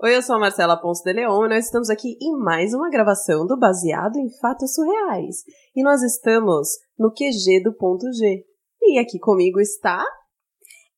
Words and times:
Oi, 0.00 0.14
eu 0.14 0.22
sou 0.22 0.36
a 0.36 0.38
Marcela 0.38 0.76
Ponce 0.76 1.02
de 1.02 1.12
Leon 1.12 1.46
e 1.46 1.48
nós 1.48 1.64
estamos 1.64 1.90
aqui 1.90 2.16
em 2.22 2.38
mais 2.38 2.72
uma 2.72 2.88
gravação 2.88 3.44
do 3.44 3.58
Baseado 3.58 4.14
em 4.14 4.30
Fatos 4.38 4.72
Surreais. 4.72 5.38
E 5.74 5.82
nós 5.82 6.04
estamos 6.04 6.68
no 6.96 7.10
QG 7.10 7.64
do 7.64 7.74
ponto 7.74 8.06
G. 8.12 8.44
E 8.80 8.96
aqui 9.00 9.18
comigo 9.18 9.58
está... 9.58 10.04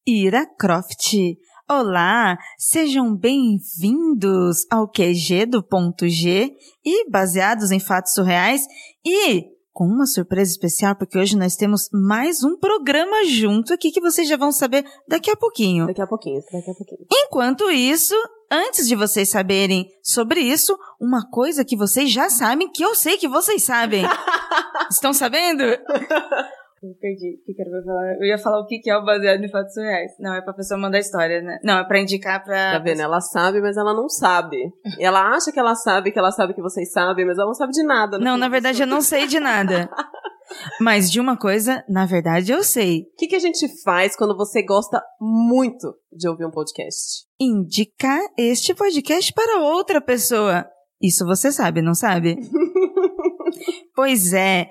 Ira 0.06 0.44
Croft. 0.44 1.14
Olá, 1.66 2.36
sejam 2.58 3.16
bem-vindos 3.16 4.66
ao 4.70 4.86
QG 4.86 5.46
do 5.46 5.62
ponto 5.62 6.06
G 6.06 6.54
e 6.84 7.08
baseados 7.08 7.70
em 7.70 7.80
fatos 7.80 8.12
surreais 8.12 8.66
e 9.02 9.46
com 9.72 9.86
uma 9.86 10.04
surpresa 10.04 10.50
especial, 10.50 10.94
porque 10.94 11.18
hoje 11.18 11.38
nós 11.38 11.56
temos 11.56 11.88
mais 11.90 12.44
um 12.44 12.58
programa 12.58 13.24
junto 13.24 13.72
aqui 13.72 13.90
que 13.90 14.00
vocês 14.00 14.28
já 14.28 14.36
vão 14.36 14.52
saber 14.52 14.84
daqui 15.08 15.30
a 15.30 15.36
pouquinho. 15.36 15.86
Daqui 15.86 16.02
a 16.02 16.06
pouquinho, 16.06 16.42
daqui 16.52 16.70
a 16.70 16.74
pouquinho. 16.74 17.06
Enquanto 17.10 17.70
isso, 17.70 18.14
antes 18.50 18.86
de 18.88 18.94
vocês 18.96 19.28
saberem 19.28 19.86
sobre 20.02 20.40
isso, 20.40 20.78
uma 21.00 21.28
coisa 21.30 21.64
que 21.64 21.76
vocês 21.76 22.10
já 22.10 22.28
sabem, 22.28 22.70
que 22.70 22.84
eu 22.84 22.94
sei 22.94 23.16
que 23.16 23.28
vocês 23.28 23.62
sabem. 23.62 24.04
Estão 24.90 25.12
sabendo? 25.12 25.64
Eu 26.82 26.94
perdi. 26.98 27.38
O 27.38 27.44
que, 27.44 27.52
que 27.52 27.60
era 27.60 27.70
pra 27.70 27.82
falar? 27.82 28.14
Eu 28.14 28.24
ia 28.24 28.38
falar 28.38 28.58
o 28.58 28.66
que, 28.66 28.78
que 28.78 28.90
é 28.90 28.96
o 28.96 29.04
baseado 29.04 29.44
em 29.44 29.50
fatos 29.50 29.76
reais. 29.76 30.12
Não, 30.18 30.34
é 30.34 30.40
pra 30.40 30.54
pessoa 30.54 30.80
mandar 30.80 30.98
história, 30.98 31.42
né? 31.42 31.58
Não, 31.62 31.78
é 31.78 31.84
pra 31.84 32.00
indicar 32.00 32.42
pra. 32.42 32.72
Tá 32.72 32.78
vendo? 32.78 33.02
Ela 33.02 33.20
sabe, 33.20 33.60
mas 33.60 33.76
ela 33.76 33.92
não 33.92 34.08
sabe. 34.08 34.56
Ela 34.98 35.34
acha 35.34 35.52
que 35.52 35.60
ela 35.60 35.74
sabe 35.74 36.10
que 36.10 36.18
ela 36.18 36.32
sabe 36.32 36.54
que 36.54 36.62
vocês 36.62 36.90
sabem, 36.90 37.26
mas 37.26 37.36
ela 37.36 37.48
não 37.48 37.54
sabe 37.54 37.72
de 37.72 37.82
nada. 37.82 38.18
no 38.18 38.24
Não, 38.24 38.36
na 38.38 38.48
verdade 38.48 38.82
eu 38.82 38.86
não 38.86 39.02
sei 39.02 39.26
de 39.26 39.38
nada. 39.38 39.90
Mas 40.80 41.10
de 41.10 41.20
uma 41.20 41.36
coisa, 41.36 41.84
na 41.88 42.06
verdade 42.06 42.52
eu 42.52 42.62
sei. 42.62 43.02
O 43.02 43.16
que, 43.16 43.28
que 43.28 43.36
a 43.36 43.40
gente 43.40 43.66
faz 43.82 44.16
quando 44.16 44.36
você 44.36 44.62
gosta 44.64 45.02
muito 45.20 45.94
de 46.12 46.28
ouvir 46.28 46.46
um 46.46 46.50
podcast? 46.50 47.24
Indicar 47.40 48.20
este 48.36 48.74
podcast 48.74 49.32
para 49.32 49.60
outra 49.60 50.00
pessoa. 50.00 50.66
Isso 51.00 51.24
você 51.24 51.50
sabe, 51.50 51.80
não 51.80 51.94
sabe? 51.94 52.36
pois 53.94 54.32
é. 54.32 54.68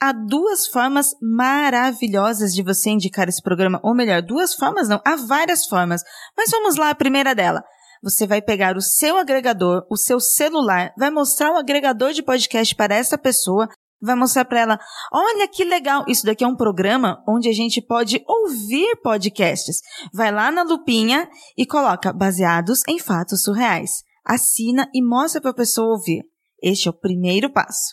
Há 0.00 0.12
duas 0.12 0.66
formas 0.66 1.14
maravilhosas 1.22 2.52
de 2.52 2.62
você 2.62 2.90
indicar 2.90 3.28
esse 3.28 3.40
programa. 3.40 3.80
Ou 3.84 3.94
melhor, 3.94 4.20
duas 4.20 4.52
formas 4.52 4.88
não, 4.88 5.00
há 5.06 5.14
várias 5.14 5.64
formas. 5.66 6.02
Mas 6.36 6.50
vamos 6.50 6.76
lá, 6.76 6.90
a 6.90 6.94
primeira 6.94 7.34
dela. 7.34 7.62
Você 8.02 8.26
vai 8.26 8.42
pegar 8.42 8.76
o 8.76 8.80
seu 8.80 9.16
agregador, 9.16 9.86
o 9.88 9.96
seu 9.96 10.18
celular, 10.18 10.92
vai 10.98 11.08
mostrar 11.08 11.52
o 11.52 11.56
agregador 11.56 12.12
de 12.12 12.20
podcast 12.20 12.74
para 12.74 12.96
essa 12.96 13.16
pessoa, 13.16 13.68
vai 14.02 14.16
mostrar 14.16 14.44
para 14.44 14.60
ela: 14.60 14.80
olha 15.12 15.46
que 15.48 15.64
legal, 15.64 16.04
isso 16.08 16.26
daqui 16.26 16.42
é 16.44 16.46
um 16.46 16.56
programa 16.56 17.22
onde 17.28 17.48
a 17.48 17.52
gente 17.52 17.80
pode 17.80 18.22
ouvir 18.26 18.96
podcasts. 19.02 19.80
Vai 20.12 20.32
lá 20.32 20.50
na 20.50 20.62
lupinha 20.62 21.28
e 21.56 21.64
coloca 21.64 22.12
baseados 22.12 22.82
em 22.88 22.98
fatos 22.98 23.42
surreais. 23.42 24.02
Assina 24.24 24.88
e 24.94 25.02
mostra 25.02 25.40
para 25.40 25.50
a 25.50 25.54
pessoa 25.54 25.92
ouvir. 25.92 26.22
Este 26.62 26.88
é 26.88 26.90
o 26.90 26.94
primeiro 26.94 27.50
passo. 27.50 27.90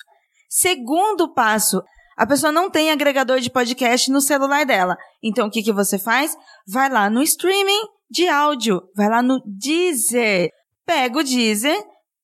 Segundo 0.50 1.34
passo, 1.34 1.82
a 2.18 2.26
pessoa 2.26 2.52
não 2.52 2.70
tem 2.70 2.92
agregador 2.92 3.40
de 3.40 3.50
podcast 3.50 4.12
no 4.12 4.22
celular 4.22 4.66
dela. 4.66 4.98
Então 5.24 5.48
o 5.48 5.52
que, 5.52 5.64
que 5.64 5.72
você 5.72 5.98
faz? 5.98 6.36
Vai 6.68 6.90
lá 6.90 7.10
no 7.10 7.22
streaming 7.24 7.82
de 8.10 8.28
áudio, 8.28 8.82
vai 8.96 9.08
lá 9.08 9.22
no 9.22 9.42
Deezer. 9.46 10.50
Pega 10.86 11.20
o 11.20 11.24
Deezer, 11.24 11.82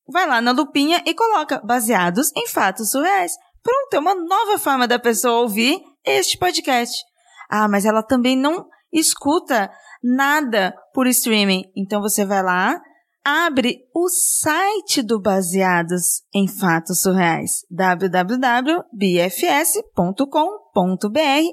vai 0.08 0.28
lá 0.28 0.42
na 0.42 0.52
lupinha 0.52 1.04
e 1.06 1.14
coloca 1.14 1.62
baseados 1.64 2.32
em 2.36 2.48
fatos 2.48 2.92
surreais. 2.92 3.34
Pronto, 3.66 3.96
é 3.96 4.00
uma 4.00 4.14
nova 4.14 4.60
forma 4.60 4.88
da 4.88 5.00
pessoa 5.00 5.42
ouvir 5.42 5.82
este 6.06 6.38
podcast. 6.38 7.04
Ah, 7.50 7.68
mas 7.68 7.84
ela 7.84 8.04
também 8.04 8.38
não 8.38 8.68
escuta 8.94 9.72
nada 10.04 10.72
por 10.94 11.08
streaming. 11.08 11.64
Então 11.76 12.00
você 12.00 12.24
vai 12.24 12.44
lá, 12.44 12.80
abre 13.26 13.80
o 13.92 14.08
site 14.08 15.02
do 15.02 15.20
Baseados 15.20 16.22
em 16.32 16.48
Fatos 16.48 17.02
Surreais, 17.02 17.66
www.bfs.com.br 17.72 18.86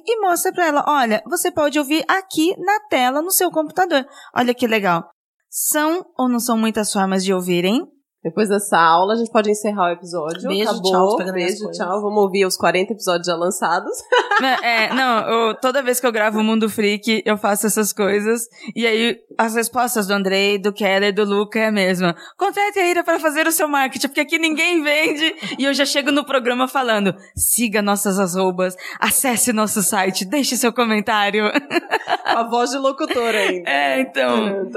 e 0.07 0.21
mostra 0.21 0.53
para 0.53 0.67
ela, 0.67 0.85
olha, 0.87 1.23
você 1.25 1.51
pode 1.51 1.79
ouvir 1.79 2.05
aqui 2.07 2.55
na 2.59 2.79
tela 2.91 3.23
no 3.23 3.31
seu 3.31 3.51
computador. 3.51 4.05
Olha 4.37 4.53
que 4.53 4.67
legal. 4.67 5.09
São 5.49 6.05
ou 6.19 6.29
não 6.29 6.39
são 6.39 6.59
muitas 6.59 6.93
formas 6.93 7.25
de 7.25 7.33
ouvir, 7.33 7.65
hein? 7.65 7.87
Depois 8.23 8.49
dessa 8.49 8.79
aula, 8.79 9.15
a 9.15 9.17
gente 9.17 9.31
pode 9.33 9.51
encerrar 9.51 9.89
o 9.91 9.93
episódio. 9.93 10.49
Beijo, 10.49 10.71
Acabou. 10.71 11.17
tchau, 11.19 11.33
Beijo, 11.33 11.71
tchau. 11.73 12.01
Vamos 12.01 12.23
ouvir 12.23 12.47
os 12.47 12.57
40 12.57 12.93
episódios 12.93 13.27
já 13.27 13.35
lançados. 13.37 13.93
É, 14.63 14.93
não, 14.93 15.29
eu- 15.29 15.55
toda 15.61 15.83
vez 15.83 16.01
que 16.01 16.07
eu 16.07 16.11
gravo 16.11 16.41
o 16.41 16.43
Mundo 16.43 16.69
Freak, 16.69 17.23
eu 17.25 17.37
faço 17.37 17.67
essas 17.67 17.93
coisas. 17.93 18.49
E 18.75 18.87
aí, 18.87 19.17
as 19.39 19.55
respostas 19.55 20.07
do 20.07 20.15
Andrei, 20.15 20.59
do 20.59 20.73
Keller, 20.73 21.15
do 21.15 21.25
Luca 21.25 21.59
é 21.61 21.67
a 21.67 21.73
mesma. 21.73 22.17
Contrate 22.37 22.79
a 22.79 22.87
Ira 22.89 23.05
para 23.05 23.21
fazer 23.21 23.47
o 23.47 23.53
seu 23.53 23.69
marketing, 23.69 24.09
porque 24.09 24.21
aqui 24.21 24.39
ninguém 24.39 24.83
vende. 24.83 25.35
E 25.59 25.65
eu 25.65 25.73
já 25.75 25.85
chego 25.85 26.11
no 26.11 26.25
programa 26.25 26.67
falando, 26.67 27.15
siga 27.37 27.81
nossas 27.83 28.19
arrobas, 28.19 28.75
acesse 28.99 29.53
nosso 29.53 29.81
site, 29.83 30.25
deixe 30.25 30.57
seu 30.57 30.73
comentário. 30.73 31.45
a 32.25 32.43
voz 32.49 32.71
de 32.71 32.79
locutor 32.79 33.35
ainda. 33.35 33.71
É, 33.71 34.01
então. 34.01 34.71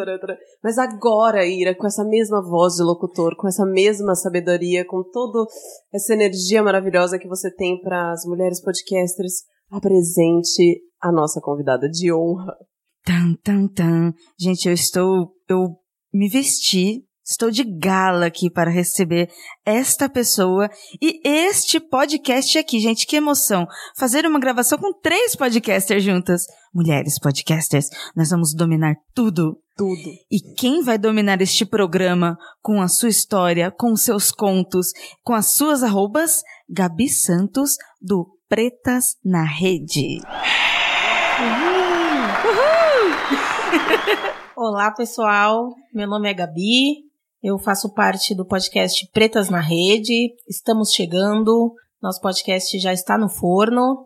Mas 0.64 0.78
agora, 0.78 1.46
Ira, 1.46 1.74
com 1.74 1.88
essa 1.88 2.04
mesma 2.04 2.42
voz 2.42 2.74
de 2.76 2.84
locutor, 2.84 3.35
com 3.36 3.48
essa 3.48 3.66
mesma 3.66 4.16
sabedoria, 4.16 4.86
com 4.86 5.04
toda 5.04 5.46
essa 5.94 6.14
energia 6.14 6.64
maravilhosa 6.64 7.20
que 7.20 7.28
você 7.28 7.54
tem 7.54 7.80
para 7.82 8.12
as 8.12 8.26
mulheres 8.26 8.62
podcasters, 8.62 9.44
apresente 9.70 10.82
a 11.02 11.12
nossa 11.12 11.42
convidada 11.42 11.90
de 11.90 12.12
honra. 12.14 12.56
Tan, 13.04 13.36
tan, 13.44 13.68
tan. 13.68 14.14
Gente, 14.40 14.68
eu 14.68 14.74
estou. 14.74 15.32
Eu 15.48 15.76
me 16.14 16.28
vesti. 16.28 17.06
Estou 17.28 17.50
de 17.50 17.64
gala 17.64 18.28
aqui 18.28 18.52
para 18.52 18.70
receber 18.70 19.32
esta 19.66 20.08
pessoa 20.08 20.70
e 21.02 21.20
este 21.28 21.80
podcast 21.80 22.56
aqui, 22.56 22.80
gente. 22.80 23.08
Que 23.08 23.16
emoção! 23.16 23.66
Fazer 23.98 24.28
uma 24.28 24.40
gravação 24.40 24.78
com 24.78 24.94
três 24.94 25.36
podcasters 25.36 26.04
juntas. 26.04 26.46
Mulheres 26.72 27.18
podcasters, 27.18 27.90
nós 28.16 28.30
vamos 28.30 28.54
dominar 28.54 28.94
tudo. 29.12 29.60
Tudo. 29.76 30.08
E 30.32 30.40
quem 30.56 30.84
vai 30.84 31.00
dominar 31.00 31.42
este 31.42 31.66
programa 31.66 32.38
com 32.62 32.80
a 32.80 32.88
sua 32.88 33.10
história, 33.10 33.72
com 33.72 33.94
os 33.94 34.04
seus 34.04 34.32
contos, 34.32 34.92
com 35.24 35.34
as 35.34 35.56
suas 35.56 35.82
arrobas? 35.82 36.44
Gabi 36.70 37.10
Santos, 37.10 37.72
do 38.00 38.38
Pretas 38.48 39.16
na 39.26 39.44
Rede. 39.44 40.20
Olá, 44.56 44.92
pessoal. 44.92 45.74
Meu 45.92 46.08
nome 46.08 46.30
é 46.30 46.34
Gabi. 46.36 47.05
Eu 47.48 47.60
faço 47.60 47.94
parte 47.94 48.34
do 48.34 48.44
podcast 48.44 49.08
Pretas 49.14 49.52
na 49.52 49.60
Rede. 49.60 50.34
Estamos 50.50 50.90
chegando. 50.90 51.76
Nosso 52.02 52.20
podcast 52.20 52.80
já 52.80 52.92
está 52.92 53.20
no 53.20 53.30
forno. 53.30 54.04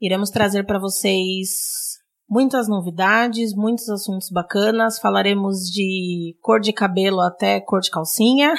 Iremos 0.00 0.30
trazer 0.30 0.64
para 0.64 0.78
vocês 0.78 1.48
muitas 2.30 2.68
novidades, 2.68 3.56
muitos 3.56 3.88
assuntos 3.88 4.30
bacanas. 4.30 5.00
Falaremos 5.00 5.62
de 5.62 6.38
cor 6.40 6.60
de 6.60 6.72
cabelo 6.72 7.18
até 7.22 7.60
cor 7.60 7.80
de 7.80 7.90
calcinha, 7.90 8.54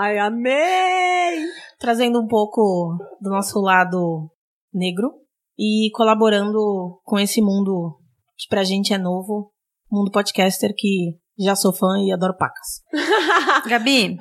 Ai, 0.00 0.18
amei! 0.18 1.46
trazendo 1.78 2.20
um 2.20 2.26
pouco 2.26 2.96
do 3.20 3.30
nosso 3.30 3.60
lado 3.60 4.28
negro 4.74 5.12
e 5.56 5.88
colaborando 5.94 7.00
com 7.04 7.16
esse 7.16 7.40
mundo 7.40 7.96
que 8.36 8.48
pra 8.48 8.64
gente 8.64 8.92
é 8.92 8.98
novo, 8.98 9.52
mundo 9.88 10.10
podcaster 10.10 10.74
que 10.76 11.16
já 11.38 11.54
sou 11.56 11.72
fã 11.72 11.98
e 12.00 12.12
adoro 12.12 12.36
pacas. 12.36 12.82
Gabi, 13.66 14.16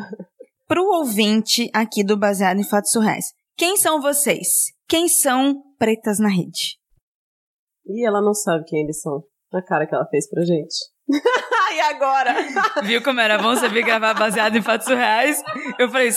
pro 0.68 0.84
ouvinte 0.84 1.70
aqui 1.74 2.04
do 2.04 2.18
Baseado 2.18 2.60
em 2.60 2.64
Fatos 2.68 2.92
Surreais, 2.92 3.26
quem 3.58 3.78
são 3.78 4.02
vocês? 4.02 4.48
Quem 4.88 5.08
são 5.08 5.56
Pretas 5.80 6.20
na 6.20 6.30
Rede? 6.30 6.78
E 7.86 8.06
ela 8.08 8.22
não 8.22 8.34
sabe 8.34 8.66
quem 8.66 8.84
eles 8.84 9.02
são. 9.02 9.24
A 9.54 9.62
cara 9.62 9.88
que 9.88 9.96
ela 9.96 10.06
fez 10.10 10.30
pra 10.30 10.44
gente. 10.44 10.76
e 11.10 11.80
agora? 11.80 12.36
Viu 12.84 13.02
como 13.02 13.20
era 13.22 13.38
bom 13.38 13.56
saber 13.56 13.82
gravar 13.84 14.14
baseado 14.14 14.58
em 14.58 14.62
fatos 14.62 14.88
surreais? 14.88 15.42
Eu 15.80 15.90
falei, 15.90 16.10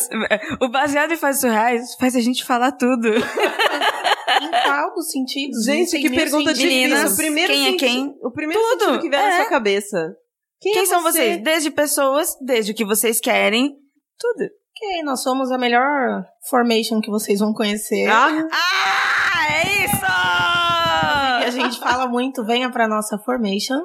o 0.60 0.68
baseado 0.68 1.12
em 1.12 1.16
fatos 1.16 1.40
surreais 1.40 1.94
faz 1.94 2.16
a 2.16 2.20
gente 2.20 2.44
falar 2.44 2.72
tudo. 2.72 3.08
Em 3.08 4.50
qual 4.64 4.94
dos 4.94 5.10
sentidos? 5.10 5.64
Gente, 5.64 5.98
que 6.00 6.10
pergunta 6.10 6.54
sentidos. 6.54 6.58
difícil. 6.58 6.88
Meninas, 6.88 7.12
O 7.12 7.16
primeiro 7.16 7.52
quem 7.52 7.66
é 7.68 7.76
quem? 7.76 8.14
O 8.22 8.30
primeiro 8.32 8.62
Tudo. 8.62 8.80
sentido 8.84 9.00
que 9.02 9.08
vier 9.10 9.22
na 9.22 9.28
É. 9.28 9.36
sua 9.42 9.50
cabeça. 9.50 10.14
Quem, 10.60 10.72
Quem 10.74 10.82
é 10.82 10.86
são 10.86 11.02
você? 11.02 11.18
vocês? 11.18 11.42
Desde 11.42 11.70
pessoas, 11.70 12.36
desde 12.40 12.72
o 12.72 12.74
que 12.74 12.84
vocês 12.84 13.18
querem, 13.20 13.74
tudo. 14.18 14.44
Ok, 14.44 15.02
nós 15.04 15.22
somos 15.22 15.50
a 15.50 15.58
melhor 15.58 16.24
formation 16.48 17.00
que 17.00 17.10
vocês 17.10 17.40
vão 17.40 17.52
conhecer. 17.52 18.06
Ah, 18.08 18.28
Ah, 18.52 19.46
é 19.52 19.76
E 19.76 21.44
a 21.44 21.48
isso! 21.48 21.56
gente 21.60 21.78
fala 21.80 22.06
muito, 22.06 22.44
venha 22.44 22.70
pra 22.70 22.86
nossa 22.88 23.18
formation. 23.18 23.80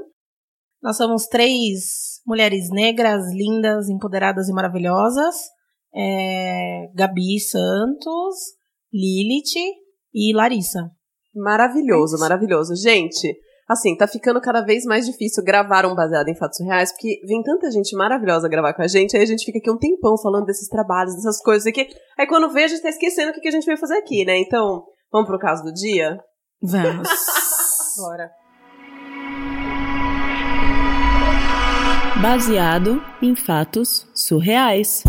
Nós 0.82 0.98
somos 0.98 1.26
três 1.28 2.20
mulheres 2.28 2.70
negras, 2.70 3.24
lindas, 3.34 3.90
empoderadas 3.90 4.48
e 4.50 4.54
maravilhosas. 4.54 5.36
É, 5.96 6.88
Gabi 6.94 7.40
Santos, 7.40 8.36
Lilith 8.94 9.56
e 10.14 10.34
Larissa. 10.36 10.90
Maravilhoso, 11.34 12.18
maravilhoso. 12.20 12.76
Gente, 12.76 13.34
assim, 13.68 13.96
tá 13.98 14.08
ficando 14.08 14.40
cada 14.40 14.62
vez 14.62 14.86
mais 14.86 15.06
difícil 15.06 15.44
gravar 15.44 15.86
um 15.86 15.96
baseado 15.96 16.28
em 16.30 16.36
fatos 16.36 16.60
reais, 16.60 16.92
porque 16.92 17.20
vem 17.26 17.42
tanta 17.42 17.72
gente 17.72 17.96
maravilhosa 17.96 18.48
gravar 18.48 18.74
com 18.74 18.84
a 18.84 18.88
gente, 18.88 19.18
aí 19.18 19.24
a 19.24 19.26
gente 19.26 19.44
fica 19.44 19.58
aqui 19.58 19.72
um 19.72 19.78
tempão 19.78 20.18
falando 20.18 20.46
desses 20.46 20.70
trabalhos, 20.70 21.16
dessas 21.16 21.42
coisas 21.42 21.66
aqui. 21.66 21.88
Aí 22.18 22.28
quando 22.28 22.52
vê, 22.52 22.64
a 22.64 22.68
gente 22.68 22.82
tá 22.82 22.90
esquecendo 22.90 23.32
o 23.32 23.34
que 23.34 23.42
que 23.42 23.48
a 23.48 23.52
gente 23.52 23.66
veio 23.66 23.78
fazer 23.78 23.98
aqui, 23.98 24.24
né? 24.24 24.38
Então, 24.38 24.84
vamos 25.12 25.28
pro 25.28 25.40
caso 25.40 25.64
do 25.64 25.74
dia? 25.74 26.20
Vamos. 26.62 27.10
Bora. 27.98 28.30
Baseado 32.22 33.04
em 33.22 33.36
fatos 33.36 34.08
surreais. 34.14 35.04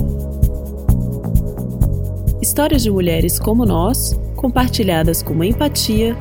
Histórias 2.42 2.82
de 2.82 2.90
mulheres 2.90 3.38
como 3.38 3.64
nós, 3.64 4.12
compartilhadas 4.36 5.22
com 5.22 5.42
empatia, 5.42 6.16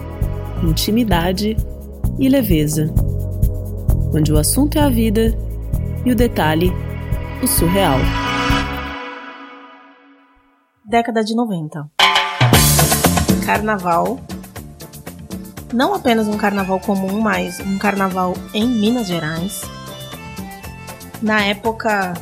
intimidade 0.64 1.56
e 2.20 2.30
leveza. 2.30 2.94
Onde 4.14 4.32
o 4.32 4.38
assunto 4.38 4.78
é 4.78 4.82
a 4.82 4.90
vida 4.90 5.38
e 6.06 6.12
o 6.12 6.16
detalhe, 6.16 6.72
o 7.44 7.48
surreal. 7.48 8.00
Década 10.86 11.24
de 11.24 11.36
90. 11.36 11.90
Carnaval. 13.46 14.20
Não 15.74 15.94
apenas 15.94 16.28
um 16.28 16.38
carnaval 16.38 16.80
comum, 16.80 17.20
mas 17.20 17.60
um 17.60 17.78
carnaval 17.78 18.34
em 18.54 18.68
Minas 18.68 19.08
Gerais. 19.08 19.62
Na 21.22 21.44
época 21.44 22.14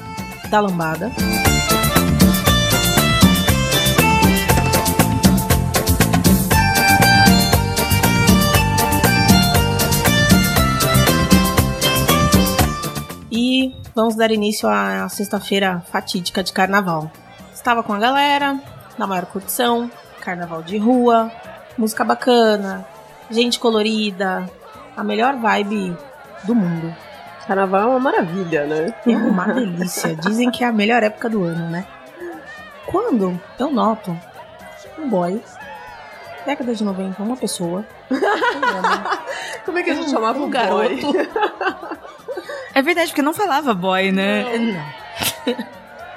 da 0.49 0.59
lambada. 0.59 1.11
Vamos 13.95 14.15
dar 14.15 14.31
início 14.31 14.67
à 14.69 15.07
sexta-feira 15.09 15.83
fatídica 15.91 16.43
de 16.43 16.51
carnaval. 16.53 17.11
Estava 17.53 17.83
com 17.83 17.93
a 17.93 17.99
galera, 17.99 18.59
na 18.97 19.07
maior 19.07 19.25
curtição, 19.25 19.89
carnaval 20.21 20.61
de 20.63 20.77
rua, 20.77 21.31
música 21.77 22.03
bacana, 22.03 22.85
gente 23.29 23.59
colorida, 23.59 24.49
a 24.95 25.03
melhor 25.03 25.35
vibe 25.37 25.95
do 26.43 26.55
mundo. 26.55 26.93
Carnaval 27.47 27.81
é 27.81 27.85
uma 27.87 27.99
maravilha, 27.99 28.65
né? 28.65 28.93
É 29.05 29.17
uma 29.17 29.45
delícia. 29.53 30.15
Dizem 30.15 30.49
que 30.49 30.63
é 30.63 30.67
a 30.67 30.71
melhor 30.71 31.03
época 31.03 31.29
do 31.29 31.43
ano, 31.43 31.69
né? 31.69 31.85
Quando 32.85 33.39
eu 33.59 33.71
noto 33.71 34.17
um 34.97 35.09
boy, 35.09 35.41
década 36.45 36.73
de 36.73 36.83
90, 36.83 37.21
uma 37.21 37.35
pessoa, 37.35 37.85
um 38.11 38.15
homem, 38.15 39.01
Como 39.65 39.77
é 39.77 39.83
que 39.83 39.89
a 39.89 39.95
gente 39.95 40.07
um- 40.07 40.11
chamava 40.11 40.39
um 40.39 40.45
um 40.45 40.49
garoto? 40.49 41.11
É 42.73 42.81
verdade, 42.81 43.09
porque 43.09 43.21
não 43.21 43.33
falava 43.33 43.73
boy, 43.73 44.11
né? 44.11 44.45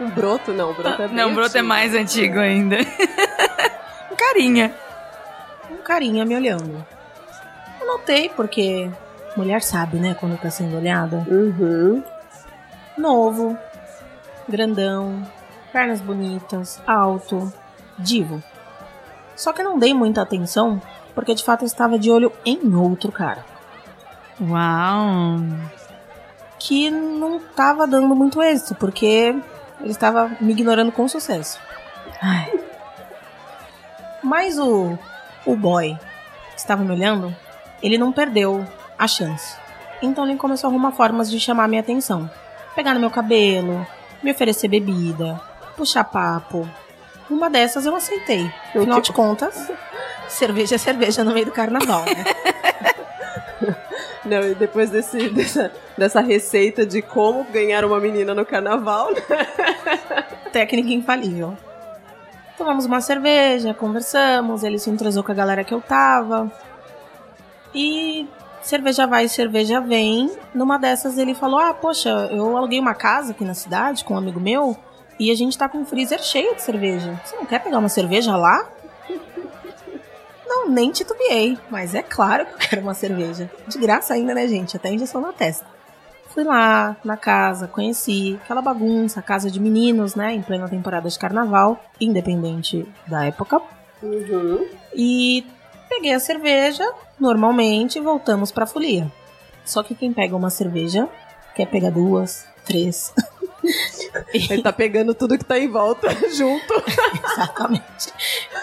Um 0.01 0.11
broto, 0.11 0.53
não. 0.53 0.73
Broto 0.73 1.03
é 1.03 1.09
bem 1.09 1.17
Não, 1.17 1.35
broto 1.35 1.57
é 1.57 1.61
antigo. 1.61 1.69
mais 1.69 1.95
antigo 1.95 2.39
ainda. 2.39 2.77
Um 4.11 4.17
Carinha. 4.17 4.75
um 5.71 5.77
carinha 5.79 6.25
me 6.25 6.35
olhando. 6.35 6.85
Eu 7.81 7.87
notei 7.87 8.31
porque 8.31 8.91
mulher 9.37 9.63
sabe, 9.63 9.99
né, 9.99 10.15
quando 10.19 10.39
tá 10.41 10.49
sendo 10.51 10.77
olhada. 10.77 11.25
Uhum. 11.29 12.03
Novo, 12.97 13.57
grandão, 14.49 15.23
pernas 15.73 16.01
bonitas, 16.01 16.81
alto, 16.87 17.53
divo. 17.99 18.43
Só 19.37 19.53
que 19.53 19.61
eu 19.61 19.65
não 19.67 19.79
dei 19.79 19.93
muita 19.93 20.23
atenção 20.23 20.81
porque 21.15 21.35
de 21.35 21.45
fato 21.45 21.63
eu 21.63 21.67
estava 21.67 21.99
de 21.99 22.11
olho 22.11 22.33
em 22.45 22.75
outro 22.75 23.13
cara. 23.13 23.45
Uau. 24.41 25.37
Que 26.59 26.91
não 26.91 27.37
estava 27.37 27.87
dando 27.87 28.15
muito 28.15 28.43
êxito, 28.43 28.75
porque 28.75 29.35
ele 29.81 29.91
estava 29.91 30.31
me 30.41 30.53
ignorando 30.53 30.91
com 30.91 31.09
sucesso. 31.09 31.59
Ai. 32.21 32.53
Mas 34.23 34.59
o, 34.59 34.99
o 35.45 35.57
boy 35.57 35.97
que 36.53 36.59
estava 36.59 36.83
me 36.83 36.93
olhando, 36.93 37.35
ele 37.83 37.99
não 37.99 38.13
perdeu 38.13 38.67
a 38.99 39.07
chance. 39.07 39.57
Então 40.03 40.27
ele 40.27 40.37
começou 40.37 40.69
a 40.69 40.71
arrumar 40.71 40.93
formas 40.93 41.31
de 41.31 41.39
chamar 41.39 41.69
minha 41.69 41.81
atenção. 41.81 42.31
Pegar 42.75 42.95
no 42.95 43.01
meu 43.01 43.11
cabelo, 43.11 43.87
me 44.23 44.31
oferecer 44.31 44.69
bebida, 44.69 45.41
puxar 45.77 46.05
papo. 46.05 46.69
Uma 47.29 47.51
dessas 47.51 47.87
eu 47.87 47.95
aceitei. 47.95 48.51
Afinal 48.69 49.01
de 49.01 49.13
contas, 49.13 49.71
cerveja 50.29 50.77
é 50.77 50.79
cerveja 50.79 51.25
no 51.25 51.33
meio 51.33 51.47
do 51.47 51.53
carnaval, 51.53 52.05
né? 52.05 52.25
Não, 54.27 54.43
e 54.43 54.55
depois 54.55 54.91
desse, 54.91 55.29
dessa, 55.31 55.73
dessa 55.97 56.21
receita 56.21 56.85
de 56.85 57.01
como 57.01 57.45
ganhar 57.45 57.85
uma 57.85 58.01
menina 58.01 58.35
no 58.35 58.45
carnaval, 58.45 59.13
né? 59.13 59.23
Técnica 60.53 60.93
infalível. 60.93 61.57
Tomamos 62.59 62.87
uma 62.87 63.01
cerveja, 63.01 63.75
conversamos, 63.75 64.65
ele 64.65 64.79
se 64.79 64.89
entrosou 64.89 65.23
com 65.23 65.31
a 65.31 65.35
galera 65.35 65.63
que 65.63 65.75
eu 65.75 65.81
tava. 65.81 66.51
E 67.75 68.27
cerveja 68.63 69.07
vai, 69.07 69.29
cerveja 69.29 69.81
vem. 69.81 70.31
Numa 70.55 70.79
dessas 70.79 71.19
ele 71.19 71.35
falou: 71.35 71.59
Ah, 71.59 71.75
poxa, 71.75 72.09
eu 72.33 72.57
aluguei 72.57 72.81
uma 72.81 72.95
casa 72.95 73.33
aqui 73.33 73.45
na 73.45 73.55
cidade 73.55 74.05
com 74.05 74.15
um 74.15 74.19
amigo 74.19 74.41
meu 74.41 74.77
e 75.19 75.31
a 75.31 75.35
gente 75.35 75.57
tá 75.57 75.69
com 75.69 75.79
um 75.79 75.85
freezer 75.85 76.23
cheio 76.23 76.55
de 76.55 76.63
cerveja. 76.63 77.21
Você 77.25 77.37
não 77.37 77.47
quer 77.47 77.63
pegar 77.63 77.79
uma 77.79 77.89
cerveja 77.89 78.37
lá? 78.37 78.67
Não, 80.47 80.69
nem 80.69 80.91
titubeei, 80.93 81.59
mas 81.71 81.95
é 81.95 82.03
claro 82.03 82.47
que 82.47 82.53
eu 82.53 82.59
quero 82.59 82.83
uma 82.83 82.95
cerveja. 82.95 83.51
De 83.67 83.79
graça 83.79 84.15
ainda, 84.15 84.35
né, 84.35 84.47
gente? 84.47 84.77
Até 84.77 84.93
injeção 84.93 85.21
na 85.21 85.33
testa. 85.33 85.67
Fui 86.29 86.45
lá 86.45 86.97
na 87.05 87.17
casa, 87.17 87.67
conheci 87.67 88.39
aquela 88.45 88.61
bagunça, 88.61 89.23
casa 89.23 89.51
de 89.51 89.59
meninos, 89.59 90.15
né, 90.15 90.35
em 90.35 90.43
plena 90.43 90.69
temporada 90.69 91.09
de 91.09 91.19
carnaval, 91.19 91.83
independente 92.01 92.87
da 93.07 93.25
época. 93.25 93.61
Uhum. 94.03 94.69
E 94.95 95.47
peguei 95.89 96.13
a 96.13 96.21
cerveja, 96.21 96.87
normalmente, 97.19 97.99
voltamos 97.99 98.53
pra 98.53 98.67
folia. 98.67 99.11
Só 99.65 99.83
que 99.83 99.95
quem 99.95 100.13
pega 100.13 100.37
uma 100.37 100.51
cerveja 100.51 101.09
quer 101.55 101.67
pegar 101.67 101.91
duas, 101.91 102.47
três. 102.67 103.13
Ele 104.33 104.63
tá 104.63 104.73
pegando 104.73 105.15
tudo 105.15 105.39
que 105.39 105.45
tá 105.45 105.59
em 105.59 105.69
volta 105.69 106.09
junto. 106.35 106.75
Exatamente. 107.37 108.13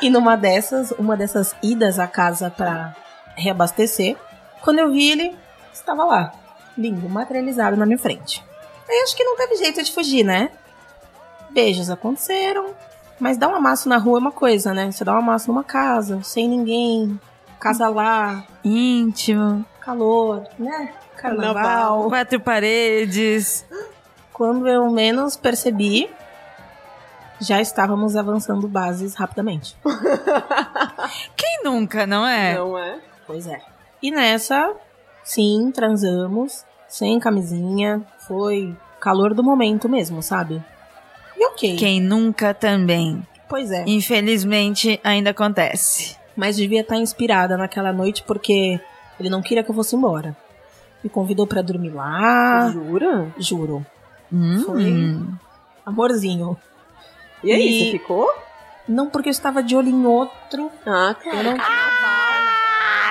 E 0.01 0.09
numa 0.09 0.35
dessas, 0.35 0.91
uma 0.91 1.15
dessas 1.15 1.55
idas 1.61 1.99
à 1.99 2.07
casa 2.07 2.49
pra 2.49 2.95
reabastecer, 3.35 4.17
quando 4.61 4.79
eu 4.79 4.91
vi 4.91 5.11
ele, 5.11 5.35
estava 5.73 6.03
lá, 6.03 6.33
lindo, 6.77 7.07
materializado 7.09 7.77
na 7.77 7.85
minha 7.85 7.97
frente. 7.97 8.43
Aí 8.89 9.01
acho 9.03 9.15
que 9.15 9.23
não 9.23 9.37
teve 9.37 9.55
jeito 9.57 9.81
de 9.81 9.91
fugir, 9.91 10.23
né? 10.23 10.49
Beijos 11.49 11.89
aconteceram, 11.89 12.73
mas 13.19 13.37
dar 13.37 13.47
um 13.47 13.55
amasso 13.55 13.87
na 13.87 13.97
rua 13.97 14.17
é 14.17 14.21
uma 14.21 14.31
coisa, 14.31 14.73
né? 14.73 14.91
Você 14.91 15.03
dá 15.03 15.13
um 15.13 15.17
amasso 15.19 15.47
numa 15.49 15.63
casa, 15.63 16.21
sem 16.23 16.47
ninguém, 16.49 17.19
casa 17.59 17.87
lá, 17.89 18.43
Íntimo. 18.63 19.65
calor, 19.79 20.43
né? 20.57 20.93
Carnaval. 21.15 21.53
Carnaval. 21.53 22.09
Quatro 22.09 22.39
paredes. 22.39 23.65
Quando 24.33 24.67
eu 24.67 24.89
menos 24.89 25.37
percebi, 25.37 26.09
já 27.43 27.61
estávamos 27.61 28.15
avançando 28.15 28.67
bases 28.67 29.15
rapidamente. 29.15 29.75
Quem 31.35 31.63
nunca, 31.63 32.07
não 32.07 32.25
é? 32.25 32.55
Não 32.55 32.77
é? 32.77 32.99
Pois 33.27 33.47
é. 33.47 33.61
E 34.01 34.11
nessa, 34.11 34.73
sim, 35.23 35.71
transamos, 35.73 36.65
sem 36.87 37.19
camisinha, 37.19 38.01
foi 38.19 38.75
calor 38.99 39.33
do 39.33 39.43
momento 39.43 39.87
mesmo, 39.89 40.21
sabe? 40.21 40.63
E 41.37 41.45
ok. 41.45 41.75
Quem 41.75 42.01
nunca 42.01 42.53
também. 42.53 43.25
Pois 43.49 43.71
é. 43.71 43.83
Infelizmente, 43.87 44.99
ainda 45.03 45.31
acontece. 45.31 46.17
Mas 46.35 46.55
devia 46.55 46.81
estar 46.81 46.97
inspirada 46.97 47.57
naquela 47.57 47.93
noite 47.93 48.23
porque 48.23 48.79
ele 49.19 49.29
não 49.29 49.41
queria 49.41 49.63
que 49.63 49.69
eu 49.69 49.75
fosse 49.75 49.95
embora. 49.95 50.35
Me 51.03 51.09
convidou 51.09 51.45
pra 51.45 51.61
dormir 51.61 51.89
lá. 51.89 52.71
Jura? 52.71 53.33
Juro. 53.37 53.85
Hum. 54.31 54.63
Foi. 54.65 55.19
Amorzinho. 55.85 56.57
E 57.43 57.51
aí, 57.51 57.67
E- 57.67 57.85
você 57.85 57.91
ficou? 57.99 58.33
Não 58.87 59.09
porque 59.09 59.29
eu 59.29 59.31
estava 59.31 59.63
de 59.63 59.75
olho 59.75 59.89
em 59.89 60.05
outro. 60.05 60.71
Ah, 60.85 61.15
não 61.43 61.55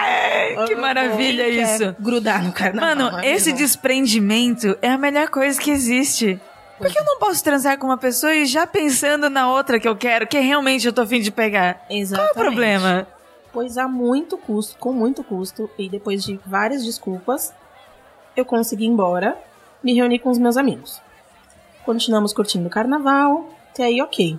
Ai, 0.04 0.64
que 0.66 0.74
maravilha 0.74 1.48
isso. 1.48 1.94
Grudar 1.98 2.42
no 2.44 2.52
carnaval. 2.52 2.94
Mano, 2.96 3.18
é 3.20 3.30
esse 3.30 3.52
desprendimento 3.52 4.76
é 4.82 4.90
a 4.90 4.98
melhor 4.98 5.28
coisa 5.28 5.58
que 5.60 5.70
existe. 5.70 6.40
Porque 6.78 6.98
eu 6.98 7.04
não 7.04 7.18
posso 7.18 7.42
transar 7.44 7.78
com 7.78 7.86
uma 7.86 7.96
pessoa 7.96 8.34
e 8.34 8.44
já 8.44 8.66
pensando 8.66 9.30
na 9.30 9.48
outra 9.50 9.78
que 9.78 9.86
eu 9.88 9.96
quero, 9.96 10.26
que 10.26 10.38
realmente 10.40 10.86
eu 10.86 10.92
tô 10.92 11.02
afim 11.02 11.20
de 11.20 11.30
pegar. 11.30 11.74
Qual 11.74 11.86
é 11.90 11.98
Exatamente. 11.98 12.32
o 12.32 12.34
problema? 12.42 13.06
Pois 13.52 13.78
a 13.78 13.86
muito 13.86 14.36
custo, 14.36 14.76
com 14.78 14.92
muito 14.92 15.22
custo, 15.22 15.70
e 15.78 15.88
depois 15.88 16.24
de 16.24 16.40
várias 16.44 16.84
desculpas, 16.84 17.52
eu 18.36 18.44
consegui 18.44 18.84
ir 18.84 18.88
embora, 18.88 19.36
me 19.82 19.94
reuni 19.94 20.18
com 20.18 20.30
os 20.30 20.38
meus 20.38 20.56
amigos. 20.56 21.00
Continuamos 21.84 22.32
curtindo 22.32 22.66
o 22.66 22.70
carnaval, 22.70 23.48
até 23.72 23.84
aí 23.84 24.02
ok. 24.02 24.38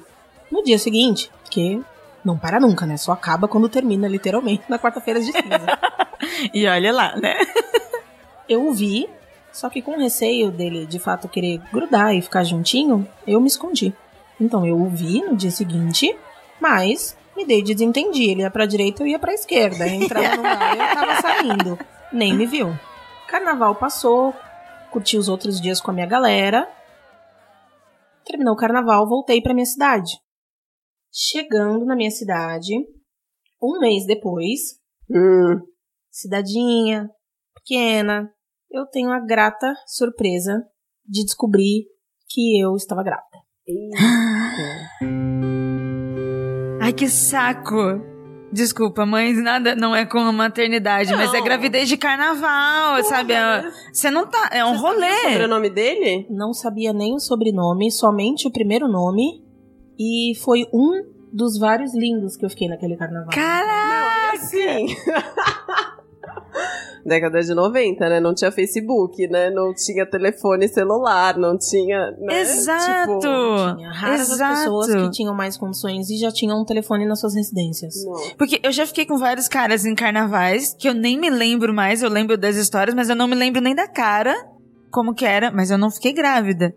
No 0.52 0.64
dia 0.64 0.78
seguinte, 0.78 1.32
que 1.50 1.82
não 2.24 2.38
para 2.38 2.60
nunca, 2.60 2.86
né? 2.86 2.96
Só 2.98 3.12
acaba 3.12 3.48
quando 3.48 3.68
termina, 3.68 4.08
literalmente, 4.08 4.64
na 4.70 4.80
quarta-feira 4.80 5.20
de 5.20 5.32
cinza. 5.32 5.44
E 6.54 6.66
olha 6.66 6.94
lá, 6.94 7.18
né? 7.18 7.36
eu 8.48 8.66
o 8.66 8.74
vi, 8.74 9.10
só 9.52 9.70
que 9.70 9.82
com 9.82 9.98
receio 9.98 10.52
dele 10.52 10.86
de 10.86 10.98
fato 10.98 11.28
querer 11.28 11.60
grudar 11.72 12.16
e 12.16 12.22
ficar 12.22 12.46
juntinho, 12.46 13.06
eu 13.28 13.42
me 13.42 13.48
escondi. 13.48 13.94
Então 14.40 14.66
eu 14.66 14.82
o 14.82 14.88
vi 14.88 15.22
no 15.22 15.36
dia 15.36 15.52
seguinte, 15.52 16.16
mas 16.62 17.18
me 17.36 17.46
dei 17.46 17.62
de 17.62 17.74
desentendi. 17.74 18.30
Ele 18.30 18.42
ia 18.42 18.50
pra 18.50 18.66
direita, 18.66 19.04
eu 19.04 19.08
ia 19.08 19.20
pra 19.20 19.34
esquerda. 19.34 19.86
Entrava 19.86 20.38
no 20.38 20.44
bar, 20.44 20.78
eu 20.78 20.96
tava 20.96 21.22
saindo. 21.22 21.80
Nem 22.12 22.34
me 22.34 22.46
viu. 22.46 22.74
Carnaval 23.28 23.76
passou, 23.76 24.34
curti 24.92 25.18
os 25.18 25.28
outros 25.28 25.60
dias 25.60 25.82
com 25.82 25.92
a 25.92 25.94
minha 25.94 26.08
galera. 26.08 26.70
Terminou 28.26 28.54
o 28.54 28.58
carnaval, 28.58 29.08
voltei 29.08 29.42
pra 29.42 29.54
minha 29.54 29.66
cidade. 29.66 30.12
Chegando 31.12 31.86
na 31.86 31.96
minha 31.96 32.12
cidade, 32.12 32.74
um 33.62 33.80
mês 33.80 34.06
depois, 34.06 34.82
Hum, 35.10 35.60
cidadinha, 36.10 37.10
pequena, 37.54 38.32
eu 38.72 38.86
tenho 38.88 39.12
a 39.12 39.20
grata 39.20 39.74
surpresa 39.86 40.64
de 41.06 41.24
descobrir 41.24 41.86
que 42.30 42.60
eu 42.60 42.76
estava 42.76 43.04
grávida. 43.04 43.38
Ai, 46.82 46.94
que 46.94 47.08
saco. 47.08 48.13
Desculpa, 48.54 49.04
mãe, 49.06 49.34
nada 49.34 49.76
não 49.76 49.96
é 49.96 50.06
com 50.06 50.20
a 50.20 50.32
maternidade, 50.32 51.12
mas 51.16 51.34
é 51.34 51.38
Não. 51.38 51.44
gravidez 51.44 51.90
de 51.90 51.98
carnaval, 51.98 53.04
sabe? 53.04 53.34
É- 53.34 53.64
Você 53.92 54.12
não 54.12 54.28
tá. 54.28 54.50
É 54.52 54.64
um 54.64 54.76
Você 54.78 54.82
sabia 54.82 54.90
o 54.92 54.94
rolê. 54.94 55.32
sobrenome 55.32 55.70
dele? 55.72 56.28
Não 56.30 56.54
sabia 56.54 56.94
nem 56.94 57.16
o 57.16 57.20
sobrenome, 57.20 57.92
somente 57.92 58.48
o 58.48 58.52
primeiro 58.52 58.88
nome. 58.88 59.44
E 60.00 60.34
foi 60.44 60.68
um 60.72 61.04
dos 61.34 61.58
vários 61.58 61.96
lindos 61.96 62.38
que 62.38 62.46
eu 62.46 62.50
fiquei 62.50 62.68
naquele 62.68 62.96
carnaval. 62.96 63.30
Caraca! 63.32 64.38
Sim. 64.38 64.86
Década 67.06 67.42
de 67.42 67.54
90, 67.54 68.08
né? 68.10 68.20
Não 68.20 68.34
tinha 68.34 68.52
Facebook, 68.52 69.28
né? 69.28 69.50
Não 69.50 69.74
tinha 69.74 70.06
telefone 70.06 70.70
celular, 70.70 71.38
não 71.38 71.58
tinha. 71.58 72.12
Né? 72.18 72.42
Exato! 72.42 73.20
Tipo, 73.20 73.76
Tinha 73.76 73.92
raras 73.92 74.22
as 74.22 74.30
Exato. 74.32 74.56
pessoas 74.60 74.96
que 74.96 75.12
tinham 75.12 75.36
mais 75.36 75.58
condições 75.58 76.10
e 76.10 76.18
já 76.18 76.32
tinham 76.32 76.62
um 76.62 76.66
telefone 76.66 77.06
nas 77.06 77.20
suas 77.20 77.36
residências. 77.36 78.06
não. 78.06 78.14
Porque 78.38 78.60
eu 78.64 78.72
já 78.72 78.86
fiquei 78.88 79.06
com 79.06 79.18
vários 79.18 79.48
caras 79.50 79.86
em 79.86 79.94
carnavais 79.96 80.74
que 80.74 80.88
eu 80.88 80.94
nem 80.94 81.20
me 81.20 81.30
lembro 81.30 81.74
mais, 81.74 82.02
eu 82.02 82.10
lembro 82.10 82.38
das 82.38 82.56
histórias, 82.56 82.96
mas 82.96 83.10
eu 83.10 83.16
não 83.16 83.28
me 83.28 83.36
lembro 83.36 83.62
nem 83.62 83.76
da 83.76 83.88
cara, 83.88 84.34
como 84.90 85.14
que 85.14 85.26
era, 85.26 85.52
mas 85.52 85.72
eu 85.72 85.78
não 85.78 85.92
fiquei 85.92 86.14
grávida. 86.14 86.74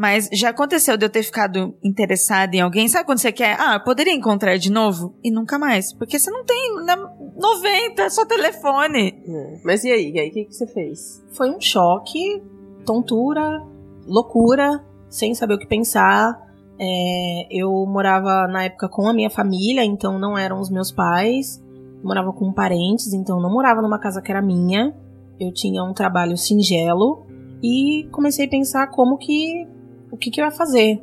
Mas 0.00 0.30
já 0.32 0.48
aconteceu 0.48 0.96
de 0.96 1.04
eu 1.04 1.10
ter 1.10 1.22
ficado 1.22 1.74
interessada 1.84 2.56
em 2.56 2.60
alguém. 2.60 2.88
Sabe 2.88 3.04
quando 3.04 3.18
você 3.18 3.30
quer? 3.30 3.54
Ah, 3.60 3.74
eu 3.74 3.84
poderia 3.84 4.14
encontrar 4.14 4.56
de 4.56 4.72
novo? 4.72 5.14
E 5.22 5.30
nunca 5.30 5.58
mais. 5.58 5.92
Porque 5.92 6.18
você 6.18 6.30
não 6.30 6.42
tem 6.42 6.74
na 6.86 6.96
90, 6.96 8.02
é 8.02 8.08
só 8.08 8.24
telefone. 8.24 9.22
É. 9.28 9.60
Mas 9.62 9.84
e 9.84 9.92
aí? 9.92 10.10
E 10.12 10.18
aí, 10.18 10.30
o 10.30 10.32
que, 10.32 10.46
que 10.46 10.54
você 10.54 10.66
fez? 10.66 11.22
Foi 11.32 11.50
um 11.50 11.60
choque, 11.60 12.42
tontura, 12.86 13.62
loucura, 14.06 14.82
sem 15.10 15.34
saber 15.34 15.52
o 15.52 15.58
que 15.58 15.66
pensar. 15.66 16.48
É, 16.78 17.46
eu 17.50 17.70
morava 17.84 18.48
na 18.48 18.64
época 18.64 18.88
com 18.88 19.06
a 19.06 19.12
minha 19.12 19.28
família, 19.28 19.84
então 19.84 20.18
não 20.18 20.38
eram 20.38 20.60
os 20.60 20.70
meus 20.70 20.90
pais. 20.90 21.62
Morava 22.02 22.32
com 22.32 22.50
parentes, 22.54 23.12
então 23.12 23.38
não 23.38 23.52
morava 23.52 23.82
numa 23.82 23.98
casa 23.98 24.22
que 24.22 24.32
era 24.32 24.40
minha. 24.40 24.96
Eu 25.38 25.52
tinha 25.52 25.84
um 25.84 25.92
trabalho 25.92 26.38
singelo 26.38 27.26
e 27.62 28.08
comecei 28.10 28.46
a 28.46 28.48
pensar 28.48 28.86
como 28.86 29.18
que 29.18 29.68
o 30.10 30.16
que, 30.16 30.30
que 30.30 30.40
eu 30.40 30.44
ia 30.44 30.50
fazer. 30.50 31.02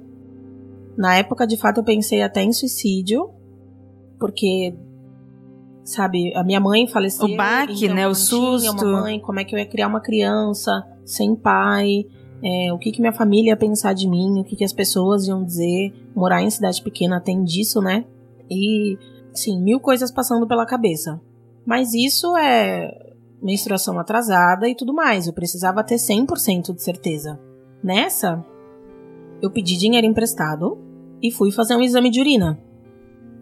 Na 0.97 1.15
época, 1.15 1.45
de 1.45 1.57
fato, 1.57 1.79
eu 1.79 1.83
pensei 1.83 2.21
até 2.21 2.41
em 2.41 2.51
suicídio, 2.51 3.29
porque 4.19 4.75
sabe, 5.83 6.33
a 6.35 6.43
minha 6.43 6.59
mãe 6.59 6.87
faleceu. 6.87 7.27
O 7.27 7.35
baque, 7.35 7.85
então 7.85 7.95
né, 7.95 8.07
o 8.07 8.15
susto. 8.15 8.85
Uma 8.85 9.01
mãe, 9.01 9.19
como 9.19 9.39
é 9.39 9.43
que 9.43 9.55
eu 9.55 9.59
ia 9.59 9.65
criar 9.65 9.87
uma 9.87 10.01
criança 10.01 10.85
sem 11.05 11.35
pai? 11.35 12.05
é, 12.43 12.71
o 12.71 12.77
que, 12.77 12.91
que 12.91 13.01
minha 13.01 13.13
família 13.13 13.51
ia 13.51 13.57
pensar 13.57 13.93
de 13.93 14.07
mim? 14.07 14.39
O 14.39 14.43
que, 14.43 14.55
que 14.55 14.63
as 14.63 14.73
pessoas 14.73 15.27
iam 15.27 15.43
dizer? 15.43 15.93
Morar 16.15 16.41
em 16.41 16.49
cidade 16.49 16.81
pequena 16.81 17.19
tem 17.19 17.43
disso, 17.43 17.81
né? 17.81 18.05
E, 18.49 18.97
sim, 19.33 19.61
mil 19.61 19.79
coisas 19.79 20.11
passando 20.11 20.47
pela 20.47 20.65
cabeça. 20.65 21.19
Mas 21.65 21.93
isso 21.93 22.35
é 22.37 22.91
menstruação 23.41 23.99
atrasada 23.99 24.67
e 24.69 24.75
tudo 24.75 24.93
mais. 24.93 25.27
Eu 25.27 25.33
precisava 25.33 25.83
ter 25.83 25.95
100% 25.95 26.73
de 26.75 26.81
certeza. 26.81 27.39
Nessa, 27.83 28.45
eu 29.41 29.51
pedi 29.51 29.77
dinheiro 29.77 30.07
emprestado 30.07 30.77
e 31.21 31.31
fui 31.31 31.51
fazer 31.51 31.75
um 31.75 31.81
exame 31.81 32.09
de 32.09 32.19
urina. 32.19 32.59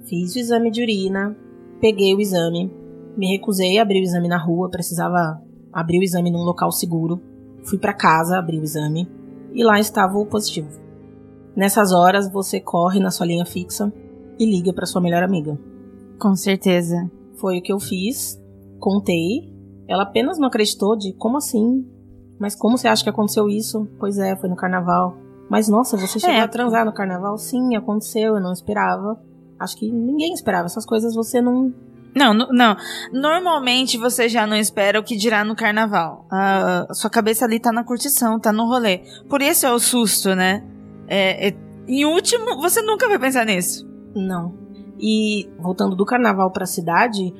Fiz 0.07 0.35
o 0.35 0.39
exame 0.39 0.69
de 0.69 0.81
urina, 0.81 1.35
peguei 1.79 2.13
o 2.13 2.21
exame, 2.21 2.71
me 3.17 3.27
recusei 3.27 3.77
a 3.77 3.81
abrir 3.81 4.01
o 4.01 4.03
exame 4.03 4.27
na 4.27 4.37
rua, 4.37 4.69
precisava 4.69 5.41
abrir 5.71 5.99
o 5.99 6.03
exame 6.03 6.31
num 6.31 6.43
local 6.43 6.71
seguro. 6.71 7.21
Fui 7.63 7.77
para 7.77 7.93
casa 7.93 8.37
abrir 8.37 8.59
o 8.59 8.63
exame 8.63 9.09
e 9.53 9.63
lá 9.63 9.79
estava 9.79 10.17
o 10.17 10.25
positivo. 10.25 10.69
Nessas 11.55 11.91
horas 11.91 12.31
você 12.31 12.59
corre 12.59 12.99
na 12.99 13.09
sua 13.09 13.25
linha 13.25 13.45
fixa 13.45 13.91
e 14.37 14.45
liga 14.45 14.73
para 14.73 14.85
sua 14.85 15.01
melhor 15.01 15.23
amiga. 15.23 15.57
Com 16.19 16.35
certeza. 16.35 17.09
Foi 17.35 17.57
o 17.57 17.61
que 17.61 17.71
eu 17.71 17.79
fiz, 17.79 18.41
contei. 18.79 19.53
Ela 19.87 20.03
apenas 20.03 20.37
não 20.37 20.47
acreditou 20.47 20.95
de 20.97 21.13
como 21.13 21.37
assim? 21.37 21.85
Mas 22.39 22.55
como 22.55 22.77
você 22.77 22.87
acha 22.87 23.03
que 23.03 23.09
aconteceu 23.09 23.47
isso? 23.49 23.87
Pois 23.99 24.17
é, 24.17 24.35
foi 24.35 24.49
no 24.49 24.55
carnaval. 24.55 25.24
Mas 25.49 25.67
nossa, 25.69 25.95
você 25.97 26.19
chegou 26.19 26.35
É. 26.35 26.41
a 26.41 26.47
transar 26.47 26.85
no 26.85 26.93
carnaval? 26.93 27.37
Sim, 27.37 27.75
aconteceu, 27.75 28.35
eu 28.35 28.41
não 28.41 28.51
esperava. 28.51 29.19
Acho 29.59 29.77
que 29.77 29.89
ninguém 29.91 30.33
esperava. 30.33 30.65
Essas 30.65 30.85
coisas 30.85 31.13
você 31.15 31.39
não. 31.41 31.73
Não, 32.15 32.33
não. 32.33 32.75
Normalmente 33.11 33.97
você 33.97 34.27
já 34.29 34.47
não 34.47 34.55
espera 34.55 34.99
o 34.99 35.03
que 35.03 35.15
dirá 35.17 35.43
no 35.43 35.55
carnaval. 35.55 36.25
A 36.31 36.87
sua 36.93 37.09
cabeça 37.09 37.45
ali 37.45 37.59
tá 37.59 37.71
na 37.71 37.83
curtição, 37.83 38.39
tá 38.39 38.51
no 38.53 38.65
rolê. 38.65 39.01
Por 39.29 39.41
isso 39.41 39.65
é 39.65 39.71
o 39.71 39.79
susto, 39.79 40.33
né? 40.35 40.63
É, 41.07 41.49
é- 41.49 41.55
em 41.87 42.05
último, 42.05 42.57
você 42.61 42.81
nunca 42.81 43.07
vai 43.07 43.19
pensar 43.19 43.45
nisso. 43.45 43.85
Não. 44.15 44.53
E 44.99 45.49
voltando 45.59 45.95
do 45.95 46.05
carnaval 46.05 46.49
pra 46.51 46.65
cidade, 46.65 47.33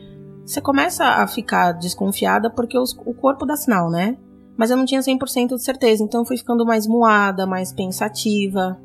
você 0.45 0.59
começa 0.62 1.03
a 1.05 1.25
ficar 1.27 1.71
desconfiada 1.71 2.50
porque 2.50 2.77
os- 2.77 2.95
o 3.05 3.13
corpo 3.13 3.45
dá 3.45 3.55
sinal, 3.55 3.89
né? 3.89 4.17
Mas 4.57 4.71
eu 4.71 4.77
não 4.77 4.85
tinha 4.85 5.01
100% 5.01 5.55
de 5.55 5.63
certeza, 5.63 6.03
então 6.03 6.21
eu 6.21 6.25
fui 6.25 6.38
ficando 6.38 6.65
mais 6.65 6.88
moada, 6.88 7.45
mais 7.45 7.74
pensativa. 7.74 8.79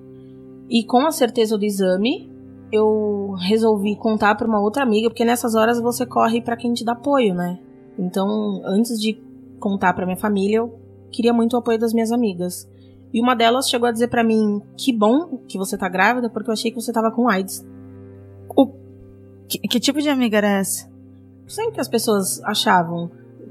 E 0.68 0.84
com 0.84 1.06
a 1.06 1.12
certeza 1.12 1.56
do 1.56 1.64
exame, 1.64 2.30
eu 2.72 3.34
resolvi 3.38 3.96
contar 3.96 4.34
pra 4.34 4.46
uma 4.46 4.60
outra 4.60 4.82
amiga, 4.82 5.08
porque 5.08 5.24
nessas 5.24 5.54
horas 5.54 5.80
você 5.80 6.04
corre 6.04 6.40
pra 6.40 6.56
quem 6.56 6.72
te 6.72 6.84
dá 6.84 6.92
apoio, 6.92 7.34
né? 7.34 7.58
Então, 7.98 8.62
antes 8.64 9.00
de 9.00 9.20
contar 9.58 9.92
pra 9.94 10.06
minha 10.06 10.16
família, 10.16 10.58
eu 10.58 10.78
queria 11.10 11.32
muito 11.32 11.54
o 11.54 11.58
apoio 11.58 11.78
das 11.78 11.92
minhas 11.92 12.10
amigas. 12.10 12.68
E 13.12 13.20
uma 13.20 13.34
delas 13.34 13.68
chegou 13.68 13.88
a 13.88 13.92
dizer 13.92 14.08
pra 14.08 14.24
mim: 14.24 14.62
"Que 14.76 14.92
bom 14.92 15.38
que 15.48 15.58
você 15.58 15.76
tá 15.76 15.88
grávida, 15.88 16.30
porque 16.30 16.50
eu 16.50 16.54
achei 16.54 16.70
que 16.70 16.80
você 16.80 16.92
tava 16.92 17.10
com 17.10 17.28
AIDS". 17.28 17.64
Que, 19.50 19.58
que 19.58 19.80
tipo 19.80 20.00
de 20.00 20.08
amiga 20.08 20.38
era 20.38 20.48
essa? 20.48 20.88
o 21.68 21.72
que 21.72 21.80
as 21.80 21.88
pessoas 21.88 22.40
achavam. 22.44 23.10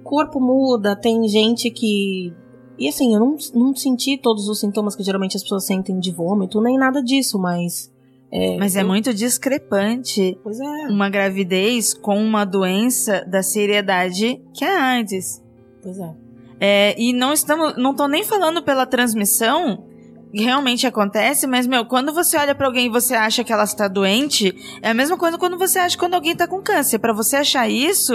O 0.09 0.15
corpo 0.17 0.39
muda, 0.41 0.95
tem 0.95 1.27
gente 1.27 1.69
que. 1.69 2.33
E 2.79 2.87
assim, 2.87 3.13
eu 3.13 3.19
não, 3.19 3.37
não 3.53 3.75
senti 3.75 4.17
todos 4.17 4.47
os 4.49 4.59
sintomas 4.59 4.95
que 4.95 5.03
geralmente 5.03 5.37
as 5.37 5.43
pessoas 5.43 5.67
sentem 5.67 5.99
de 5.99 6.11
vômito, 6.11 6.59
nem 6.61 6.79
nada 6.79 7.03
disso, 7.03 7.37
mas. 7.37 7.93
É, 8.31 8.57
Mas 8.57 8.75
é 8.75 8.81
eu- 8.81 8.87
muito 8.87 9.11
discrepante 9.13 10.37
Pois 10.43 10.59
é, 10.59 10.87
uma 10.87 11.09
gravidez 11.09 11.93
com 11.95 12.17
uma 12.17 12.43
doença 12.45 13.23
da 13.27 13.41
seriedade 13.43 14.39
que 14.53 14.63
é 14.65 14.75
a 14.77 14.83
AIDS. 14.93 15.43
pois 15.83 15.99
é. 15.99 16.15
É, 16.59 16.95
e 17.01 17.13
não 17.13 17.31
estamos, 17.31 17.75
não 17.77 17.95
tô 17.95 18.07
nem 18.07 18.23
falando 18.23 18.63
pela 18.63 18.85
transmissão, 18.85 19.83
realmente 20.33 20.85
acontece, 20.85 21.47
mas 21.47 21.65
meu, 21.65 21.85
quando 21.85 22.13
você 22.13 22.37
olha 22.37 22.53
pra 22.53 22.67
alguém 22.67 22.85
e 22.85 22.89
você 22.89 23.15
acha 23.15 23.43
que 23.43 23.51
ela 23.51 23.63
está 23.63 23.87
doente, 23.87 24.55
é 24.81 24.89
a 24.89 24.93
mesma 24.93 25.17
coisa 25.17 25.37
quando 25.37 25.57
você 25.57 25.79
acha 25.79 25.97
quando 25.97 26.13
alguém 26.13 26.35
tá 26.35 26.47
com 26.47 26.61
câncer. 26.61 26.99
Pra 26.99 27.13
você 27.13 27.37
achar 27.37 27.67
isso, 27.69 28.13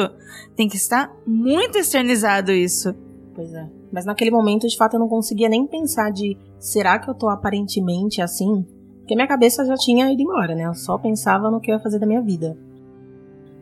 tem 0.57 0.69
que 0.69 0.77
estar 0.77 1.13
muito 1.27 1.79
externizado 1.79 2.53
isso. 2.53 2.95
Pois 3.35 3.53
é. 3.53 3.69
Mas 3.93 4.05
naquele 4.05 4.31
momento, 4.31 4.67
de 4.69 4.77
fato, 4.77 4.95
eu 4.95 5.01
não 5.01 5.09
conseguia 5.09 5.49
nem 5.49 5.67
pensar 5.67 6.11
de 6.11 6.37
será 6.59 6.99
que 6.99 7.09
eu 7.09 7.15
tô 7.15 7.29
aparentemente 7.29 8.21
assim? 8.23 8.65
Porque 9.01 9.15
minha 9.15 9.29
cabeça 9.29 9.65
já 9.65 9.75
tinha 9.75 10.11
ido 10.13 10.23
embora, 10.23 10.55
né? 10.55 10.67
Eu 10.67 10.75
só 10.75 10.97
pensava 10.97 11.51
no 11.51 11.61
que 11.61 11.71
eu 11.71 11.75
ia 11.75 11.81
fazer 11.81 11.99
da 11.99 12.07
minha 12.07 12.23
vida. 12.23 12.57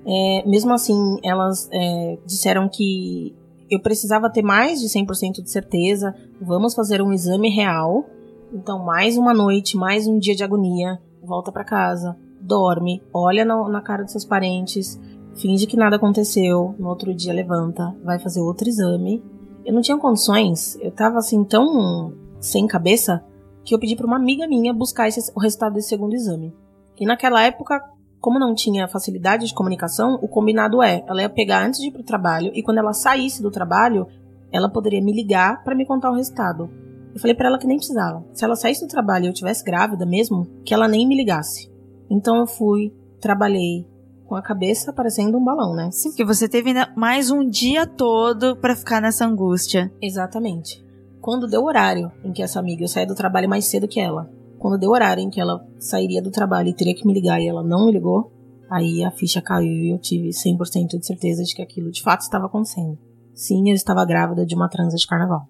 É, 0.06 0.42
mesmo 0.46 0.72
assim, 0.72 1.18
elas 1.22 1.68
é, 1.72 2.18
disseram 2.26 2.68
que 2.68 3.34
eu 3.70 3.80
precisava 3.80 4.30
ter 4.30 4.42
mais 4.42 4.80
de 4.80 4.88
100% 4.88 5.42
de 5.42 5.50
certeza. 5.50 6.14
Vamos 6.40 6.74
fazer 6.74 7.00
um 7.02 7.12
exame 7.12 7.48
real. 7.48 8.06
Então, 8.52 8.84
mais 8.84 9.16
uma 9.16 9.32
noite, 9.32 9.76
mais 9.76 10.06
um 10.06 10.18
dia 10.18 10.34
de 10.34 10.44
agonia. 10.44 11.00
Volta 11.22 11.50
pra 11.52 11.64
casa, 11.64 12.16
dorme, 12.40 13.02
olha 13.12 13.44
na, 13.44 13.68
na 13.68 13.80
cara 13.80 14.02
dos 14.02 14.12
seus 14.12 14.24
parentes, 14.24 15.00
finge 15.36 15.66
que 15.66 15.76
nada 15.76 15.96
aconteceu. 15.96 16.74
No 16.78 16.88
outro 16.88 17.14
dia, 17.14 17.32
levanta, 17.32 17.94
vai 18.04 18.18
fazer 18.18 18.40
outro 18.40 18.68
exame. 18.68 19.22
Eu 19.64 19.72
não 19.72 19.80
tinha 19.80 19.96
condições, 19.96 20.76
eu 20.80 20.90
tava 20.90 21.18
assim 21.18 21.44
tão 21.44 22.12
sem 22.40 22.66
cabeça 22.66 23.24
que 23.64 23.74
eu 23.74 23.78
pedi 23.78 23.94
pra 23.94 24.06
uma 24.06 24.16
amiga 24.16 24.46
minha 24.48 24.72
buscar 24.74 25.06
esse- 25.08 25.32
o 25.34 25.40
resultado 25.40 25.74
desse 25.74 25.88
segundo 25.90 26.14
exame. 26.14 26.52
E 26.98 27.06
naquela 27.06 27.40
época, 27.42 27.80
como 28.20 28.38
não 28.38 28.54
tinha 28.54 28.88
facilidade 28.88 29.46
de 29.46 29.54
comunicação, 29.54 30.18
o 30.20 30.26
combinado 30.28 30.82
é, 30.82 31.04
ela 31.06 31.22
ia 31.22 31.28
pegar 31.30 31.64
antes 31.64 31.80
de 31.80 31.88
ir 31.88 31.92
pro 31.92 32.02
trabalho 32.02 32.50
e 32.54 32.62
quando 32.62 32.78
ela 32.78 32.92
saísse 32.92 33.40
do 33.40 33.50
trabalho, 33.52 34.06
ela 34.50 34.68
poderia 34.68 35.00
me 35.00 35.12
ligar 35.12 35.62
para 35.62 35.76
me 35.76 35.86
contar 35.86 36.10
o 36.10 36.14
resultado. 36.16 36.68
Eu 37.14 37.20
falei 37.20 37.34
para 37.34 37.48
ela 37.48 37.58
que 37.58 37.66
nem 37.66 37.76
precisava. 37.76 38.24
Se 38.32 38.44
ela 38.44 38.56
saísse 38.56 38.80
do 38.80 38.88
trabalho 38.88 39.26
e 39.26 39.28
eu 39.28 39.34
tivesse 39.34 39.64
grávida 39.64 40.06
mesmo, 40.06 40.46
que 40.64 40.72
ela 40.72 40.88
nem 40.88 41.06
me 41.06 41.16
ligasse. 41.16 41.70
Então 42.10 42.36
eu 42.36 42.46
fui, 42.46 42.92
trabalhei 43.20 43.86
com 44.26 44.34
a 44.34 44.42
cabeça 44.42 44.92
parecendo 44.92 45.36
um 45.36 45.44
balão, 45.44 45.74
né? 45.74 45.90
Sim, 45.90 46.08
porque 46.08 46.24
você 46.24 46.48
teve 46.48 46.72
mais 46.96 47.30
um 47.30 47.46
dia 47.46 47.86
todo 47.86 48.56
para 48.56 48.74
ficar 48.74 49.00
nessa 49.00 49.26
angústia. 49.26 49.92
Exatamente. 50.00 50.82
Quando 51.20 51.46
deu 51.46 51.62
o 51.62 51.66
horário 51.66 52.10
em 52.24 52.32
que 52.32 52.42
essa 52.42 52.58
amiga 52.58 52.82
eu 52.82 52.88
saía 52.88 53.06
do 53.06 53.14
trabalho 53.14 53.48
mais 53.48 53.66
cedo 53.66 53.86
que 53.86 54.00
ela, 54.00 54.30
quando 54.58 54.78
deu 54.78 54.90
o 54.90 54.94
horário 54.94 55.22
em 55.22 55.28
que 55.28 55.40
ela 55.40 55.66
sairia 55.78 56.22
do 56.22 56.30
trabalho 56.30 56.68
e 56.68 56.74
teria 56.74 56.94
que 56.94 57.06
me 57.06 57.12
ligar 57.12 57.40
e 57.40 57.46
ela 57.46 57.62
não 57.62 57.86
me 57.86 57.92
ligou, 57.92 58.32
aí 58.70 59.04
a 59.04 59.10
ficha 59.10 59.42
caiu 59.42 59.70
e 59.70 59.90
eu 59.90 59.98
tive 59.98 60.30
100% 60.30 60.98
de 60.98 61.06
certeza 61.06 61.44
de 61.44 61.54
que 61.54 61.60
aquilo 61.60 61.90
de 61.90 62.00
fato 62.00 62.22
estava 62.22 62.46
acontecendo. 62.46 62.98
Sim, 63.34 63.68
eu 63.68 63.74
estava 63.74 64.04
grávida 64.04 64.46
de 64.46 64.54
uma 64.54 64.68
transa 64.68 64.96
de 64.96 65.06
carnaval. 65.06 65.46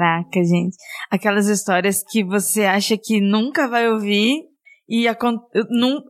Caraca, 0.00 0.42
gente. 0.42 0.76
Aquelas 1.10 1.46
histórias 1.46 2.02
que 2.02 2.24
você 2.24 2.64
acha 2.64 2.96
que 2.96 3.20
nunca 3.20 3.68
vai 3.68 3.86
ouvir 3.90 4.48
e 4.88 5.06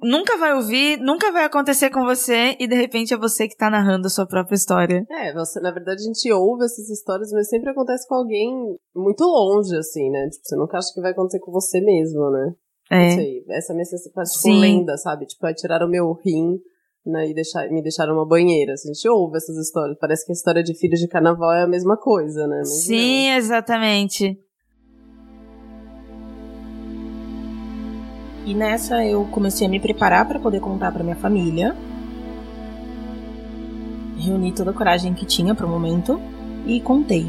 nunca 0.00 0.38
vai 0.38 0.54
ouvir, 0.54 0.98
nunca 1.00 1.32
vai 1.32 1.44
acontecer 1.44 1.90
com 1.90 2.04
você 2.04 2.56
e 2.58 2.68
de 2.68 2.74
repente 2.74 3.12
é 3.12 3.16
você 3.16 3.48
que 3.48 3.56
tá 3.56 3.68
narrando 3.68 4.06
a 4.06 4.10
sua 4.10 4.26
própria 4.26 4.54
história. 4.54 5.04
É, 5.10 5.34
você, 5.34 5.60
na 5.60 5.72
verdade 5.72 6.02
a 6.02 6.06
gente 6.06 6.32
ouve 6.32 6.64
essas 6.64 6.88
histórias, 6.88 7.32
mas 7.32 7.48
sempre 7.48 7.70
acontece 7.70 8.06
com 8.08 8.14
alguém 8.14 8.48
muito 8.94 9.24
longe, 9.24 9.76
assim, 9.76 10.08
né? 10.08 10.28
Tipo, 10.30 10.44
você 10.44 10.56
nunca 10.56 10.78
acha 10.78 10.94
que 10.94 11.00
vai 11.00 11.10
acontecer 11.10 11.40
com 11.40 11.50
você 11.50 11.80
mesmo, 11.80 12.30
né? 12.30 12.54
É. 12.92 13.08
Não 13.08 13.14
sei, 13.16 13.44
essa 13.50 13.72
é 13.72 13.74
a 13.74 13.76
minha 13.76 13.84
sensação, 13.84 14.24
tipo, 14.24 14.60
lenda, 14.60 14.96
sabe? 14.96 15.26
Tipo, 15.26 15.46
é 15.46 15.52
tirar 15.54 15.84
o 15.84 15.88
meu 15.88 16.12
rim 16.24 16.58
né, 17.04 17.28
e 17.30 17.34
deixar, 17.34 17.68
me 17.70 17.82
deixaram 17.82 18.14
uma 18.14 18.26
banheira. 18.26 18.72
A 18.72 18.76
gente 18.76 19.08
ouve 19.08 19.36
essas 19.36 19.56
histórias. 19.56 19.96
Parece 19.98 20.24
que 20.24 20.32
a 20.32 20.34
história 20.34 20.62
de 20.62 20.74
filhos 20.74 21.00
de 21.00 21.08
carnaval 21.08 21.52
é 21.52 21.62
a 21.62 21.66
mesma 21.66 21.96
coisa, 21.96 22.46
né? 22.46 22.58
Mas 22.58 22.84
Sim, 22.84 23.30
não. 23.30 23.36
exatamente. 23.36 24.38
E 28.46 28.54
nessa 28.54 29.04
eu 29.04 29.24
comecei 29.26 29.66
a 29.66 29.70
me 29.70 29.78
preparar 29.78 30.26
para 30.26 30.38
poder 30.40 30.60
contar 30.60 30.92
para 30.92 31.04
minha 31.04 31.16
família. 31.16 31.76
Reuni 34.18 34.52
toda 34.52 34.70
a 34.70 34.74
coragem 34.74 35.14
que 35.14 35.24
tinha 35.24 35.54
para 35.54 35.66
o 35.66 35.68
momento 35.68 36.20
e 36.66 36.80
contei. 36.80 37.26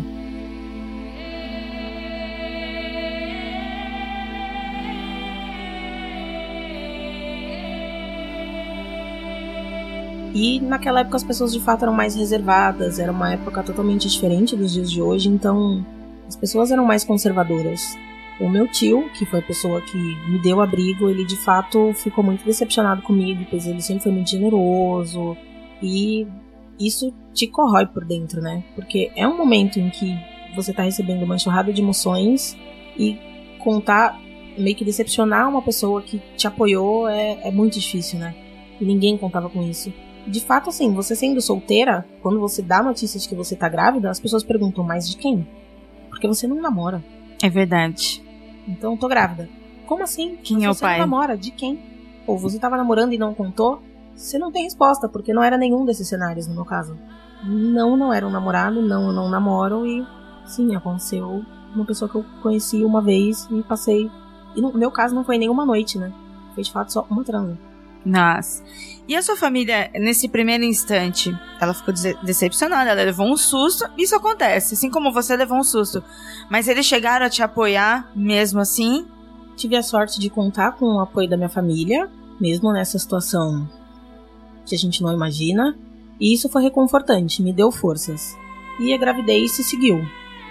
E 10.33 10.59
naquela 10.61 11.01
época 11.01 11.17
as 11.17 11.23
pessoas 11.23 11.51
de 11.51 11.59
fato 11.59 11.83
eram 11.83 11.93
mais 11.93 12.15
reservadas, 12.15 12.99
era 12.99 13.11
uma 13.11 13.33
época 13.33 13.61
totalmente 13.63 14.07
diferente 14.07 14.55
dos 14.55 14.71
dias 14.73 14.89
de 14.89 15.01
hoje, 15.01 15.27
então 15.27 15.85
as 16.27 16.35
pessoas 16.35 16.71
eram 16.71 16.85
mais 16.85 17.03
conservadoras. 17.03 17.97
O 18.39 18.49
meu 18.49 18.67
tio, 18.67 19.09
que 19.13 19.25
foi 19.25 19.39
a 19.39 19.43
pessoa 19.43 19.81
que 19.81 19.97
me 19.97 20.41
deu 20.41 20.61
abrigo, 20.61 21.09
ele 21.09 21.25
de 21.25 21.35
fato 21.35 21.93
ficou 21.93 22.23
muito 22.23 22.45
decepcionado 22.45 23.01
comigo, 23.01 23.45
pois 23.49 23.67
ele 23.67 23.81
sempre 23.81 24.03
foi 24.03 24.11
muito 24.11 24.29
generoso 24.29 25.35
e 25.81 26.25
isso 26.79 27.13
te 27.33 27.45
corrói 27.45 27.85
por 27.85 28.05
dentro, 28.05 28.41
né? 28.41 28.63
Porque 28.73 29.11
é 29.15 29.27
um 29.27 29.37
momento 29.37 29.79
em 29.79 29.89
que 29.89 30.17
você 30.55 30.73
tá 30.73 30.83
recebendo 30.83 31.23
uma 31.23 31.35
enxurrada 31.35 31.71
de 31.73 31.81
emoções 31.81 32.57
e 32.97 33.19
contar, 33.59 34.19
meio 34.57 34.75
que 34.75 34.85
decepcionar 34.85 35.49
uma 35.49 35.61
pessoa 35.61 36.01
que 36.01 36.19
te 36.37 36.47
apoiou 36.47 37.07
é, 37.07 37.47
é 37.47 37.51
muito 37.51 37.77
difícil, 37.77 38.17
né? 38.17 38.33
E 38.79 38.85
ninguém 38.85 39.17
contava 39.17 39.49
com 39.49 39.61
isso 39.61 39.93
de 40.27 40.39
fato, 40.41 40.69
assim, 40.69 40.93
você 40.93 41.15
sendo 41.15 41.41
solteira, 41.41 42.05
quando 42.21 42.39
você 42.39 42.61
dá 42.61 42.81
notícias 42.81 43.23
de 43.23 43.29
que 43.29 43.35
você 43.35 43.55
tá 43.55 43.67
grávida, 43.67 44.09
as 44.09 44.19
pessoas 44.19 44.43
perguntam, 44.43 44.83
mas 44.83 45.09
de 45.09 45.17
quem? 45.17 45.47
Porque 46.09 46.27
você 46.27 46.47
não 46.47 46.61
namora. 46.61 47.03
É 47.41 47.49
verdade. 47.49 48.23
Então, 48.67 48.95
tô 48.95 49.07
grávida. 49.07 49.49
Como 49.87 50.03
assim? 50.03 50.37
Quem 50.43 50.57
mas 50.57 50.65
é 50.65 50.69
o 50.69 50.73
você 50.73 50.81
pai? 50.81 50.99
Não 50.99 51.07
namora? 51.07 51.37
De 51.37 51.51
quem? 51.51 51.79
Ou 52.27 52.37
você 52.37 52.59
tava 52.59 52.77
namorando 52.77 53.13
e 53.13 53.17
não 53.17 53.33
contou? 53.33 53.81
Você 54.15 54.37
não 54.37 54.51
tem 54.51 54.63
resposta, 54.63 55.09
porque 55.09 55.33
não 55.33 55.43
era 55.43 55.57
nenhum 55.57 55.85
desses 55.85 56.07
cenários 56.07 56.47
no 56.47 56.53
meu 56.53 56.65
caso. 56.65 56.97
Não, 57.43 57.97
não 57.97 58.13
era 58.13 58.27
um 58.27 58.29
namorado, 58.29 58.81
não, 58.81 59.11
não 59.11 59.29
namoro 59.29 59.85
e 59.85 60.05
sim, 60.45 60.75
aconteceu 60.75 61.43
uma 61.73 61.85
pessoa 61.85 62.09
que 62.09 62.15
eu 62.15 62.25
conheci 62.41 62.83
uma 62.83 63.01
vez 63.01 63.47
e 63.49 63.63
passei. 63.63 64.09
E 64.55 64.61
no 64.61 64.73
meu 64.73 64.91
caso 64.91 65.15
não 65.15 65.23
foi 65.23 65.37
nenhuma 65.37 65.65
noite, 65.65 65.97
né? 65.97 66.13
Foi 66.53 66.63
de 66.63 66.71
fato 66.71 66.91
só 66.91 67.07
uma 67.09 67.23
transa. 67.23 67.57
Nossa. 68.05 68.63
E 69.07 69.15
a 69.15 69.21
sua 69.21 69.35
família, 69.35 69.91
nesse 69.95 70.29
primeiro 70.29 70.63
instante, 70.63 71.35
ela 71.59 71.73
ficou 71.73 71.93
decepcionada, 72.23 72.91
ela 72.91 73.03
levou 73.03 73.27
um 73.27 73.37
susto. 73.37 73.85
Isso 73.97 74.15
acontece, 74.15 74.73
assim 74.73 74.89
como 74.89 75.11
você 75.11 75.35
levou 75.35 75.57
um 75.57 75.63
susto. 75.63 76.03
Mas 76.49 76.67
eles 76.67 76.85
chegaram 76.85 77.25
a 77.25 77.29
te 77.29 77.43
apoiar 77.43 78.11
mesmo 78.15 78.59
assim? 78.59 79.07
Tive 79.55 79.75
a 79.75 79.83
sorte 79.83 80.19
de 80.19 80.29
contar 80.29 80.73
com 80.73 80.85
o 80.85 80.99
apoio 80.99 81.29
da 81.29 81.37
minha 81.37 81.49
família, 81.49 82.09
mesmo 82.39 82.71
nessa 82.71 82.97
situação 82.97 83.69
que 84.65 84.75
a 84.75 84.77
gente 84.77 85.03
não 85.03 85.13
imagina. 85.13 85.77
E 86.19 86.33
isso 86.33 86.49
foi 86.49 86.63
reconfortante, 86.63 87.41
me 87.41 87.51
deu 87.51 87.71
forças. 87.71 88.37
E 88.79 88.93
a 88.93 88.97
gravidez 88.97 89.51
se 89.51 89.63
seguiu. 89.63 90.01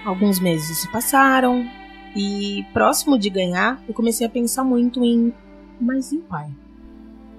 Alguns 0.05 0.39
meses 0.39 0.79
se 0.79 0.89
passaram, 0.91 1.67
e 2.15 2.65
próximo 2.73 3.19
de 3.19 3.31
ganhar, 3.31 3.83
eu 3.87 3.95
comecei 3.95 4.27
a 4.27 4.31
pensar 4.31 4.65
muito 4.65 5.05
em. 5.05 5.33
Mas 5.81 6.13
e 6.13 6.17
o 6.17 6.23
pai? 6.23 6.51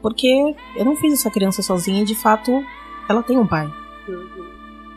Porque 0.01 0.55
eu 0.75 0.85
não 0.85 0.95
fiz 0.95 1.13
essa 1.13 1.29
criança 1.29 1.61
sozinha 1.61 2.01
e 2.01 2.05
de 2.05 2.15
fato 2.15 2.63
ela 3.07 3.21
tem 3.21 3.37
um 3.37 3.47
pai. 3.47 3.71
Uhum. 4.07 4.47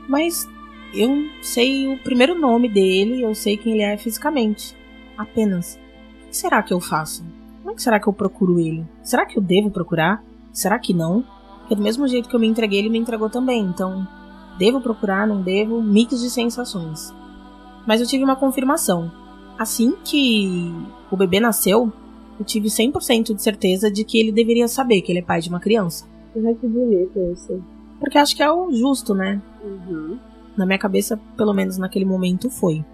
Mas 0.09 0.49
eu 0.95 1.29
sei 1.43 1.93
o 1.93 1.99
primeiro 1.99 2.39
nome 2.39 2.69
dele, 2.69 3.23
eu 3.23 3.35
sei 3.35 3.57
quem 3.57 3.73
ele 3.73 3.83
é 3.83 3.97
fisicamente. 3.97 4.77
Apenas. 5.17 5.79
O 6.25 6.29
que 6.29 6.37
será 6.37 6.63
que 6.63 6.73
eu 6.73 6.81
faço? 6.81 7.25
Como 7.59 7.73
é 7.73 7.75
que 7.75 7.83
será 7.83 7.99
que 7.99 8.07
eu 8.07 8.13
procuro 8.13 8.61
ele? 8.61 8.85
Será 9.03 9.27
que 9.27 9.39
eu 9.39 9.43
devo 9.43 9.71
procurar? 9.71 10.23
Será 10.53 10.79
que 10.79 10.95
não? 10.95 11.25
Porque 11.61 11.75
do 11.75 11.83
mesmo 11.83 12.07
jeito 12.07 12.29
que 12.29 12.37
eu 12.37 12.41
me 12.41 12.47
entreguei, 12.47 12.79
ele 12.79 12.91
me 12.91 12.99
entregou 12.99 13.31
também. 13.31 13.63
Então, 13.63 14.07
devo 14.59 14.81
procurar, 14.81 15.27
não 15.27 15.43
devo? 15.43 15.83
Mix 15.83 16.21
de 16.21 16.31
sensações. 16.31 17.13
Mas 17.87 18.01
eu 18.01 18.07
tive 18.07 18.23
uma 18.23 18.37
confirmação. 18.37 19.11
Assim 19.59 19.95
que 20.05 20.73
o 21.11 21.17
bebê 21.17 21.41
nasceu, 21.41 21.93
eu 22.39 22.45
tive 22.45 22.69
100% 22.69 23.35
de 23.35 23.43
certeza 23.43 23.91
de 23.91 24.05
que 24.05 24.19
ele 24.19 24.33
deveria 24.33 24.69
saber 24.69 25.03
que 25.03 25.13
ele 25.13 25.21
é 25.21 25.23
pai 25.23 25.41
de 25.41 25.49
uma 25.49 25.61
criança. 25.61 26.07
Ai, 26.37 26.55
que 26.55 26.67
bonito 26.67 27.19
isso. 27.33 27.63
Porque 28.01 28.19
acho 28.19 28.35
que 28.35 28.43
é 28.43 28.51
o 28.51 28.73
justo, 28.73 29.15
né? 29.15 29.41
Uhum. 29.63 30.19
Na 30.57 30.67
minha 30.67 30.79
cabeça, 30.79 31.17
pelo 31.37 31.55
menos 31.55 31.79
naquele 31.79 32.05
momento, 32.05 32.51
foi. 32.51 32.85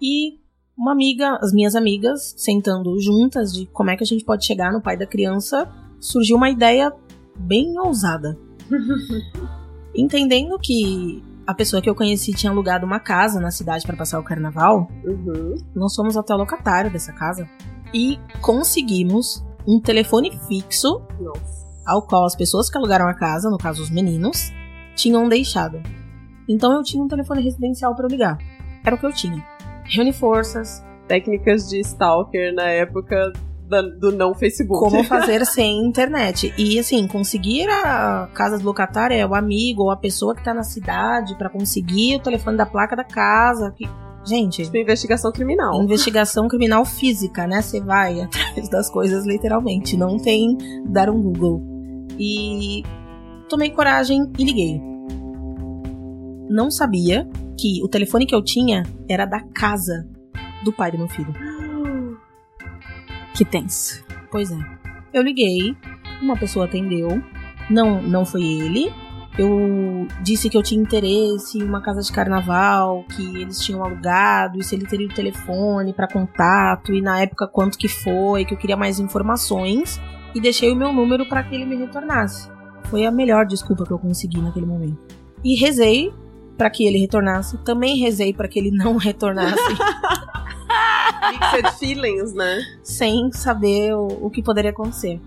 E 0.00 0.38
uma 0.76 0.92
amiga, 0.92 1.38
as 1.40 1.52
minhas 1.52 1.74
amigas, 1.74 2.34
sentando 2.36 3.00
juntas 3.00 3.52
de 3.52 3.66
como 3.66 3.90
é 3.90 3.96
que 3.96 4.04
a 4.04 4.06
gente 4.06 4.24
pode 4.24 4.44
chegar 4.44 4.72
no 4.72 4.82
pai 4.82 4.96
da 4.96 5.06
criança, 5.06 5.72
surgiu 5.98 6.36
uma 6.36 6.50
ideia 6.50 6.92
bem 7.36 7.78
ousada. 7.78 8.38
Entendendo 9.94 10.58
que 10.58 11.22
a 11.46 11.54
pessoa 11.54 11.80
que 11.80 11.88
eu 11.88 11.94
conheci 11.94 12.32
tinha 12.32 12.50
alugado 12.50 12.84
uma 12.84 12.98
casa 12.98 13.40
na 13.40 13.50
cidade 13.50 13.86
para 13.86 13.96
passar 13.96 14.18
o 14.18 14.24
carnaval, 14.24 14.88
Uhum. 15.04 15.54
nós 15.74 15.94
fomos 15.94 16.16
até 16.16 16.34
o 16.34 16.38
locatário 16.38 16.90
dessa 16.90 17.12
casa 17.12 17.48
e 17.94 18.18
conseguimos 18.40 19.44
um 19.66 19.80
telefone 19.80 20.36
fixo 20.48 21.02
Nossa. 21.20 21.66
ao 21.86 22.02
qual 22.02 22.24
as 22.24 22.34
pessoas 22.34 22.68
que 22.70 22.76
alugaram 22.76 23.06
a 23.08 23.14
casa, 23.14 23.48
no 23.50 23.58
caso 23.58 23.82
os 23.82 23.90
meninos, 23.90 24.50
tinham 24.94 25.28
deixado. 25.28 25.80
Então 26.48 26.72
eu 26.72 26.82
tinha 26.82 27.02
um 27.02 27.08
telefone 27.08 27.42
residencial 27.42 27.94
para 27.94 28.08
ligar. 28.08 28.38
Era 28.84 28.94
o 28.94 28.98
que 28.98 29.06
eu 29.06 29.12
tinha. 29.12 29.44
Reuni 29.84 30.12
forças, 30.12 30.84
Técnicas 31.08 31.68
de 31.68 31.78
stalker 31.80 32.52
na 32.52 32.64
época 32.64 33.32
da- 33.68 33.82
do 33.82 34.12
não 34.12 34.34
Facebook. 34.34 34.78
como 34.80 35.02
fazer 35.04 35.44
sem 35.46 35.84
internet. 35.86 36.52
E 36.56 36.78
assim, 36.78 37.06
conseguir 37.06 37.68
a 37.68 38.28
casa 38.34 38.58
do 38.58 38.64
locatário 38.64 39.14
é 39.16 39.26
o 39.26 39.34
amigo 39.34 39.82
ou 39.84 39.90
a 39.90 39.96
pessoa 39.96 40.34
que 40.34 40.42
tá 40.44 40.52
na 40.54 40.62
cidade 40.62 41.36
para 41.36 41.48
conseguir 41.48 42.16
o 42.16 42.20
telefone 42.20 42.56
da 42.56 42.66
placa 42.66 42.94
da 42.96 43.04
casa. 43.04 43.72
Que... 43.76 43.88
Gente, 44.24 44.64
Tipo, 44.64 44.76
investigação 44.76 45.30
criminal. 45.30 45.80
investigação 45.80 46.48
criminal 46.48 46.84
física, 46.84 47.46
né? 47.46 47.62
Você 47.62 47.80
vai 47.80 48.20
atrás 48.22 48.68
das 48.68 48.90
coisas 48.90 49.24
literalmente, 49.24 49.96
não 49.96 50.18
tem 50.18 50.56
dar 50.88 51.08
um 51.08 51.22
Google. 51.22 51.62
E 52.18 52.82
tomei 53.48 53.70
coragem 53.70 54.30
e 54.36 54.44
liguei. 54.44 54.80
Não 56.48 56.70
sabia 56.70 57.28
que 57.58 57.82
o 57.82 57.88
telefone 57.88 58.26
que 58.26 58.34
eu 58.34 58.42
tinha 58.42 58.82
era 59.08 59.24
da 59.26 59.40
casa 59.54 60.06
do 60.64 60.72
pai 60.72 60.90
do 60.90 60.98
meu 60.98 61.08
filho. 61.08 61.32
Que 63.36 63.44
tenso. 63.44 64.02
Pois 64.30 64.50
é. 64.50 64.58
Eu 65.12 65.22
liguei, 65.22 65.76
uma 66.22 66.36
pessoa 66.36 66.64
atendeu, 66.64 67.22
não, 67.68 68.00
não 68.00 68.24
foi 68.24 68.42
ele. 68.42 68.92
Eu 69.38 70.08
disse 70.22 70.48
que 70.48 70.56
eu 70.56 70.62
tinha 70.62 70.80
interesse 70.80 71.58
em 71.58 71.62
uma 71.62 71.82
casa 71.82 72.00
de 72.00 72.10
carnaval, 72.10 73.04
que 73.14 73.22
eles 73.42 73.60
tinham 73.60 73.84
alugado, 73.84 74.58
e 74.58 74.64
se 74.64 74.74
ele 74.74 74.86
teria 74.86 75.06
o 75.06 75.14
telefone 75.14 75.92
para 75.92 76.08
contato, 76.08 76.94
e 76.94 77.02
na 77.02 77.20
época 77.20 77.46
quanto 77.46 77.76
que 77.76 77.88
foi, 77.88 78.46
que 78.46 78.54
eu 78.54 78.58
queria 78.58 78.76
mais 78.76 78.98
informações. 78.98 80.00
e 80.34 80.40
deixei 80.40 80.70
o 80.70 80.76
meu 80.76 80.92
número 80.92 81.26
para 81.26 81.42
que 81.42 81.54
ele 81.54 81.64
me 81.64 81.76
retornasse. 81.76 82.50
Foi 82.84 83.06
a 83.06 83.10
melhor 83.10 83.46
desculpa 83.46 83.84
que 83.84 83.90
eu 83.90 83.98
consegui 83.98 84.40
naquele 84.40 84.66
momento. 84.66 84.98
E 85.42 85.54
rezei 85.54 86.12
para 86.56 86.70
que 86.70 86.86
ele 86.86 86.98
retornasse. 86.98 87.56
Também 87.58 87.98
rezei 87.98 88.32
para 88.32 88.48
que 88.48 88.58
ele 88.58 88.70
não 88.70 88.96
retornasse, 88.98 89.56
Mixed 91.32 91.78
feelings, 91.78 92.32
né? 92.34 92.60
sem 92.82 93.30
saber 93.32 93.94
o, 93.94 94.26
o 94.26 94.30
que 94.30 94.42
poderia 94.42 94.70
acontecer. 94.70 95.20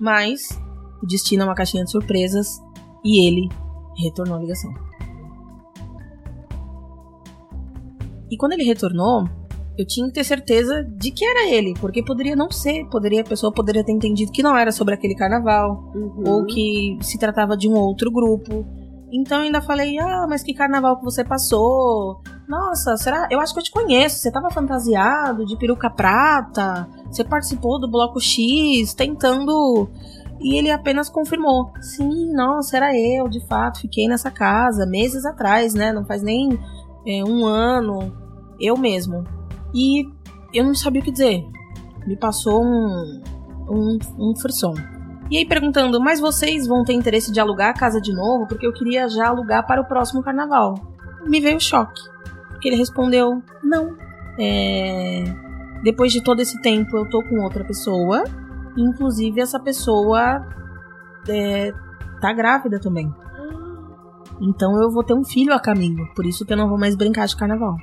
Mas 0.00 0.58
o 1.02 1.06
destino 1.06 1.42
é 1.42 1.46
uma 1.46 1.54
caixinha 1.54 1.84
de 1.84 1.90
surpresas 1.90 2.60
e 3.04 3.26
ele 3.26 3.48
retornou 4.02 4.36
a 4.36 4.40
ligação. 4.40 4.72
E 8.30 8.36
quando 8.36 8.52
ele 8.52 8.64
retornou, 8.64 9.24
eu 9.76 9.86
tinha 9.86 10.06
que 10.06 10.14
ter 10.14 10.24
certeza 10.24 10.82
de 10.82 11.10
que 11.10 11.24
era 11.24 11.48
ele, 11.50 11.74
porque 11.80 12.02
poderia 12.02 12.34
não 12.34 12.50
ser, 12.50 12.86
poderia 12.86 13.20
a 13.20 13.24
pessoa 13.24 13.52
poderia 13.52 13.84
ter 13.84 13.92
entendido 13.92 14.32
que 14.32 14.42
não 14.42 14.56
era 14.56 14.72
sobre 14.72 14.94
aquele 14.94 15.14
carnaval, 15.14 15.90
Uhum. 15.94 16.24
ou 16.26 16.46
que 16.46 16.98
se 17.02 17.18
tratava 17.18 17.56
de 17.56 17.68
um 17.68 17.74
outro 17.74 18.10
grupo. 18.10 18.64
Então 19.12 19.38
eu 19.38 19.44
ainda 19.44 19.60
falei: 19.60 19.98
"Ah, 19.98 20.26
mas 20.28 20.42
que 20.42 20.54
carnaval 20.54 20.96
que 20.98 21.04
você 21.04 21.22
passou? 21.22 22.22
Nossa, 22.52 22.98
será? 22.98 23.28
Eu 23.30 23.40
acho 23.40 23.54
que 23.54 23.60
eu 23.60 23.64
te 23.64 23.70
conheço. 23.70 24.18
Você 24.18 24.30
tava 24.30 24.50
fantasiado 24.50 25.46
de 25.46 25.56
peruca 25.56 25.88
prata? 25.88 26.86
Você 27.10 27.24
participou 27.24 27.80
do 27.80 27.90
bloco 27.90 28.20
X 28.20 28.92
tentando 28.92 29.88
e 30.38 30.58
ele 30.58 30.70
apenas 30.70 31.08
confirmou: 31.08 31.72
"Sim, 31.80 32.30
nossa, 32.34 32.76
era 32.76 32.94
eu, 32.94 33.26
de 33.26 33.40
fato, 33.46 33.80
fiquei 33.80 34.06
nessa 34.06 34.30
casa 34.30 34.84
meses 34.84 35.24
atrás, 35.24 35.72
né? 35.72 35.94
Não 35.94 36.04
faz 36.04 36.22
nem 36.22 36.50
é, 37.06 37.24
um 37.24 37.46
ano, 37.46 38.14
eu 38.60 38.76
mesmo." 38.76 39.24
E 39.74 40.04
eu 40.52 40.62
não 40.62 40.74
sabia 40.74 41.00
o 41.00 41.04
que 41.04 41.10
dizer. 41.10 41.42
Me 42.06 42.18
passou 42.18 42.62
um 42.62 43.22
um, 43.66 43.98
um 44.18 44.36
frisson. 44.36 44.74
E 45.30 45.38
aí 45.38 45.46
perguntando, 45.46 45.98
mas 45.98 46.20
vocês 46.20 46.66
vão 46.66 46.84
ter 46.84 46.92
interesse 46.92 47.32
de 47.32 47.40
alugar 47.40 47.70
a 47.70 47.78
casa 47.78 47.98
de 47.98 48.12
novo? 48.12 48.46
Porque 48.46 48.66
eu 48.66 48.74
queria 48.74 49.08
já 49.08 49.28
alugar 49.28 49.66
para 49.66 49.80
o 49.80 49.86
próximo 49.86 50.22
carnaval. 50.22 50.74
Me 51.26 51.40
veio 51.40 51.58
choque. 51.58 52.11
Porque 52.62 52.68
ele 52.68 52.76
respondeu, 52.76 53.42
não. 53.60 53.96
É... 54.38 55.24
Depois 55.82 56.12
de 56.12 56.22
todo 56.22 56.38
esse 56.38 56.62
tempo 56.62 56.96
eu 56.96 57.10
tô 57.10 57.20
com 57.24 57.40
outra 57.40 57.64
pessoa. 57.64 58.22
Inclusive 58.76 59.40
essa 59.40 59.58
pessoa 59.58 60.46
é, 61.28 61.72
tá 62.20 62.32
grávida 62.32 62.78
também. 62.78 63.12
Então 64.40 64.80
eu 64.80 64.92
vou 64.92 65.02
ter 65.02 65.12
um 65.12 65.24
filho 65.24 65.52
a 65.52 65.58
caminho. 65.58 66.06
Por 66.14 66.24
isso 66.24 66.46
que 66.46 66.52
eu 66.52 66.56
não 66.56 66.68
vou 66.68 66.78
mais 66.78 66.94
brincar 66.94 67.26
de 67.26 67.34
carnaval. 67.34 67.76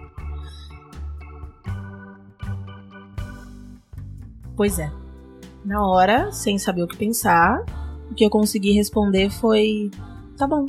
Pois 4.55 4.79
é. 4.79 4.89
Na 5.65 5.85
hora, 5.85 6.31
sem 6.31 6.57
saber 6.57 6.83
o 6.83 6.87
que 6.87 6.95
pensar, 6.95 7.65
o 8.09 8.13
que 8.15 8.23
eu 8.23 8.29
consegui 8.29 8.71
responder 8.71 9.29
foi: 9.29 9.91
tá 10.37 10.47
bom, 10.47 10.65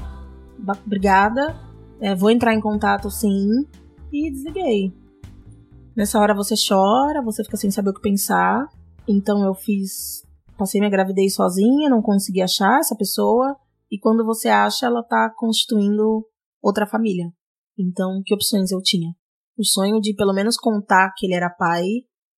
obrigada, 0.85 1.55
é, 2.01 2.13
vou 2.13 2.29
entrar 2.29 2.55
em 2.55 2.61
contato 2.61 3.09
sim, 3.09 3.67
e 4.13 4.31
desliguei. 4.31 4.93
Nessa 5.97 6.19
hora 6.19 6.35
você 6.35 6.55
chora, 6.57 7.23
você 7.23 7.45
fica 7.45 7.57
sem 7.57 7.71
saber 7.71 7.91
o 7.91 7.95
que 7.95 8.01
pensar. 8.01 8.67
Então 9.07 9.45
eu 9.45 9.55
fiz. 9.55 10.23
Passei 10.57 10.81
minha 10.81 10.91
gravidez 10.91 11.35
sozinha, 11.35 11.89
não 11.89 12.03
consegui 12.03 12.43
achar 12.43 12.79
essa 12.79 12.97
pessoa. 12.97 13.57
E 13.91 13.99
quando 13.99 14.25
você 14.25 14.49
acha, 14.49 14.87
ela 14.87 15.03
tá 15.03 15.33
constituindo 15.37 16.25
outra 16.63 16.87
família. 16.87 17.33
Então, 17.79 18.23
que 18.25 18.35
opções 18.35 18.71
eu 18.71 18.81
tinha? 18.83 19.11
O 19.57 19.65
sonho 19.65 20.01
de 20.01 20.15
pelo 20.15 20.33
menos 20.33 20.57
contar 20.57 21.13
que 21.17 21.27
ele 21.27 21.35
era 21.35 21.51
pai 21.51 21.85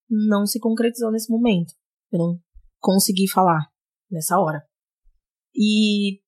não 0.08 0.46
se 0.46 0.60
concretizou 0.60 1.10
nesse 1.10 1.30
momento. 1.30 1.72
Eu 2.10 2.18
não 2.18 2.40
consegui 2.80 3.28
falar 3.28 3.66
nessa 4.10 4.38
hora. 4.38 4.62
E 5.54 6.20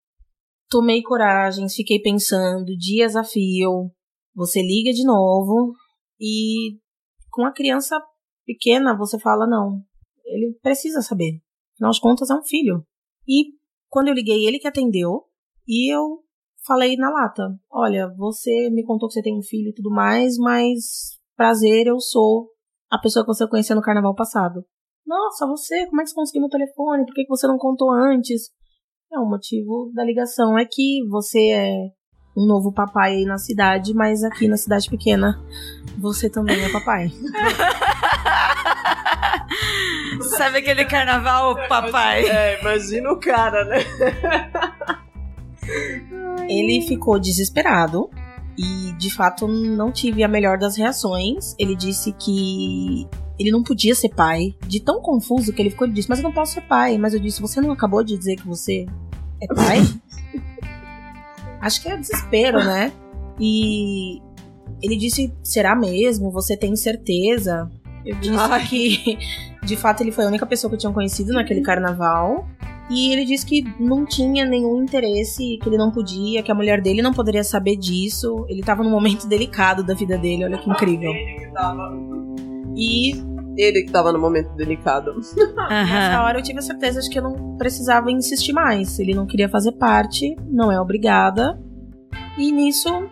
tomei 0.68 1.02
coragem, 1.02 1.68
fiquei 1.68 2.00
pensando, 2.00 2.76
dias 2.76 3.16
a 3.16 3.24
fio. 3.24 3.90
Você 4.34 4.60
liga 4.60 4.92
de 4.92 5.04
novo 5.04 5.72
e 6.20 6.78
com 7.30 7.44
a 7.44 7.52
criança 7.52 8.00
pequena 8.44 8.96
você 8.96 9.18
fala 9.18 9.46
não, 9.46 9.80
ele 10.24 10.58
precisa 10.62 11.00
saber. 11.00 11.40
Afinal 11.74 11.92
de 11.92 12.00
contas 12.00 12.30
é 12.30 12.34
um 12.34 12.44
filho. 12.44 12.84
E 13.26 13.52
quando 13.88 14.08
eu 14.08 14.14
liguei, 14.14 14.46
ele 14.46 14.58
que 14.58 14.68
atendeu 14.68 15.24
e 15.66 15.92
eu 15.92 16.20
falei 16.66 16.96
na 16.96 17.10
lata: 17.10 17.42
"Olha, 17.70 18.12
você 18.16 18.70
me 18.70 18.84
contou 18.84 19.08
que 19.08 19.14
você 19.14 19.22
tem 19.22 19.36
um 19.36 19.42
filho 19.42 19.70
e 19.70 19.74
tudo 19.74 19.90
mais, 19.90 20.36
mas 20.38 21.18
prazer, 21.36 21.86
eu 21.86 22.00
sou 22.00 22.50
a 22.90 22.98
pessoa 22.98 23.24
que 23.24 23.32
você 23.32 23.48
conheceu 23.48 23.76
no 23.76 23.82
carnaval 23.82 24.14
passado. 24.14 24.64
Nossa, 25.06 25.46
você, 25.46 25.86
como 25.86 26.00
é 26.00 26.04
que 26.04 26.10
você 26.10 26.14
conseguiu 26.14 26.42
meu 26.42 26.50
telefone? 26.50 27.04
Por 27.04 27.14
que 27.14 27.26
você 27.28 27.46
não 27.46 27.58
contou 27.58 27.90
antes? 27.90 28.50
É, 29.12 29.18
o 29.18 29.28
motivo 29.28 29.90
da 29.94 30.04
ligação 30.04 30.58
é 30.58 30.64
que 30.64 31.06
você 31.08 31.50
é 31.50 31.90
um 32.36 32.46
novo 32.46 32.72
papai 32.72 33.14
aí 33.14 33.24
na 33.24 33.38
cidade, 33.38 33.94
mas 33.94 34.24
aqui 34.24 34.48
na 34.48 34.56
cidade 34.56 34.90
pequena 34.90 35.40
você 35.98 36.28
também 36.28 36.62
é 36.62 36.68
papai. 36.68 37.12
Sabe 40.36 40.58
aquele 40.58 40.84
carnaval, 40.84 41.56
papai? 41.68 42.24
É, 42.26 42.60
imagina 42.60 43.12
o 43.12 43.16
cara, 43.18 43.64
né? 43.64 43.78
Ele 46.48 46.82
ficou 46.86 47.18
desesperado 47.18 48.10
e, 48.56 48.92
de 48.92 49.10
fato, 49.10 49.48
não 49.48 49.90
tive 49.90 50.22
a 50.22 50.28
melhor 50.28 50.58
das 50.58 50.76
reações. 50.76 51.54
Ele 51.58 51.74
disse 51.74 52.12
que 52.12 53.08
ele 53.38 53.50
não 53.50 53.62
podia 53.62 53.94
ser 53.94 54.10
pai. 54.10 54.54
De 54.66 54.80
tão 54.80 55.00
confuso 55.00 55.52
que 55.52 55.62
ele 55.62 55.70
ficou, 55.70 55.86
ele 55.86 55.94
disse: 55.94 56.08
Mas 56.08 56.18
eu 56.18 56.24
não 56.24 56.32
posso 56.32 56.54
ser 56.54 56.60
pai. 56.62 56.98
Mas 56.98 57.14
eu 57.14 57.20
disse: 57.20 57.40
Você 57.40 57.60
não 57.60 57.72
acabou 57.72 58.04
de 58.04 58.16
dizer 58.16 58.36
que 58.36 58.46
você 58.46 58.86
é 59.42 59.46
pai? 59.54 59.78
Acho 61.64 61.80
que 61.80 61.88
é 61.88 61.96
desespero, 61.96 62.58
né? 62.58 62.92
E 63.40 64.20
ele 64.82 64.96
disse: 64.96 65.32
Será 65.42 65.74
mesmo? 65.74 66.30
Você 66.30 66.58
tem 66.58 66.76
certeza? 66.76 67.70
Eu 68.04 68.14
disse 68.16 68.36
Ai. 68.36 68.66
que, 68.66 69.18
de 69.64 69.74
fato, 69.74 70.02
ele 70.02 70.12
foi 70.12 70.24
a 70.24 70.28
única 70.28 70.44
pessoa 70.44 70.68
que 70.68 70.74
eu 70.74 70.78
tinha 70.78 70.92
conhecido 70.92 71.32
naquele 71.32 71.62
carnaval. 71.62 72.46
E 72.90 73.10
ele 73.10 73.24
disse 73.24 73.46
que 73.46 73.64
não 73.80 74.04
tinha 74.04 74.44
nenhum 74.44 74.82
interesse, 74.82 75.58
que 75.62 75.66
ele 75.66 75.78
não 75.78 75.90
podia, 75.90 76.42
que 76.42 76.52
a 76.52 76.54
mulher 76.54 76.82
dele 76.82 77.00
não 77.00 77.14
poderia 77.14 77.42
saber 77.42 77.76
disso. 77.76 78.44
Ele 78.46 78.62
tava 78.62 78.82
num 78.82 78.90
momento 78.90 79.26
delicado 79.26 79.82
da 79.82 79.94
vida 79.94 80.18
dele, 80.18 80.44
olha 80.44 80.58
que 80.58 80.68
incrível. 80.68 81.12
E 82.76 83.24
Ele 83.56 83.82
que 83.82 83.92
tava 83.92 84.12
no 84.12 84.18
momento 84.18 84.54
delicado. 84.54 85.14
nessa 85.70 86.22
hora 86.22 86.38
eu 86.38 86.42
tive 86.42 86.58
a 86.58 86.62
certeza 86.62 87.00
de 87.00 87.08
que 87.08 87.18
eu 87.18 87.22
não 87.22 87.56
precisava 87.56 88.10
insistir 88.10 88.52
mais. 88.52 88.98
Ele 88.98 89.14
não 89.14 89.26
queria 89.26 89.48
fazer 89.48 89.72
parte, 89.72 90.36
não 90.48 90.70
é 90.70 90.80
obrigada. 90.80 91.60
E 92.36 92.50
nisso 92.50 93.08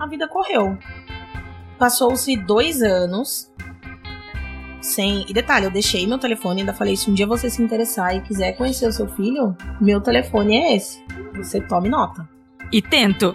a 0.00 0.06
vida 0.06 0.28
correu. 0.28 0.76
Passou-se 1.78 2.34
dois 2.36 2.82
anos. 2.82 3.52
Sem. 4.80 5.26
E 5.28 5.32
detalhe, 5.32 5.66
eu 5.66 5.70
deixei 5.70 6.06
meu 6.06 6.18
telefone 6.18 6.60
e 6.60 6.60
ainda 6.60 6.72
falei: 6.72 6.96
se 6.96 7.10
um 7.10 7.14
dia 7.14 7.26
você 7.26 7.50
se 7.50 7.62
interessar 7.62 8.16
e 8.16 8.20
quiser 8.20 8.52
conhecer 8.52 8.86
o 8.86 8.92
seu 8.92 9.08
filho, 9.08 9.56
meu 9.80 10.00
telefone 10.00 10.56
é 10.56 10.76
esse. 10.76 11.04
Você 11.34 11.60
tome 11.60 11.88
nota. 11.88 12.28
E 12.72 12.80
tento. 12.80 13.34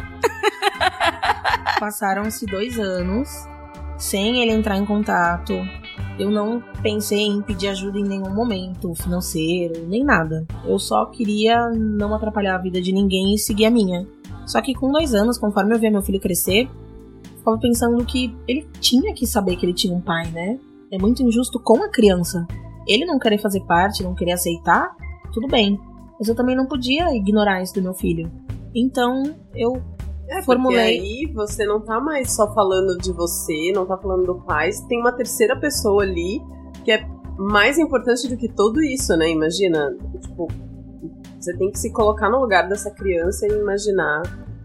Passaram-se 1.80 2.46
dois 2.46 2.80
anos 2.80 3.30
sem 3.98 4.42
ele 4.42 4.52
entrar 4.52 4.78
em 4.78 4.86
contato. 4.86 5.54
Eu 6.20 6.30
não 6.30 6.62
pensei 6.82 7.28
em 7.28 7.42
pedir 7.42 7.70
ajuda 7.70 7.98
em 7.98 8.04
nenhum 8.04 8.34
momento, 8.34 8.94
financeiro, 8.96 9.86
nem 9.88 10.04
nada. 10.04 10.46
Eu 10.66 10.78
só 10.78 11.06
queria 11.06 11.70
não 11.70 12.14
atrapalhar 12.14 12.56
a 12.56 12.62
vida 12.62 12.82
de 12.82 12.92
ninguém 12.92 13.34
e 13.34 13.40
seguir 13.40 13.66
a 13.66 13.72
minha. 13.72 14.08
Só 14.46 14.62
que 14.62 14.74
com 14.74 14.92
dois 14.92 15.14
anos, 15.14 15.38
conforme 15.38 15.74
eu 15.74 15.80
via 15.80 15.92
meu 15.92 16.02
filho 16.02 16.20
crescer, 16.20 16.70
ficava 17.38 17.58
pensando 17.58 18.04
que 18.06 18.36
ele 18.48 18.68
tinha 18.80 19.14
que 19.14 19.26
saber 19.26 19.56
que 19.56 19.66
ele 19.66 19.74
tinha 19.74 19.96
um 19.96 20.02
pai, 20.02 20.30
né? 20.32 20.60
É 20.92 20.98
muito 20.98 21.24
injusto 21.24 21.60
com 21.60 21.84
a 21.84 21.90
criança. 21.90 22.46
Ele 22.88 23.06
não 23.06 23.18
querer 23.18 23.38
fazer 23.38 23.62
parte, 23.62 24.04
não 24.04 24.14
querer 24.14 24.34
aceitar, 24.34 24.96
tudo 25.34 25.48
bem. 25.48 25.80
Mas 26.20 26.28
eu 26.28 26.36
também 26.36 26.56
não 26.56 26.66
podia 26.66 27.16
ignorar 27.16 27.64
isso 27.64 27.74
do 27.74 27.82
meu 27.82 27.94
filho. 27.94 28.32
Então, 28.76 29.36
eu 29.56 29.82
É, 30.32 30.42
Formulei. 30.42 31.00
Aí 31.00 31.32
você 31.34 31.66
não 31.66 31.82
tá 31.82 32.00
mais 32.00 32.32
só 32.32 32.54
falando 32.54 32.98
de 32.98 33.12
você, 33.12 33.72
não 33.74 33.86
tá 33.86 33.98
falando 33.98 34.26
do 34.26 34.36
pai, 34.42 34.70
tem 34.88 35.00
uma 35.00 35.12
terceira 35.12 35.56
pessoa 35.60 36.04
ali 36.04 36.42
que 36.84 36.92
é 36.92 37.06
mais 37.38 37.78
importante 37.78 38.28
do 38.28 38.38
que 38.38 38.48
tudo 38.48 38.82
isso, 38.82 39.16
né? 39.18 39.30
Imagina, 39.30 39.96
tipo, 40.20 40.48
você 41.40 41.56
tem 41.58 41.70
que 41.70 41.78
se 41.78 41.92
colocar 41.92 42.30
no 42.30 42.40
lugar 42.40 42.68
dessa 42.68 42.90
criança 42.92 43.46
e 43.46 43.52
imaginar 43.52 44.22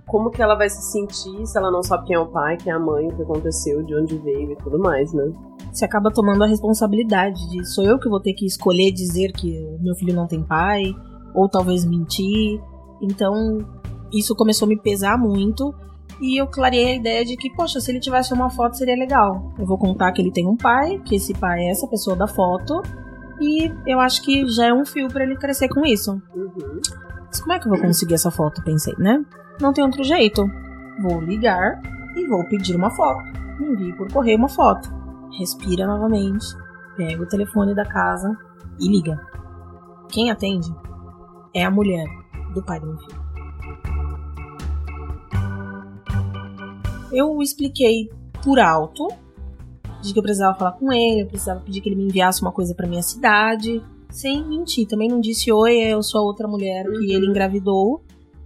como 0.07 0.31
que 0.31 0.41
ela 0.41 0.55
vai 0.55 0.71
se 0.71 0.83
sentir 0.93 1.47
se 1.47 1.59
ela 1.59 1.71
não 1.71 1.83
sabe 1.83 2.07
quem 2.07 2.17
é 2.17 2.19
o 2.19 2.27
pai, 2.27 2.57
quem 2.57 2.73
é 2.73 2.77
a 2.77 2.79
mãe, 2.79 3.09
o 3.09 3.17
que 3.17 3.23
aconteceu, 3.23 3.83
de 3.83 3.95
onde 3.95 4.17
veio 4.19 4.53
e 4.53 4.57
tudo 4.57 4.79
mais, 4.79 5.13
né? 5.13 5.33
você 5.77 5.85
acaba 5.85 6.11
tomando 6.11 6.43
a 6.43 6.47
responsabilidade 6.47 7.51
de 7.51 7.65
sou 7.67 7.85
eu 7.85 7.99
que 7.99 8.09
vou 8.09 8.19
ter 8.19 8.33
que 8.33 8.47
escolher 8.47 8.91
dizer 8.91 9.33
que 9.33 9.63
o 9.63 9.83
meu 9.83 9.95
filho 9.95 10.15
não 10.15 10.27
tem 10.27 10.43
pai, 10.43 10.95
ou 11.35 11.49
talvez 11.49 11.85
mentir. 11.85 12.61
Então, 13.03 13.59
isso 14.13 14.35
começou 14.35 14.67
a 14.67 14.69
me 14.69 14.77
pesar 14.77 15.19
muito. 15.19 15.75
E 16.21 16.41
eu 16.41 16.47
clareei 16.47 16.93
a 16.93 16.97
ideia 16.97 17.25
de 17.25 17.37
que, 17.37 17.51
poxa, 17.51 17.81
se 17.81 17.91
ele 17.91 18.01
tivesse 18.01 18.33
uma 18.33 18.49
foto 18.49 18.77
seria 18.77 18.97
legal. 18.97 19.53
Eu 19.59 19.67
vou 19.67 19.77
contar 19.77 20.13
que 20.13 20.23
ele 20.23 20.31
tem 20.31 20.47
um 20.47 20.57
pai, 20.57 20.99
que 21.05 21.17
esse 21.17 21.35
pai 21.35 21.65
é 21.65 21.71
essa 21.71 21.87
pessoa 21.87 22.17
da 22.17 22.27
foto. 22.27 22.83
E 23.41 23.71
eu 23.87 24.01
acho 24.01 24.23
que 24.23 24.47
já 24.49 24.67
é 24.67 24.73
um 24.73 24.87
fio 24.87 25.09
pra 25.09 25.25
ele 25.25 25.37
crescer 25.37 25.69
com 25.69 25.85
isso. 25.85 26.13
Uhum. 26.35 26.81
Mas 27.27 27.41
como 27.41 27.53
é 27.53 27.59
que 27.59 27.67
eu 27.67 27.73
vou 27.73 27.81
conseguir 27.81 28.15
essa 28.15 28.31
foto? 28.31 28.63
Pensei, 28.65 28.95
né? 28.99 29.23
Não 29.61 29.73
tem 29.73 29.85
outro 29.85 30.03
jeito. 30.03 30.49
Vou 31.03 31.21
ligar 31.21 31.81
e 32.17 32.27
vou 32.27 32.45
pedir 32.45 32.75
uma 32.75 32.91
foto. 32.91 33.23
Envie 33.61 33.93
por 33.95 34.11
correio 34.11 34.39
uma 34.39 34.49
foto. 34.49 34.89
Respira 35.39 35.87
novamente. 35.87 36.47
Pega 36.97 37.23
o 37.23 37.29
telefone 37.29 37.75
da 37.75 37.85
casa 37.85 38.35
e 38.81 38.89
liga. 38.89 39.21
Quem 40.09 40.31
atende 40.31 40.75
é 41.55 41.65
a 41.65 41.71
mulher 41.71 42.07
do 42.55 42.63
pai 42.63 42.81
do 42.81 42.87
meu 42.87 42.99
filho. 42.99 43.26
Eu 47.13 47.41
expliquei 47.43 48.09
por 48.43 48.59
alto 48.59 49.09
de 50.03 50.13
que 50.13 50.19
eu 50.19 50.23
precisava 50.23 50.57
falar 50.57 50.73
com 50.73 50.93
ele, 50.93 51.23
eu 51.23 51.27
precisava 51.27 51.61
pedir 51.61 51.81
que 51.81 51.89
ele 51.89 51.97
me 51.97 52.05
enviasse 52.05 52.43
uma 52.43 52.53
coisa 52.53 52.75
pra 52.75 52.87
minha 52.87 53.03
cidade, 53.03 53.83
sem 54.11 54.47
mentir. 54.47 54.87
Também 54.87 55.09
não 55.09 55.21
disse 55.21 55.51
oi, 55.53 55.77
eu 55.79 56.03
sou 56.03 56.21
a 56.21 56.25
outra 56.25 56.47
mulher 56.47 56.85
que 56.87 57.13
ele 57.13 57.27
engravidou. 57.27 58.03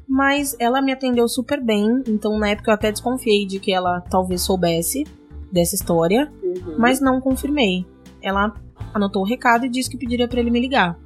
Mas 0.09 0.57
ela 0.59 0.81
me 0.83 0.90
atendeu 0.92 1.29
super 1.29 1.62
bem, 1.62 2.03
então 2.09 2.37
na 2.38 2.49
época 2.49 2.70
eu 2.70 2.75
até 2.75 2.90
desconfiei 2.90 3.46
de 3.46 3.61
que 3.61 3.73
ela 3.73 4.01
talvez 4.01 4.42
soubesse 4.42 5.05
dessa 5.53 5.75
história, 5.77 6.33
Uhum. 6.42 6.77
mas 6.79 7.01
não 7.01 7.20
confirmei. 7.20 7.87
Ela 8.23 8.53
anotou 8.92 9.23
o 9.23 9.25
recado 9.25 9.66
e 9.66 9.68
disse 9.68 9.88
que 9.88 9.96
pediria 9.96 10.27
pra 10.27 10.40
ele 10.40 10.51
me 10.51 10.61
ligar. 10.61 10.99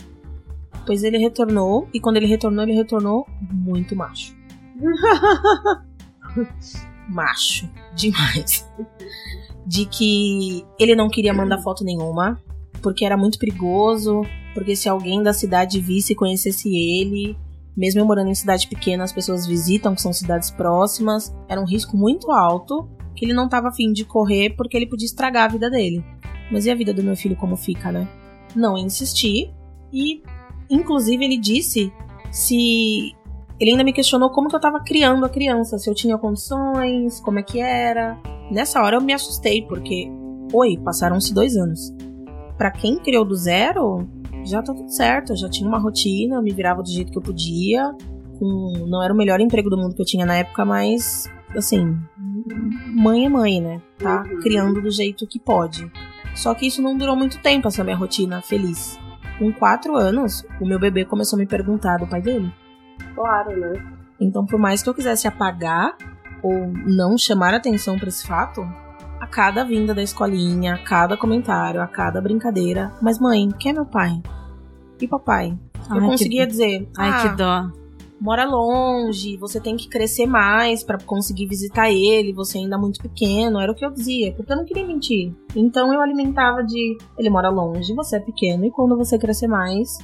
Pois 0.86 1.02
ele 1.02 1.18
retornou, 1.18 1.86
e 1.92 2.00
quando 2.00 2.16
ele 2.16 2.26
retornou, 2.26 2.62
ele 2.64 2.72
retornou 2.74 3.26
muito 3.50 3.94
macho. 3.94 4.34
macho, 7.08 7.68
demais. 7.94 8.68
De 9.66 9.86
que 9.86 10.64
ele 10.78 10.94
não 10.94 11.08
queria 11.08 11.32
mandar 11.32 11.62
foto 11.62 11.84
nenhuma, 11.84 12.40
porque 12.82 13.04
era 13.04 13.16
muito 13.16 13.38
perigoso, 13.38 14.22
porque 14.52 14.76
se 14.76 14.88
alguém 14.88 15.22
da 15.22 15.32
cidade 15.32 15.80
visse 15.80 16.12
e 16.12 16.16
conhecesse 16.16 16.68
ele, 16.68 17.36
mesmo 17.76 18.00
eu 18.00 18.06
morando 18.06 18.30
em 18.30 18.34
cidade 18.34 18.68
pequena, 18.68 19.04
as 19.04 19.12
pessoas 19.12 19.46
visitam, 19.46 19.94
que 19.94 20.02
são 20.02 20.12
cidades 20.12 20.50
próximas, 20.50 21.34
era 21.48 21.60
um 21.60 21.66
risco 21.66 21.96
muito 21.96 22.30
alto, 22.30 22.88
que 23.16 23.24
ele 23.24 23.32
não 23.32 23.48
tava 23.48 23.68
afim 23.68 23.92
de 23.92 24.04
correr 24.04 24.50
porque 24.56 24.76
ele 24.76 24.86
podia 24.86 25.06
estragar 25.06 25.44
a 25.44 25.52
vida 25.52 25.70
dele. 25.70 26.04
Mas 26.50 26.66
e 26.66 26.70
a 26.70 26.74
vida 26.74 26.92
do 26.92 27.02
meu 27.02 27.16
filho 27.16 27.36
como 27.36 27.56
fica, 27.56 27.90
né? 27.90 28.08
Não 28.54 28.76
insisti 28.76 29.50
e, 29.92 30.22
inclusive, 30.68 31.24
ele 31.24 31.38
disse 31.38 31.92
se 32.30 33.14
ele 33.60 33.70
ainda 33.72 33.84
me 33.84 33.92
questionou 33.92 34.30
como 34.30 34.48
que 34.48 34.56
eu 34.56 34.60
tava 34.60 34.80
criando 34.80 35.24
a 35.24 35.28
criança, 35.28 35.78
se 35.78 35.88
eu 35.88 35.94
tinha 35.94 36.18
condições, 36.18 37.20
como 37.20 37.38
é 37.38 37.42
que 37.42 37.60
era. 37.60 38.18
Nessa 38.50 38.82
hora 38.82 38.96
eu 38.96 39.00
me 39.00 39.12
assustei, 39.12 39.62
porque, 39.62 40.10
oi, 40.52 40.76
passaram-se 40.84 41.32
dois 41.32 41.56
anos. 41.56 41.92
Pra 42.58 42.70
quem 42.70 42.98
criou 42.98 43.24
do 43.24 43.34
zero, 43.34 44.06
já 44.44 44.62
tá 44.62 44.72
tudo 44.74 44.90
certo. 44.90 45.32
Eu 45.32 45.36
já 45.36 45.48
tinha 45.48 45.68
uma 45.68 45.78
rotina, 45.78 46.36
eu 46.36 46.42
me 46.42 46.52
virava 46.52 46.82
do 46.82 46.88
jeito 46.90 47.10
que 47.10 47.18
eu 47.18 47.22
podia. 47.22 47.94
Não 48.40 49.02
era 49.02 49.12
o 49.12 49.16
melhor 49.16 49.40
emprego 49.40 49.70
do 49.70 49.76
mundo 49.78 49.94
que 49.94 50.02
eu 50.02 50.06
tinha 50.06 50.26
na 50.26 50.36
época, 50.36 50.64
mas, 50.64 51.30
assim, 51.56 51.96
mãe 52.94 53.24
é 53.24 53.28
mãe, 53.28 53.60
né? 53.60 53.80
Tá 53.98 54.22
Uhum. 54.28 54.40
criando 54.40 54.82
do 54.82 54.90
jeito 54.90 55.26
que 55.26 55.38
pode. 55.38 55.90
Só 56.34 56.52
que 56.54 56.66
isso 56.66 56.82
não 56.82 56.96
durou 56.96 57.16
muito 57.16 57.40
tempo, 57.40 57.68
essa 57.68 57.82
minha 57.84 57.96
rotina 57.96 58.42
feliz. 58.42 58.98
Com 59.38 59.52
quatro 59.52 59.96
anos, 59.96 60.44
o 60.60 60.66
meu 60.66 60.78
bebê 60.78 61.04
começou 61.04 61.36
a 61.36 61.40
me 61.40 61.46
perguntar 61.46 61.98
do 61.98 62.06
pai 62.06 62.20
dele. 62.20 62.52
Claro, 63.14 63.56
né? 63.58 63.72
Então, 64.20 64.44
por 64.46 64.58
mais 64.58 64.82
que 64.82 64.88
eu 64.88 64.94
quisesse 64.94 65.26
apagar 65.26 65.96
ou 66.42 66.68
não 66.86 67.16
chamar 67.18 67.54
atenção 67.54 67.98
para 67.98 68.08
esse 68.08 68.26
fato, 68.26 68.62
a 69.20 69.26
cada 69.26 69.64
vinda 69.64 69.94
da 69.94 70.02
escolinha, 70.02 70.74
a 70.74 70.78
cada 70.78 71.16
comentário, 71.16 71.80
a 71.80 71.86
cada 71.86 72.20
brincadeira, 72.20 72.92
mas 73.00 73.18
mãe, 73.18 73.48
quem 73.58 73.70
é 73.72 73.74
meu 73.74 73.86
pai? 73.86 74.22
E 75.00 75.08
papai? 75.08 75.58
Ai, 75.88 75.98
eu 75.98 76.02
que- 76.02 76.06
conseguia 76.08 76.46
dizer, 76.46 76.88
Ai, 76.96 77.10
ah, 77.10 77.22
que 77.30 77.36
dó. 77.36 77.70
mora 78.20 78.44
longe, 78.44 79.36
você 79.36 79.60
tem 79.60 79.76
que 79.76 79.88
crescer 79.88 80.26
mais 80.26 80.82
para 80.82 80.98
conseguir 80.98 81.46
visitar 81.46 81.90
ele, 81.90 82.32
você 82.32 82.58
ainda 82.58 82.76
é 82.76 82.78
muito 82.78 83.00
pequeno, 83.02 83.58
era 83.60 83.72
o 83.72 83.74
que 83.74 83.84
eu 83.84 83.90
dizia, 83.90 84.32
porque 84.34 84.52
eu 84.52 84.56
não 84.56 84.64
queria 84.64 84.86
mentir. 84.86 85.32
Então 85.56 85.92
eu 85.92 86.00
alimentava 86.00 86.62
de, 86.62 86.96
ele 87.18 87.30
mora 87.30 87.48
longe, 87.48 87.94
você 87.94 88.16
é 88.16 88.20
pequeno 88.20 88.64
e 88.64 88.70
quando 88.70 88.96
você 88.96 89.18
crescer 89.18 89.46
mais, 89.48 89.98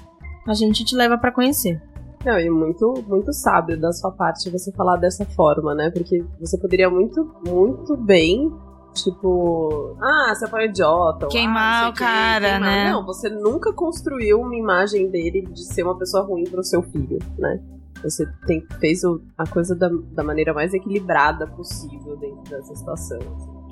a 0.47 0.55
gente 0.55 0.85
te 0.85 0.95
leva 0.97 1.17
para 1.19 1.33
conhecer. 1.33 1.81
Não, 2.25 2.39
e 2.39 2.51
muito, 2.51 3.03
muito 3.09 3.33
sábio 3.33 3.81
da 3.81 3.93
sua 3.93 4.13
parte 4.13 4.51
você 4.51 4.71
falar 4.73 4.97
dessa 4.97 5.25
forma, 5.25 5.75
né? 5.75 5.91
Porque 5.91 6.23
você 6.39 6.59
poderia 6.59 6.91
muito, 6.91 7.25
muito 7.47 7.97
bem, 7.97 8.53
tipo, 8.93 9.97
ah, 10.01 10.35
você 10.35 10.47
foi 10.47 10.61
um 10.61 10.71
idiota. 10.71 11.29
Queimar 11.29 11.87
ah, 11.87 11.89
o 11.89 11.95
cara, 11.95 12.51
queimar. 12.51 12.61
né? 12.61 12.93
Não, 12.93 13.07
você 13.07 13.31
nunca 13.31 13.73
construiu 13.73 14.41
uma 14.41 14.55
imagem 14.55 15.11
dele 15.11 15.43
de 15.43 15.65
ser 15.65 15.83
uma 15.83 15.97
pessoa 15.97 16.23
ruim 16.23 16.45
pro 16.45 16.63
seu 16.63 16.83
filho, 16.83 17.19
né? 17.39 17.59
Você 18.03 18.27
tem, 18.47 18.67
fez 18.79 19.03
a 19.37 19.47
coisa 19.47 19.75
da, 19.75 19.89
da 20.13 20.23
maneira 20.23 20.53
mais 20.53 20.73
equilibrada 20.75 21.47
possível 21.47 22.17
dentro 22.17 22.43
dessa 22.51 22.75
situação. 22.75 23.19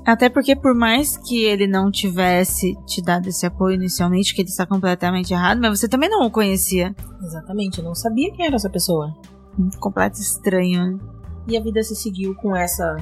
Até 0.09 0.31
porque, 0.31 0.57
por 0.57 0.75
mais 0.75 1.19
que 1.19 1.45
ele 1.45 1.67
não 1.67 1.91
tivesse 1.91 2.75
te 2.87 3.03
dado 3.03 3.29
esse 3.29 3.45
apoio 3.45 3.75
inicialmente, 3.75 4.35
que 4.35 4.41
ele 4.41 4.49
está 4.49 4.65
completamente 4.65 5.35
errado, 5.35 5.61
mas 5.61 5.79
você 5.79 5.87
também 5.87 6.09
não 6.09 6.27
o 6.27 6.31
conhecia. 6.31 6.97
Exatamente, 7.23 7.77
eu 7.77 7.85
não 7.85 7.95
sabia 7.95 8.33
quem 8.33 8.47
era 8.47 8.57
essa 8.57 8.71
pessoa. 8.71 9.13
Um 9.59 9.69
completo 9.79 10.19
estranho, 10.19 10.93
né? 10.93 10.99
E 11.47 11.59
a 11.59 11.63
vida 11.63 11.83
se 11.83 11.95
seguiu 11.95 12.35
com 12.37 12.57
essa 12.57 12.97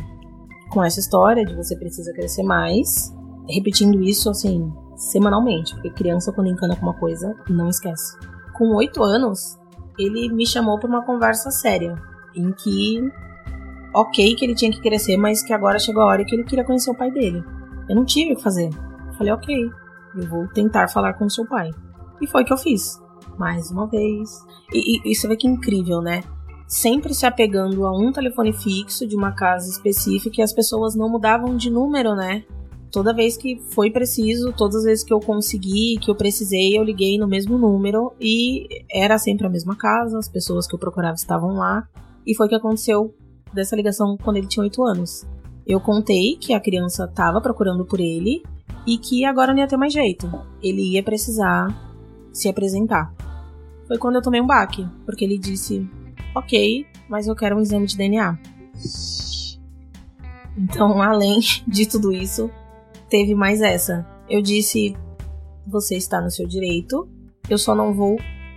com 0.72 0.82
essa 0.82 0.98
história 0.98 1.44
de 1.44 1.54
você 1.54 1.76
precisa 1.76 2.12
crescer 2.12 2.42
mais, 2.42 3.14
repetindo 3.48 4.02
isso 4.02 4.28
assim 4.28 4.68
semanalmente, 4.96 5.74
porque 5.74 5.90
criança 5.90 6.32
quando 6.32 6.48
encana 6.48 6.74
com 6.74 6.86
uma 6.86 6.98
coisa 6.98 7.36
não 7.48 7.68
esquece. 7.68 8.18
Com 8.52 8.74
oito 8.74 9.04
anos, 9.04 9.56
ele 9.96 10.28
me 10.34 10.44
chamou 10.44 10.76
para 10.76 10.88
uma 10.88 11.06
conversa 11.06 11.52
séria, 11.52 11.94
em 12.34 12.50
que 12.50 12.98
ok 14.00 14.34
que 14.34 14.44
ele 14.44 14.54
tinha 14.54 14.70
que 14.70 14.80
crescer, 14.80 15.16
mas 15.16 15.42
que 15.42 15.52
agora 15.52 15.78
chegou 15.78 16.02
a 16.02 16.06
hora 16.06 16.24
que 16.24 16.34
ele 16.34 16.44
queria 16.44 16.64
conhecer 16.64 16.90
o 16.90 16.96
pai 16.96 17.10
dele. 17.10 17.42
Eu 17.88 17.96
não 17.96 18.04
tive 18.04 18.32
o 18.32 18.36
que 18.36 18.42
fazer. 18.42 18.70
Falei 19.16 19.32
ok, 19.32 19.70
eu 20.16 20.28
vou 20.28 20.46
tentar 20.48 20.88
falar 20.88 21.14
com 21.14 21.24
o 21.24 21.30
seu 21.30 21.46
pai. 21.46 21.70
E 22.20 22.26
foi 22.26 22.42
o 22.42 22.44
que 22.44 22.52
eu 22.52 22.58
fiz. 22.58 23.00
Mais 23.38 23.70
uma 23.70 23.86
vez. 23.86 24.30
E, 24.72 24.96
e, 24.96 25.12
e 25.12 25.14
você 25.14 25.28
vê 25.28 25.36
que 25.36 25.46
incrível, 25.46 26.00
né? 26.00 26.22
sempre 26.66 27.14
se 27.14 27.24
apegando 27.24 27.86
a 27.86 27.96
um 27.96 28.10
telefone 28.10 28.52
fixo 28.52 29.06
de 29.06 29.14
uma 29.14 29.32
casa 29.32 29.70
específica 29.70 30.40
e 30.40 30.44
as 30.44 30.52
pessoas 30.52 30.94
não 30.94 31.08
mudavam 31.08 31.56
de 31.56 31.70
número, 31.70 32.14
né? 32.14 32.44
Toda 32.90 33.14
vez 33.14 33.36
que 33.36 33.60
foi 33.70 33.90
preciso, 33.90 34.52
todas 34.52 34.76
as 34.76 34.84
vezes 34.84 35.04
que 35.04 35.12
eu 35.12 35.20
consegui, 35.20 35.98
que 36.00 36.10
eu 36.10 36.14
precisei, 36.14 36.76
eu 36.76 36.82
liguei 36.82 37.18
no 37.18 37.28
mesmo 37.28 37.58
número 37.58 38.12
e 38.20 38.66
era 38.90 39.18
sempre 39.18 39.46
a 39.46 39.50
mesma 39.50 39.76
casa, 39.76 40.18
as 40.18 40.28
pessoas 40.28 40.66
que 40.66 40.74
eu 40.74 40.78
procurava 40.78 41.14
estavam 41.14 41.54
lá. 41.54 41.86
E 42.26 42.34
foi 42.34 42.46
o 42.46 42.48
que 42.48 42.54
aconteceu 42.54 43.14
dessa 43.52 43.76
ligação 43.76 44.16
quando 44.16 44.36
ele 44.36 44.46
tinha 44.46 44.62
8 44.62 44.82
anos. 44.82 45.26
Eu 45.66 45.80
contei 45.80 46.36
que 46.36 46.52
a 46.52 46.60
criança 46.60 47.04
estava 47.04 47.40
procurando 47.40 47.84
por 47.84 48.00
ele 48.00 48.42
e 48.86 48.98
que 48.98 49.24
agora 49.24 49.52
não 49.52 49.60
ia 49.60 49.66
ter 49.66 49.76
mais 49.76 49.92
jeito. 49.92 50.30
Ele 50.62 50.92
ia 50.92 51.02
precisar 51.02 51.68
se 52.32 52.48
apresentar. 52.48 53.12
Foi 53.88 53.98
quando 53.98 54.16
eu 54.16 54.22
tomei 54.22 54.40
um 54.40 54.46
baque, 54.46 54.86
porque 55.04 55.24
ele 55.24 55.38
disse: 55.38 55.88
ok, 56.34 56.86
mas 57.08 57.26
eu 57.26 57.34
quero 57.34 57.56
um 57.56 57.60
exame 57.60 57.86
de 57.86 57.96
DNA. 57.96 58.38
Então, 60.56 61.02
além 61.02 61.40
de 61.66 61.86
tudo 61.86 62.12
isso, 62.12 62.50
teve 63.08 63.34
mais 63.34 63.60
essa. 63.60 64.06
Eu 64.28 64.40
disse: 64.40 64.96
você 65.66 65.96
está 65.96 66.20
no 66.20 66.30
seu 66.30 66.46
direito, 66.46 67.08
eu 67.48 67.58
só 67.58 67.74
não 67.74 67.92
vou 67.92 68.16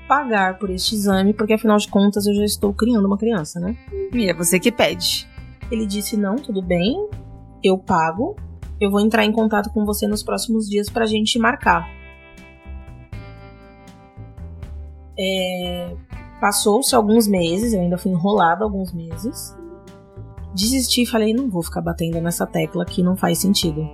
pagar 0.10 0.58
por 0.58 0.72
este 0.72 0.95
exame, 0.95 1.34
porque 1.34 1.54
afinal 1.54 1.78
de 1.78 1.88
contas 1.88 2.26
eu 2.26 2.34
já 2.34 2.43
estou 2.43 2.74
criando 2.74 3.06
uma 3.06 3.17
criança, 3.17 3.60
né? 3.60 3.78
E 4.12 4.28
é 4.28 4.34
você 4.34 4.60
que 4.60 4.72
pede. 4.72 5.30
Ele 5.72 5.86
disse: 5.86 6.17
não, 6.17 6.36
tudo 6.36 6.63
bem, 6.63 7.08
eu 7.63 7.78
pago, 7.78 8.36
eu 8.82 8.89
vou 8.89 9.00
entrar 9.00 9.24
em 9.24 9.32
contato 9.32 9.69
com 9.69 9.86
você 9.86 10.08
nos 10.08 10.24
próximos 10.24 10.67
dias 10.67 10.89
pra 10.89 11.06
gente 11.06 11.38
marcar. 11.38 11.88
É, 15.17 15.95
Passou-se 16.41 16.95
alguns 16.95 17.28
meses, 17.28 17.74
eu 17.74 17.82
ainda 17.82 17.98
fui 17.98 18.12
enrolada 18.12 18.63
alguns 18.63 18.91
meses. 18.91 19.56
Desisti 20.56 21.04
e 21.04 21.06
falei: 21.06 21.34
não 21.34 21.50
vou 21.50 21.62
ficar 21.62 21.82
batendo 21.82 22.19
nessa 22.19 22.48
tecla 22.48 22.84
que 22.84 23.04
não 23.04 23.15
faz 23.15 23.38
sentido. 23.38 23.88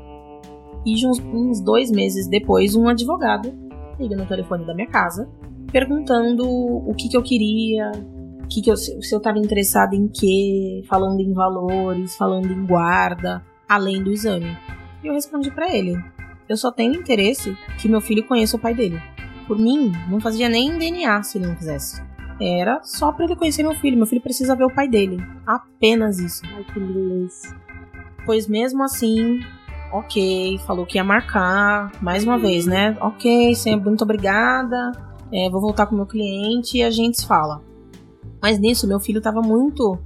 E 0.86 1.06
uns, 1.06 1.19
uns 1.19 1.60
dois 1.60 1.91
meses 1.91 2.28
depois, 2.28 2.73
um 2.73 2.88
advogado 2.88 3.51
liga 3.99 4.15
no 4.15 4.25
telefone 4.25 4.65
da 4.65 4.73
minha 4.73 4.88
casa 4.88 5.28
perguntando 5.75 6.47
o 6.47 6.93
que, 6.97 7.09
que 7.09 7.17
eu 7.17 7.21
queria, 7.21 7.91
que 8.49 8.61
que 8.61 8.71
eu, 8.71 8.77
se 8.77 8.93
eu 9.11 9.17
estava 9.17 9.38
interessada 9.38 9.93
em 9.93 10.07
quê, 10.07 10.81
falando 10.88 11.19
em 11.19 11.33
valores, 11.33 12.15
falando 12.15 12.49
em 12.49 12.65
guarda, 12.65 13.43
além 13.67 14.01
do 14.01 14.09
exame. 14.09 14.57
E 15.03 15.07
eu 15.07 15.13
respondi 15.13 15.51
para 15.51 15.75
ele: 15.75 16.01
eu 16.47 16.55
só 16.55 16.71
tenho 16.71 16.95
interesse 16.95 17.57
que 17.77 17.89
meu 17.89 17.99
filho 17.99 18.25
conheça 18.25 18.55
o 18.55 18.59
pai 18.59 18.73
dele. 18.73 19.01
Por 19.49 19.59
mim, 19.59 19.91
não 20.09 20.21
fazia 20.21 20.47
nem 20.47 20.77
DNA 20.77 21.21
se 21.23 21.38
ele 21.38 21.47
não 21.47 21.55
quisesse. 21.55 22.01
Era 22.39 22.81
só 22.81 23.11
para 23.11 23.25
ele 23.25 23.35
conhecer 23.35 23.61
meu 23.61 23.75
filho. 23.75 23.97
Meu 23.97 24.07
filho 24.07 24.21
precisa 24.21 24.55
ver 24.55 24.63
o 24.63 24.73
pai 24.73 24.88
dele. 24.88 25.21
Apenas 25.45 26.19
isso. 26.19 26.41
Ai, 26.55 26.63
que. 26.63 26.79
Pois 28.25 28.47
mesmo 28.47 28.81
assim, 28.81 29.41
ok, 29.91 30.57
falou 30.59 30.85
que 30.85 30.97
ia 30.97 31.03
marcar, 31.03 31.91
mais 32.01 32.23
uma 32.23 32.38
vez, 32.38 32.65
né? 32.65 32.97
Ok, 33.01 33.53
sempre 33.55 33.89
muito 33.89 34.03
obrigada, 34.03 34.93
é, 35.31 35.49
vou 35.49 35.61
voltar 35.61 35.85
com 35.85 35.93
o 35.93 35.97
meu 35.97 36.05
cliente 36.05 36.77
e 36.77 36.83
a 36.83 36.91
gente 36.91 37.21
se 37.21 37.27
fala. 37.27 37.61
Mas 38.41 38.59
nisso, 38.59 38.88
meu 38.88 38.99
filho 38.99 39.21
tava 39.21 39.41
muito 39.41 39.97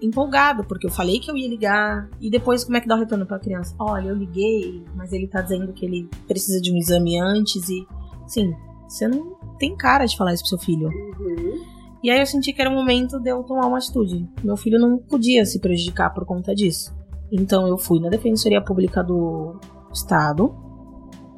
empolgado, 0.00 0.64
porque 0.64 0.86
eu 0.86 0.90
falei 0.90 1.18
que 1.18 1.30
eu 1.30 1.36
ia 1.36 1.48
ligar. 1.48 2.08
E 2.20 2.30
depois, 2.30 2.64
como 2.64 2.76
é 2.76 2.80
que 2.80 2.88
dá 2.88 2.94
o 2.94 2.98
retorno 2.98 3.26
pra 3.26 3.38
criança? 3.38 3.74
Olha, 3.78 4.08
eu 4.08 4.14
liguei, 4.14 4.84
mas 4.94 5.12
ele 5.12 5.26
tá 5.26 5.40
dizendo 5.40 5.72
que 5.72 5.84
ele 5.84 6.08
precisa 6.26 6.60
de 6.60 6.72
um 6.72 6.76
exame 6.76 7.18
antes 7.18 7.68
e. 7.68 7.86
Sim, 8.26 8.54
você 8.88 9.08
não 9.08 9.36
tem 9.58 9.76
cara 9.76 10.06
de 10.06 10.16
falar 10.16 10.34
isso 10.34 10.42
pro 10.42 10.50
seu 10.50 10.58
filho. 10.58 10.88
Uhum. 10.88 11.64
E 12.02 12.10
aí 12.10 12.20
eu 12.20 12.26
senti 12.26 12.52
que 12.52 12.60
era 12.60 12.70
o 12.70 12.74
momento 12.74 13.18
de 13.18 13.30
eu 13.30 13.42
tomar 13.42 13.66
uma 13.66 13.78
atitude. 13.78 14.28
Meu 14.42 14.56
filho 14.56 14.78
não 14.78 14.98
podia 14.98 15.44
se 15.46 15.58
prejudicar 15.58 16.12
por 16.12 16.26
conta 16.26 16.54
disso. 16.54 16.94
Então 17.32 17.66
eu 17.66 17.78
fui 17.78 17.98
na 17.98 18.10
Defensoria 18.10 18.60
Pública 18.60 19.02
do 19.02 19.58
Estado 19.92 20.54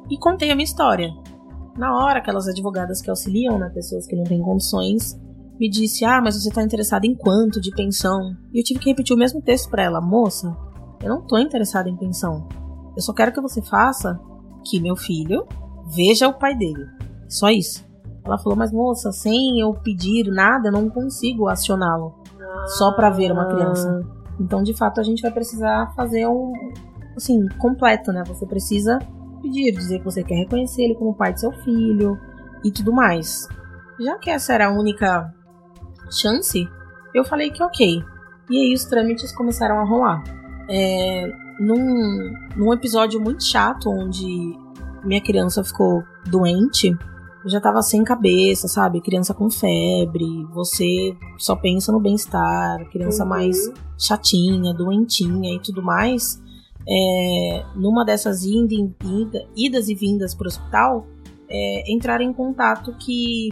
e 0.09 0.17
contei 0.17 0.51
a 0.51 0.55
minha 0.55 0.65
história. 0.65 1.13
Na 1.77 1.95
hora, 1.95 2.19
aquelas 2.19 2.47
advogadas 2.47 3.01
que 3.01 3.09
auxiliam 3.09 3.59
né, 3.59 3.69
pessoas 3.69 4.07
que 4.07 4.15
não 4.15 4.23
têm 4.23 4.41
condições 4.41 5.19
me 5.59 5.69
disse: 5.69 6.03
Ah, 6.03 6.21
mas 6.21 6.35
você 6.35 6.49
tá 6.49 6.63
interessada 6.63 7.05
em 7.05 7.15
quanto 7.15 7.61
de 7.61 7.71
pensão? 7.71 8.35
E 8.53 8.59
eu 8.59 8.63
tive 8.63 8.79
que 8.79 8.89
repetir 8.89 9.15
o 9.15 9.19
mesmo 9.19 9.41
texto 9.41 9.69
para 9.69 9.83
ela: 9.83 10.01
Moça, 10.01 10.55
eu 11.01 11.09
não 11.09 11.21
tô 11.21 11.37
interessada 11.37 11.89
em 11.89 11.95
pensão. 11.95 12.47
Eu 12.95 13.01
só 13.01 13.13
quero 13.13 13.31
que 13.31 13.41
você 13.41 13.61
faça 13.61 14.19
que 14.65 14.79
meu 14.79 14.95
filho 14.95 15.45
veja 15.95 16.27
o 16.27 16.33
pai 16.33 16.55
dele. 16.55 16.85
Só 17.29 17.49
isso. 17.49 17.85
Ela 18.25 18.37
falou: 18.37 18.57
Mas 18.57 18.71
moça, 18.71 19.11
sem 19.11 19.59
eu 19.59 19.73
pedir 19.73 20.31
nada, 20.31 20.69
eu 20.69 20.71
não 20.71 20.89
consigo 20.89 21.47
acioná-lo. 21.47 22.15
Só 22.77 22.91
para 22.91 23.09
ver 23.09 23.31
uma 23.31 23.45
criança. 23.45 24.01
Então, 24.39 24.61
de 24.61 24.73
fato, 24.73 24.99
a 24.99 25.03
gente 25.03 25.21
vai 25.21 25.31
precisar 25.31 25.93
fazer 25.95 26.27
um. 26.27 26.51
Assim, 27.15 27.47
completo, 27.57 28.11
né? 28.11 28.23
Você 28.27 28.45
precisa 28.45 28.99
pedir, 29.47 29.71
dizer 29.71 29.99
que 29.99 30.05
você 30.05 30.23
quer 30.23 30.35
reconhecer 30.35 30.83
ele 30.83 30.95
como 30.95 31.15
pai 31.15 31.33
de 31.33 31.39
seu 31.39 31.51
filho 31.51 32.17
e 32.63 32.71
tudo 32.71 32.91
mais. 32.93 33.47
Já 33.99 34.17
que 34.17 34.29
essa 34.29 34.53
era 34.53 34.67
a 34.67 34.71
única 34.71 35.33
chance, 36.11 36.67
eu 37.13 37.23
falei 37.25 37.49
que 37.49 37.63
ok. 37.63 38.03
E 38.49 38.57
aí 38.57 38.73
os 38.73 38.85
trâmites 38.85 39.31
começaram 39.35 39.79
a 39.79 39.83
rolar. 39.83 40.23
É, 40.69 41.31
num, 41.59 42.33
num 42.55 42.73
episódio 42.73 43.19
muito 43.19 43.43
chato, 43.43 43.89
onde 43.89 44.55
minha 45.03 45.21
criança 45.21 45.63
ficou 45.63 46.03
doente, 46.25 46.89
eu 47.43 47.49
já 47.49 47.59
tava 47.61 47.81
sem 47.81 48.03
cabeça, 48.03 48.67
sabe? 48.67 49.01
Criança 49.01 49.33
com 49.33 49.49
febre, 49.49 50.45
você 50.53 51.15
só 51.37 51.55
pensa 51.55 51.91
no 51.91 51.99
bem-estar, 51.99 52.85
criança 52.89 53.23
Uhum. 53.23 53.29
mais 53.29 53.57
chatinha, 53.97 54.73
doentinha 54.73 55.55
e 55.55 55.59
tudo 55.59 55.81
mais. 55.81 56.41
É, 56.89 57.65
numa 57.75 58.05
dessas 58.05 58.43
ida, 58.43 58.73
ida- 58.73 59.45
idas 59.55 59.89
e 59.89 59.95
vindas 59.95 60.33
pro 60.33 60.47
hospital, 60.47 61.05
é, 61.49 61.91
entraram 61.91 62.23
em 62.23 62.33
contato 62.33 62.95
que 62.97 63.49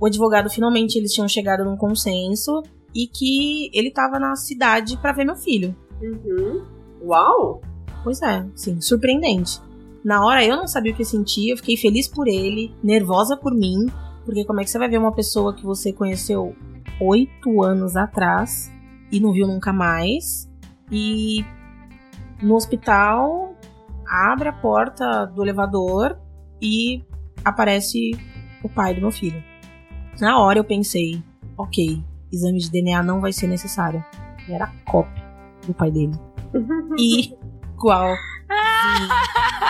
o 0.00 0.06
advogado 0.06 0.50
finalmente 0.50 0.98
eles 0.98 1.12
tinham 1.12 1.28
chegado 1.28 1.64
num 1.64 1.76
consenso 1.76 2.62
e 2.94 3.06
que 3.06 3.70
ele 3.72 3.90
tava 3.90 4.18
na 4.18 4.34
cidade 4.36 4.96
para 4.98 5.12
ver 5.12 5.24
meu 5.24 5.36
filho. 5.36 5.74
Uhum. 6.02 6.64
Uau! 7.02 7.60
Pois 8.02 8.20
é, 8.22 8.44
sim, 8.54 8.80
surpreendente. 8.80 9.60
Na 10.04 10.24
hora 10.24 10.44
eu 10.44 10.56
não 10.56 10.66
sabia 10.66 10.92
o 10.92 10.96
que 10.96 11.04
sentir, 11.04 11.50
eu 11.50 11.56
fiquei 11.56 11.76
feliz 11.76 12.06
por 12.06 12.28
ele, 12.28 12.72
nervosa 12.82 13.36
por 13.36 13.52
mim, 13.54 13.86
porque 14.24 14.44
como 14.44 14.60
é 14.60 14.64
que 14.64 14.70
você 14.70 14.78
vai 14.78 14.88
ver 14.88 14.98
uma 14.98 15.12
pessoa 15.12 15.54
que 15.54 15.64
você 15.64 15.92
conheceu 15.92 16.54
oito 17.00 17.62
anos 17.62 17.96
atrás 17.96 18.70
e 19.10 19.20
não 19.20 19.32
viu 19.32 19.46
nunca 19.46 19.72
mais 19.72 20.48
e 20.90 21.44
no 22.42 22.54
hospital 22.54 23.54
abre 24.08 24.48
a 24.48 24.52
porta 24.52 25.26
do 25.26 25.42
elevador 25.42 26.18
e 26.60 27.04
aparece 27.44 28.12
o 28.62 28.68
pai 28.68 28.94
do 28.94 29.00
meu 29.00 29.10
filho. 29.10 29.42
Na 30.20 30.38
hora 30.38 30.58
eu 30.58 30.64
pensei, 30.64 31.22
ok, 31.56 32.02
exame 32.32 32.58
de 32.58 32.70
DNA 32.70 33.02
não 33.02 33.20
vai 33.20 33.32
ser 33.32 33.46
necessário. 33.46 34.04
E 34.48 34.52
era 34.52 34.72
cópia 34.86 35.24
do 35.66 35.74
pai 35.74 35.90
dele. 35.90 36.14
Igual. 36.98 38.14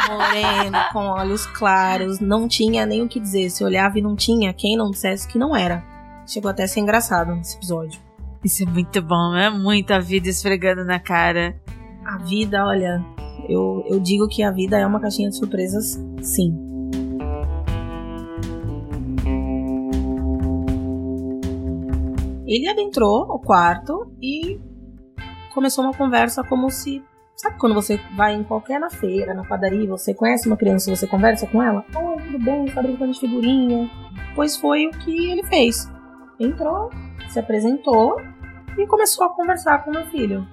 Moreno, 0.08 0.78
com 0.92 1.00
olhos 1.00 1.46
claros, 1.46 2.20
não 2.20 2.46
tinha 2.46 2.86
nem 2.86 3.02
o 3.02 3.08
que 3.08 3.18
dizer. 3.18 3.50
Se 3.50 3.64
olhava 3.64 3.98
e 3.98 4.02
não 4.02 4.14
tinha, 4.14 4.52
quem 4.52 4.76
não 4.76 4.90
dissesse 4.90 5.26
que 5.26 5.38
não 5.38 5.56
era. 5.56 5.82
Chegou 6.26 6.50
até 6.50 6.64
a 6.64 6.68
ser 6.68 6.80
engraçado 6.80 7.34
nesse 7.34 7.56
episódio. 7.56 8.00
Isso 8.44 8.62
é 8.62 8.66
muito 8.66 9.02
bom, 9.02 9.34
é 9.34 9.50
muita 9.50 10.00
vida 10.00 10.28
esfregando 10.28 10.84
na 10.84 11.00
cara. 11.00 11.60
A 12.06 12.18
vida, 12.18 12.64
olha, 12.64 13.04
eu, 13.48 13.82
eu 13.84 13.98
digo 13.98 14.28
que 14.28 14.40
a 14.40 14.52
vida 14.52 14.78
é 14.78 14.86
uma 14.86 15.00
caixinha 15.00 15.28
de 15.28 15.36
surpresas, 15.36 16.00
sim. 16.22 16.56
Ele 22.46 22.68
adentrou 22.68 23.22
o 23.22 23.40
quarto 23.40 24.08
e 24.22 24.60
começou 25.52 25.82
uma 25.82 25.92
conversa 25.92 26.44
como 26.44 26.70
se. 26.70 27.02
Sabe 27.34 27.58
quando 27.58 27.74
você 27.74 28.00
vai 28.16 28.36
em 28.36 28.44
qualquer 28.44 28.78
na 28.78 28.88
feira, 28.88 29.34
na 29.34 29.44
padaria, 29.44 29.88
você 29.88 30.14
conhece 30.14 30.46
uma 30.46 30.56
criança 30.56 30.88
e 30.88 30.96
você 30.96 31.08
conversa 31.08 31.44
com 31.48 31.60
ela? 31.60 31.84
Oi, 31.92 32.22
tudo 32.22 32.38
bem? 32.38 32.66
Tá 32.66 32.80
brincando 32.82 33.12
de 33.12 33.18
figurinha? 33.18 33.90
Pois 34.36 34.56
foi 34.56 34.86
o 34.86 34.90
que 34.90 35.28
ele 35.28 35.42
fez. 35.42 35.90
Entrou, 36.38 36.88
se 37.28 37.40
apresentou 37.40 38.16
e 38.78 38.86
começou 38.86 39.26
a 39.26 39.34
conversar 39.34 39.84
com 39.84 39.90
meu 39.90 40.06
filho. 40.06 40.46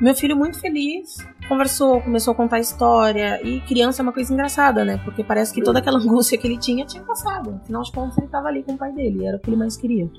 Meu 0.00 0.14
filho 0.14 0.36
muito 0.36 0.58
feliz, 0.58 1.18
conversou, 1.48 2.00
começou 2.00 2.32
a 2.32 2.34
contar 2.34 2.58
história. 2.58 3.40
E 3.46 3.60
criança 3.60 4.00
é 4.00 4.04
uma 4.04 4.12
coisa 4.12 4.32
engraçada, 4.32 4.84
né? 4.84 5.00
Porque 5.04 5.22
parece 5.22 5.52
que 5.52 5.62
toda 5.62 5.78
aquela 5.78 5.98
angústia 6.00 6.38
que 6.38 6.46
ele 6.46 6.58
tinha 6.58 6.84
tinha 6.84 7.02
passado. 7.02 7.60
Afinal 7.62 7.82
de 7.82 7.92
contas, 7.92 8.18
ele 8.18 8.28
tava 8.28 8.48
ali 8.48 8.62
com 8.62 8.72
o 8.72 8.78
pai 8.78 8.92
dele, 8.92 9.26
era 9.26 9.36
o 9.36 9.40
que 9.40 9.50
ele 9.50 9.56
mais 9.56 9.76
queria. 9.76 10.10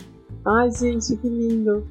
Ai, 0.45 0.71
gente, 0.71 1.15
que 1.17 1.27
lindo. 1.27 1.87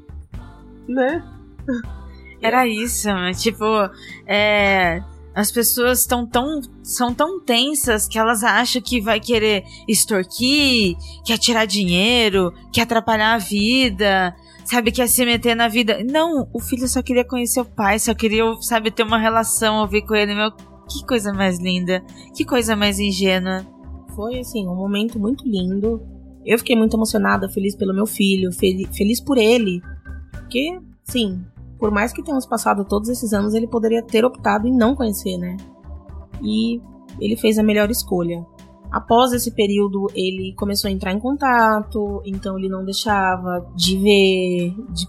Né? 0.88 1.22
Era 2.42 2.66
isso, 2.66 3.08
tipo, 3.40 3.64
é, 4.26 5.00
as 5.34 5.50
pessoas 5.50 6.00
estão 6.00 6.26
tão, 6.26 6.60
são 6.82 7.14
tão 7.14 7.40
tensas 7.40 8.08
que 8.08 8.18
elas 8.18 8.42
acham 8.42 8.82
que 8.82 9.00
vai 9.00 9.20
querer 9.20 9.64
extorquir, 9.88 10.96
quer 11.24 11.38
tirar 11.38 11.66
dinheiro, 11.66 12.52
quer 12.72 12.82
atrapalhar 12.82 13.34
a 13.34 13.38
vida, 13.38 14.34
sabe, 14.64 14.92
quer 14.92 15.08
se 15.08 15.24
meter 15.24 15.54
na 15.54 15.68
vida. 15.68 16.02
Não, 16.04 16.48
o 16.52 16.60
filho 16.60 16.88
só 16.88 17.02
queria 17.02 17.24
conhecer 17.24 17.60
o 17.60 17.64
pai, 17.64 17.98
só 17.98 18.14
queria, 18.14 18.44
sabe, 18.60 18.90
ter 18.90 19.02
uma 19.02 19.18
relação, 19.18 19.80
ouvir 19.80 20.02
com 20.02 20.14
ele. 20.14 20.34
Meu, 20.34 20.50
que 20.52 21.06
coisa 21.06 21.32
mais 21.32 21.58
linda, 21.58 22.02
que 22.34 22.44
coisa 22.44 22.74
mais 22.76 22.98
ingênua. 22.98 23.66
Foi, 24.14 24.38
assim, 24.40 24.66
um 24.68 24.74
momento 24.74 25.18
muito 25.18 25.46
lindo. 25.48 26.02
Eu 26.44 26.58
fiquei 26.58 26.76
muito 26.76 26.96
emocionada, 26.96 27.48
feliz 27.48 27.74
pelo 27.74 27.94
meu 27.94 28.06
filho, 28.06 28.52
fel- 28.52 28.86
feliz 28.92 29.20
por 29.20 29.38
ele. 29.38 29.80
Porque, 30.32 30.78
sim, 31.04 31.40
por 31.78 31.90
mais 31.90 32.12
que 32.12 32.22
tenhamos 32.22 32.44
passado 32.46 32.84
todos 32.84 33.08
esses 33.08 33.32
anos, 33.32 33.54
ele 33.54 33.66
poderia 33.66 34.02
ter 34.02 34.24
optado 34.24 34.66
em 34.66 34.76
não 34.76 34.94
conhecer, 34.94 35.38
né? 35.38 35.56
E 36.42 36.80
ele 37.20 37.36
fez 37.36 37.58
a 37.58 37.62
melhor 37.62 37.90
escolha. 37.90 38.44
Após 38.92 39.32
esse 39.32 39.50
período, 39.54 40.06
ele 40.14 40.52
começou 40.54 40.86
a 40.86 40.92
entrar 40.92 41.12
em 41.12 41.18
contato, 41.18 42.20
então 42.26 42.58
ele 42.58 42.68
não 42.68 42.84
deixava 42.84 43.66
de 43.74 43.96
ver, 43.96 44.74
de- 44.90 45.08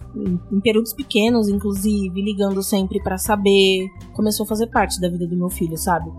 em- 0.50 0.60
períodos 0.60 0.94
pequenos, 0.94 1.48
inclusive, 1.50 2.22
ligando 2.22 2.62
sempre 2.62 3.02
pra 3.02 3.18
saber. 3.18 3.86
Começou 4.14 4.44
a 4.44 4.46
fazer 4.48 4.68
parte 4.68 4.98
da 5.00 5.08
vida 5.10 5.26
do 5.26 5.36
meu 5.36 5.50
filho, 5.50 5.76
sabe? 5.76 6.10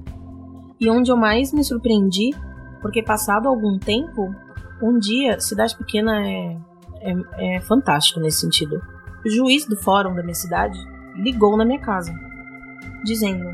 E 0.79 0.87
onde 0.91 1.09
eu 1.11 1.17
mais 1.17 1.51
me 1.51 1.63
surpreendi, 1.63 2.29
porque 2.83 3.01
passado 3.01 3.47
algum 3.49 3.79
tempo, 3.79 4.29
um 4.83 4.99
dia, 4.99 5.39
cidade 5.39 5.75
pequena 5.75 6.21
é, 6.23 6.57
é, 7.01 7.55
é 7.57 7.61
fantástico 7.61 8.19
nesse 8.19 8.41
sentido. 8.41 8.79
O 9.25 9.29
juiz 9.29 9.65
do 9.67 9.75
fórum 9.75 10.13
da 10.13 10.21
minha 10.21 10.35
cidade 10.35 10.77
ligou 11.15 11.57
na 11.57 11.65
minha 11.65 11.79
casa, 11.79 12.13
dizendo: 13.03 13.45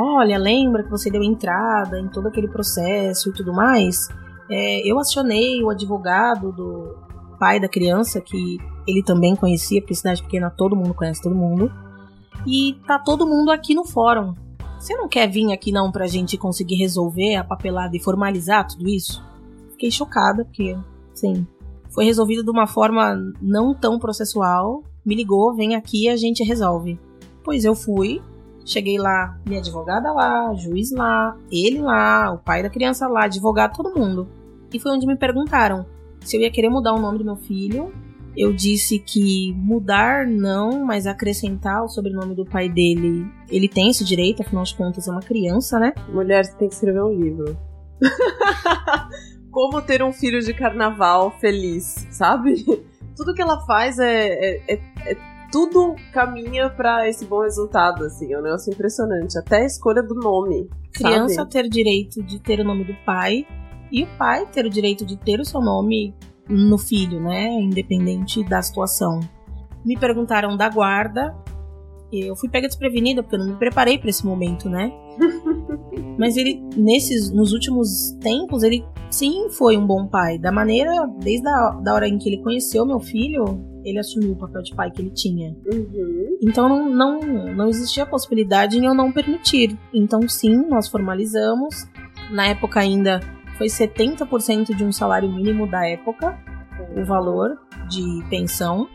Olha, 0.00 0.38
lembra 0.38 0.84
que 0.84 0.90
você 0.90 1.10
deu 1.10 1.24
entrada 1.24 1.98
em 1.98 2.06
todo 2.06 2.28
aquele 2.28 2.46
processo 2.46 3.30
e 3.30 3.32
tudo 3.32 3.52
mais? 3.52 4.06
É, 4.48 4.88
eu 4.88 4.96
acionei 4.96 5.60
o 5.64 5.70
advogado 5.70 6.52
do 6.52 6.94
pai 7.40 7.58
da 7.58 7.68
criança, 7.68 8.20
que 8.20 8.58
ele 8.86 9.02
também 9.02 9.34
conhecia, 9.34 9.80
porque 9.80 9.96
cidade 9.96 10.22
pequena 10.22 10.50
todo 10.50 10.76
mundo 10.76 10.94
conhece 10.94 11.20
todo 11.20 11.34
mundo, 11.34 11.68
e 12.46 12.74
tá 12.86 12.96
todo 12.96 13.26
mundo 13.26 13.50
aqui 13.50 13.74
no 13.74 13.84
fórum. 13.84 14.34
Você 14.78 14.94
não 14.94 15.08
quer 15.08 15.28
vir 15.28 15.52
aqui 15.52 15.72
não 15.72 15.90
pra 15.90 16.06
gente 16.06 16.38
conseguir 16.38 16.76
resolver 16.76 17.34
a 17.34 17.42
papelada 17.42 17.96
e 17.96 18.00
formalizar 18.00 18.68
tudo 18.68 18.88
isso? 18.88 19.20
Fiquei 19.72 19.90
chocada, 19.90 20.44
porque, 20.44 20.78
sim, 21.12 21.44
foi 21.90 22.04
resolvido 22.04 22.44
de 22.44 22.50
uma 22.50 22.68
forma 22.68 23.16
não 23.42 23.74
tão 23.74 23.98
processual. 23.98 24.84
Me 25.04 25.16
ligou, 25.16 25.56
vem 25.56 25.74
aqui 25.74 26.08
a 26.08 26.16
gente 26.16 26.44
resolve. 26.44 27.00
Pois 27.42 27.64
eu 27.64 27.74
fui, 27.74 28.22
cheguei 28.70 28.98
lá, 28.98 29.38
minha 29.46 29.60
advogada 29.60 30.12
lá, 30.12 30.54
juiz 30.54 30.92
lá, 30.92 31.36
ele 31.50 31.80
lá, 31.80 32.32
o 32.32 32.38
pai 32.38 32.62
da 32.62 32.70
criança 32.70 33.08
lá, 33.08 33.24
advogado, 33.24 33.76
todo 33.76 33.98
mundo. 33.98 34.28
E 34.72 34.78
foi 34.78 34.92
onde 34.92 35.06
me 35.06 35.16
perguntaram 35.16 35.86
se 36.20 36.36
eu 36.36 36.40
ia 36.40 36.50
querer 36.50 36.68
mudar 36.68 36.92
o 36.92 37.00
nome 37.00 37.18
do 37.18 37.24
meu 37.24 37.36
filho 37.36 37.92
eu 38.38 38.52
disse 38.52 39.00
que 39.00 39.52
mudar 39.54 40.24
não, 40.24 40.84
mas 40.84 41.08
acrescentar 41.08 41.82
o 41.82 41.88
sobrenome 41.88 42.36
do 42.36 42.44
pai 42.44 42.68
dele, 42.68 43.26
ele 43.50 43.68
tem 43.68 43.90
esse 43.90 44.04
direito, 44.04 44.42
afinal 44.42 44.62
de 44.62 44.76
contas 44.76 45.08
é 45.08 45.10
uma 45.10 45.20
criança, 45.20 45.80
né? 45.80 45.92
Mulher, 46.08 46.44
você 46.44 46.56
tem 46.56 46.68
que 46.68 46.74
escrever 46.74 47.02
um 47.02 47.12
livro. 47.12 47.58
Como 49.50 49.82
ter 49.82 50.04
um 50.04 50.12
filho 50.12 50.40
de 50.40 50.54
carnaval 50.54 51.32
feliz, 51.40 52.06
sabe? 52.12 52.64
Tudo 53.16 53.34
que 53.34 53.42
ela 53.42 53.60
faz 53.66 53.98
é, 53.98 54.28
é, 54.28 54.74
é, 54.74 54.80
é 54.97 54.97
tudo 55.50 55.94
caminha 56.12 56.70
pra 56.70 57.08
esse 57.08 57.24
bom 57.24 57.42
resultado, 57.42 58.04
assim. 58.04 58.32
É 58.32 58.38
um 58.38 58.42
negócio 58.42 58.72
impressionante. 58.72 59.38
Até 59.38 59.62
a 59.62 59.66
escolha 59.66 60.02
do 60.02 60.14
nome. 60.14 60.68
Criança 60.92 61.34
sabe? 61.34 61.50
ter 61.50 61.68
direito 61.68 62.22
de 62.22 62.40
ter 62.40 62.60
o 62.60 62.64
nome 62.64 62.84
do 62.84 62.94
pai 63.04 63.46
e 63.90 64.04
o 64.04 64.06
pai 64.18 64.46
ter 64.46 64.64
o 64.64 64.70
direito 64.70 65.04
de 65.04 65.16
ter 65.16 65.40
o 65.40 65.44
seu 65.44 65.60
nome 65.60 66.14
no 66.48 66.78
filho, 66.78 67.20
né? 67.20 67.48
Independente 67.60 68.42
da 68.44 68.60
situação. 68.62 69.20
Me 69.84 69.96
perguntaram 69.96 70.56
da 70.56 70.68
guarda. 70.68 71.34
Eu 72.10 72.34
fui 72.34 72.48
pega 72.48 72.66
desprevenida 72.66 73.22
porque 73.22 73.36
eu 73.36 73.40
não 73.40 73.48
me 73.48 73.56
preparei 73.56 73.98
para 73.98 74.08
esse 74.08 74.24
momento, 74.24 74.68
né? 74.68 74.92
Mas 76.18 76.36
ele, 76.36 76.60
nesses, 76.76 77.30
nos 77.30 77.52
últimos 77.52 78.12
tempos, 78.20 78.62
ele 78.62 78.84
sim 79.10 79.48
foi 79.50 79.76
um 79.76 79.86
bom 79.86 80.06
pai. 80.06 80.38
Da 80.38 80.50
maneira, 80.50 81.06
desde 81.20 81.46
a 81.46 81.70
da 81.70 81.94
hora 81.94 82.08
em 82.08 82.18
que 82.18 82.28
ele 82.28 82.42
conheceu 82.42 82.84
meu 82.84 82.98
filho, 82.98 83.44
ele 83.88 83.98
assumiu 83.98 84.32
o 84.32 84.36
papel 84.36 84.62
de 84.62 84.74
pai 84.74 84.90
que 84.90 85.00
ele 85.00 85.10
tinha. 85.10 85.56
Uhum. 85.66 86.38
Então 86.42 86.68
não, 86.68 86.88
não, 86.88 87.20
não 87.54 87.68
existia 87.68 88.02
a 88.02 88.06
possibilidade 88.06 88.78
em 88.78 88.84
eu 88.84 88.94
não 88.94 89.12
permitir. 89.12 89.76
Então 89.92 90.28
sim, 90.28 90.56
nós 90.68 90.88
formalizamos. 90.88 91.88
Na 92.30 92.46
época 92.46 92.80
ainda 92.80 93.20
foi 93.56 93.66
70% 93.66 94.74
de 94.74 94.84
um 94.84 94.92
salário 94.92 95.30
mínimo 95.30 95.66
da 95.66 95.86
época, 95.86 96.38
o 96.96 97.04
valor 97.04 97.58
de 97.88 98.24
pensão. 98.30 98.88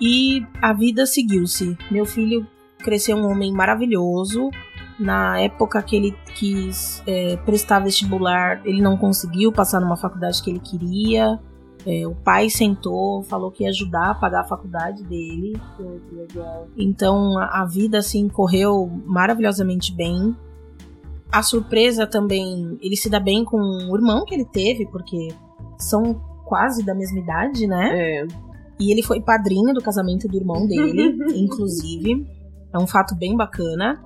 E 0.00 0.44
a 0.60 0.72
vida 0.72 1.06
seguiu-se. 1.06 1.76
Meu 1.90 2.04
filho 2.04 2.46
cresceu 2.78 3.16
um 3.16 3.30
homem 3.30 3.52
maravilhoso. 3.52 4.50
Na 4.98 5.38
época 5.40 5.82
que 5.82 5.94
ele 5.96 6.16
quis 6.34 7.02
é, 7.06 7.36
prestar 7.38 7.80
vestibular, 7.80 8.62
ele 8.64 8.80
não 8.80 8.96
conseguiu 8.96 9.52
passar 9.52 9.80
numa 9.80 9.96
faculdade 9.96 10.42
que 10.42 10.50
ele 10.50 10.60
queria. 10.60 11.38
É, 11.86 12.04
o 12.04 12.16
pai 12.16 12.50
sentou, 12.50 13.22
falou 13.22 13.48
que 13.52 13.62
ia 13.62 13.70
ajudar 13.70 14.10
a 14.10 14.14
pagar 14.14 14.40
a 14.40 14.44
faculdade 14.44 15.04
dele. 15.04 15.52
Então 16.76 17.38
a, 17.38 17.62
a 17.62 17.64
vida 17.64 17.98
assim 17.98 18.28
correu 18.28 18.90
maravilhosamente 19.06 19.94
bem. 19.94 20.34
A 21.30 21.44
surpresa 21.44 22.04
também, 22.04 22.76
ele 22.82 22.96
se 22.96 23.08
dá 23.08 23.20
bem 23.20 23.44
com 23.44 23.58
o 23.58 23.96
irmão 23.96 24.24
que 24.24 24.34
ele 24.34 24.44
teve, 24.44 24.84
porque 24.86 25.28
são 25.78 26.20
quase 26.44 26.84
da 26.84 26.94
mesma 26.94 27.20
idade, 27.20 27.68
né? 27.68 27.90
É. 27.92 28.26
E 28.80 28.90
ele 28.90 29.02
foi 29.02 29.20
padrinho 29.20 29.72
do 29.72 29.80
casamento 29.80 30.26
do 30.26 30.36
irmão 30.36 30.66
dele, 30.66 31.16
inclusive. 31.38 32.26
É 32.72 32.78
um 32.78 32.86
fato 32.86 33.14
bem 33.14 33.36
bacana. 33.36 34.02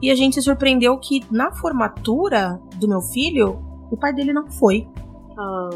E 0.00 0.10
a 0.10 0.14
gente 0.14 0.34
se 0.34 0.42
surpreendeu 0.42 0.98
que 0.98 1.22
na 1.30 1.52
formatura 1.52 2.58
do 2.76 2.88
meu 2.88 3.02
filho, 3.02 3.58
o 3.90 3.96
pai 3.98 4.14
dele 4.14 4.32
não 4.32 4.50
foi. 4.50 4.88
Ah, 5.36 5.70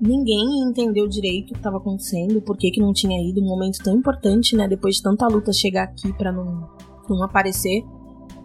Ninguém 0.00 0.62
entendeu 0.62 1.08
direito 1.08 1.50
o 1.50 1.52
que 1.52 1.58
estava 1.58 1.78
acontecendo, 1.78 2.40
por 2.42 2.56
que, 2.56 2.70
que 2.70 2.80
não 2.80 2.92
tinha 2.92 3.18
ido, 3.22 3.40
um 3.40 3.46
momento 3.46 3.82
tão 3.82 3.94
importante, 3.94 4.54
né? 4.54 4.68
Depois 4.68 4.96
de 4.96 5.02
tanta 5.02 5.26
luta 5.26 5.52
chegar 5.52 5.84
aqui 5.84 6.12
pra 6.12 6.30
não, 6.30 6.68
não 7.08 7.22
aparecer. 7.22 7.84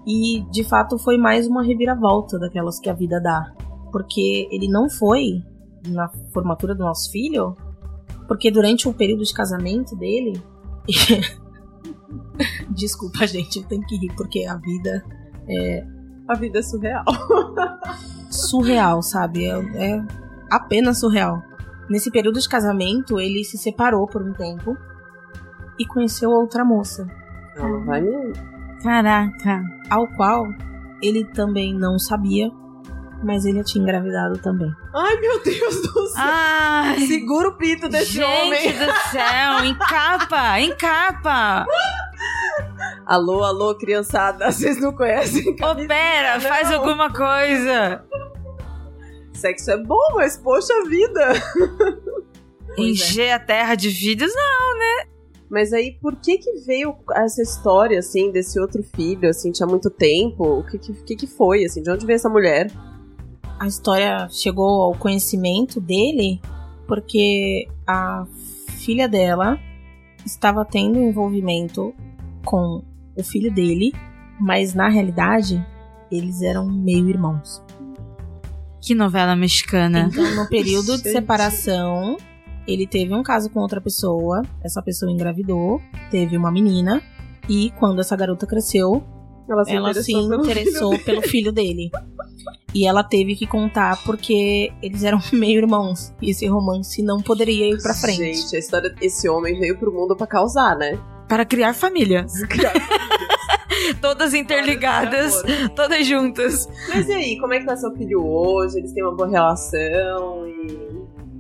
E 0.08 0.41
de 0.52 0.64
fato 0.64 0.97
foi 0.97 1.18
mais 1.18 1.47
uma 1.47 1.62
reviravolta 1.62 2.39
daquelas 2.39 2.80
que 2.80 2.89
a 2.89 2.93
vida 2.93 3.20
dá. 3.20 3.54
Porque 3.91 4.47
ele 4.52 4.68
não 4.68 4.89
foi 4.89 5.43
na 5.88 6.10
formatura 6.34 6.74
do 6.74 6.84
nosso 6.84 7.12
filho, 7.12 7.56
porque 8.28 8.49
durante 8.49 8.88
o 8.88 8.93
período 8.93 9.24
de 9.24 9.34
casamento 9.34 9.95
dele. 9.95 10.41
Desculpa, 12.70 13.28
gente, 13.28 13.58
eu 13.58 13.66
tenho 13.66 13.86
que 13.86 13.97
rir, 13.97 14.14
porque 14.16 14.45
a 14.45 14.56
vida 14.56 15.04
é 15.47 15.86
a 16.28 16.36
vida 16.36 16.60
é 16.60 16.62
surreal. 16.62 17.04
surreal, 18.32 19.02
sabe? 19.02 19.45
É, 19.45 19.58
é 19.76 20.06
apenas 20.52 20.99
surreal. 20.99 21.41
Nesse 21.89 22.12
período 22.12 22.39
de 22.39 22.47
casamento, 22.47 23.20
ele 23.20 23.43
se 23.43 23.58
separou 23.58 24.06
por 24.08 24.22
um 24.22 24.34
tempo 24.34 24.78
e 25.80 25.86
conheceu 25.86 26.30
outra 26.30 26.64
moça, 26.64 27.08
Ela 27.56 27.80
vai 27.86 28.02
me. 28.02 28.34
Caraca. 28.84 29.62
ao 29.89 30.08
qual 30.16 30.45
ele 31.02 31.26
também 31.26 31.74
não 31.74 31.97
sabia, 31.99 32.49
mas 33.24 33.45
ele 33.45 33.64
tinha 33.64 33.84
engravidado 33.84 34.38
também. 34.39 34.72
Ai, 34.95 35.18
meu 35.20 35.41
Deus 35.43 35.82
do 35.82 36.08
céu. 36.08 36.24
Ai, 36.24 36.99
Segura 37.02 37.49
o 37.49 37.58
pito 37.58 37.88
desse 37.89 38.14
gente 38.14 38.24
homem. 38.26 38.72
do 38.74 38.91
céu, 39.12 39.66
encapa, 39.66 40.60
encapa. 40.62 41.66
Alô, 43.06 43.43
alô, 43.43 43.76
criançada. 43.76 44.52
Vocês 44.52 44.80
não 44.80 44.93
conhecem? 44.93 45.49
Opera, 45.62 46.34
Não. 46.36 46.41
faz 46.41 46.72
alguma 46.72 47.10
coisa. 47.12 48.04
Sexo 49.42 49.72
é 49.72 49.78
bom, 49.78 50.16
mas 50.16 50.38
poxa 50.38 50.74
vida. 50.88 51.34
Encher 52.78 53.32
a 53.32 53.39
terra 53.39 53.76
de 53.76 53.89
vídeos, 53.89 54.32
não. 54.34 54.62
Mas 55.52 55.74
aí, 55.74 55.98
por 56.02 56.16
que 56.16 56.38
que 56.38 56.62
veio 56.62 56.96
essa 57.14 57.42
história, 57.42 58.00
assim, 58.00 58.32
desse 58.32 58.58
outro 58.58 58.82
filho, 58.96 59.30
assim, 59.30 59.52
tinha 59.52 59.68
muito 59.68 59.89
tempo? 59.89 60.60
O 60.60 60.64
que 60.66 60.78
que, 60.78 60.94
que 60.94 61.16
que 61.18 61.28
foi, 61.28 61.66
assim? 61.66 61.82
De 61.82 61.92
onde 61.92 62.06
veio 62.06 62.16
essa 62.16 62.30
mulher? 62.30 62.72
A 63.60 63.68
história 63.68 64.30
chegou 64.30 64.82
ao 64.82 64.96
conhecimento 64.96 65.82
dele 65.82 66.39
porque 66.88 67.68
a 67.86 68.26
filha 68.80 69.10
dela 69.10 69.60
estava 70.26 70.64
tendo 70.64 70.98
envolvimento 71.00 71.94
com 72.46 72.82
o 73.18 73.22
filho 73.22 73.54
dele, 73.54 73.92
mas 74.39 74.74
na 74.74 74.88
realidade 74.88 75.62
eles 76.10 76.42
eram 76.42 76.66
meio 76.66 77.10
irmãos. 77.10 77.62
Que 78.82 78.96
novela 78.96 79.36
mexicana. 79.36 80.10
Então, 80.12 80.36
no 80.36 80.50
período 80.50 80.98
de 80.98 81.12
separação, 81.12 82.18
ele 82.68 82.88
teve 82.88 83.14
um 83.14 83.22
caso 83.24 83.50
com 83.50 83.60
outra 83.60 83.80
pessoa, 83.80 84.42
essa 84.64 84.82
pessoa 84.82 85.12
engravidou, 85.12 85.80
teve 86.10 86.36
uma 86.36 86.52
menina, 86.52 87.02
e 87.48 87.72
quando 87.80 88.02
essa 88.02 88.16
garota 88.16 88.48
cresceu, 88.48 89.04
Ela 89.50 89.66
se 89.66 89.72
ela 89.72 89.94
se 89.94 90.12
interessou 90.12 90.30
pelo 90.30 90.44
interessou 90.44 90.92
filho 90.92 91.06
pelo 91.06 91.22
filho 91.22 91.52
dele. 91.52 91.92
E 92.74 92.88
ela 92.88 93.04
teve 93.04 93.36
que 93.36 93.46
contar 93.46 94.02
porque 94.04 94.72
eles 94.82 95.04
eram 95.04 95.20
meio 95.34 95.60
irmãos. 95.60 96.14
E 96.22 96.32
esse 96.32 96.48
romance 96.48 97.04
não 97.04 97.22
poderia 97.22 97.70
ir 97.70 97.82
pra 97.82 97.94
frente. 97.94 98.36
Gente, 98.36 98.56
a 98.56 98.60
história 98.60 98.90
desse 98.90 99.28
homem 99.28 99.60
veio 99.60 99.78
pro 99.78 99.92
mundo 99.92 100.16
pra 100.16 100.26
causar, 100.26 100.76
né? 100.78 100.98
Para 101.28 101.46
criar 101.46 101.74
família. 101.74 102.26
Todas 104.00 104.34
interligadas, 104.34 105.42
todas 105.76 106.06
juntas. 106.06 106.68
Mas 106.89 107.08
e 107.10 107.14
aí, 107.14 107.39
como 107.39 107.54
é 107.54 107.60
que 107.60 107.66
tá 107.66 107.76
seu 107.76 107.92
filho 107.96 108.26
hoje? 108.26 108.78
Eles 108.78 108.94
têm 108.94 109.04
uma 109.04 109.16
boa 109.16 109.30
relação 109.30 110.48
e. 110.48 110.92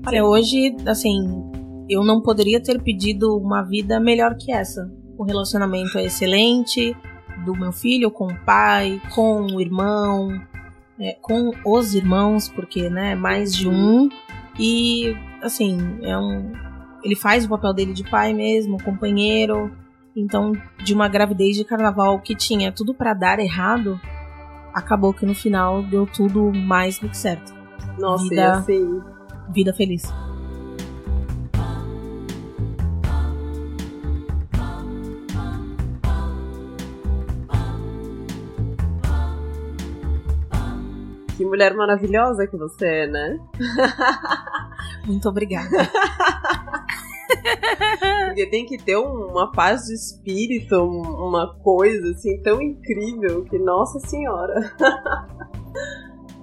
Olha, 0.05 0.25
hoje, 0.25 0.75
assim, 0.87 1.43
eu 1.87 2.03
não 2.03 2.21
poderia 2.21 2.61
ter 2.61 2.81
pedido 2.81 3.37
uma 3.37 3.61
vida 3.61 3.99
melhor 3.99 4.35
que 4.35 4.51
essa. 4.51 4.91
O 5.17 5.23
relacionamento 5.23 5.97
é 5.97 6.05
excelente 6.05 6.95
do 7.45 7.53
meu 7.53 7.71
filho 7.71 8.09
com 8.09 8.27
o 8.27 8.45
pai, 8.45 9.01
com 9.13 9.45
o 9.45 9.61
irmão, 9.61 10.41
é, 10.99 11.13
com 11.21 11.51
os 11.65 11.93
irmãos, 11.93 12.47
porque, 12.47 12.89
né, 12.89 13.15
mais 13.15 13.53
de 13.53 13.67
um. 13.67 14.09
E, 14.59 15.15
assim, 15.41 15.77
é 16.01 16.17
um. 16.17 16.51
Ele 17.03 17.15
faz 17.15 17.45
o 17.45 17.49
papel 17.49 17.73
dele 17.73 17.93
de 17.93 18.03
pai 18.09 18.33
mesmo, 18.33 18.81
companheiro. 18.83 19.71
Então, 20.15 20.51
de 20.83 20.93
uma 20.93 21.07
gravidez 21.07 21.55
de 21.55 21.63
carnaval 21.63 22.19
que 22.19 22.35
tinha 22.35 22.71
tudo 22.71 22.93
pra 22.93 23.13
dar 23.13 23.39
errado, 23.39 23.99
acabou 24.73 25.13
que 25.13 25.25
no 25.25 25.33
final 25.33 25.81
deu 25.83 26.05
tudo 26.05 26.51
mais 26.53 26.99
do 26.99 27.07
que 27.09 27.17
certo. 27.17 27.53
Nossa, 27.97 28.27
Vida- 28.27 28.53
assim. 28.53 29.01
Vida 29.53 29.73
feliz. 29.73 30.03
Que 41.37 41.45
mulher 41.45 41.73
maravilhosa 41.73 42.45
que 42.45 42.55
você 42.57 42.85
é, 42.85 43.07
né? 43.07 43.39
Muito 45.05 45.27
obrigada. 45.27 45.69
Porque 48.27 48.45
tem 48.49 48.65
que 48.65 48.77
ter 48.77 48.97
um- 48.97 49.27
uma 49.31 49.51
paz 49.51 49.83
de 49.83 49.93
espírito, 49.93 50.75
um- 50.75 51.27
uma 51.27 51.53
coisa 51.63 52.11
assim 52.11 52.41
tão 52.41 52.61
incrível 52.61 53.43
que, 53.45 53.57
nossa 53.59 53.99
senhora. 53.99 54.53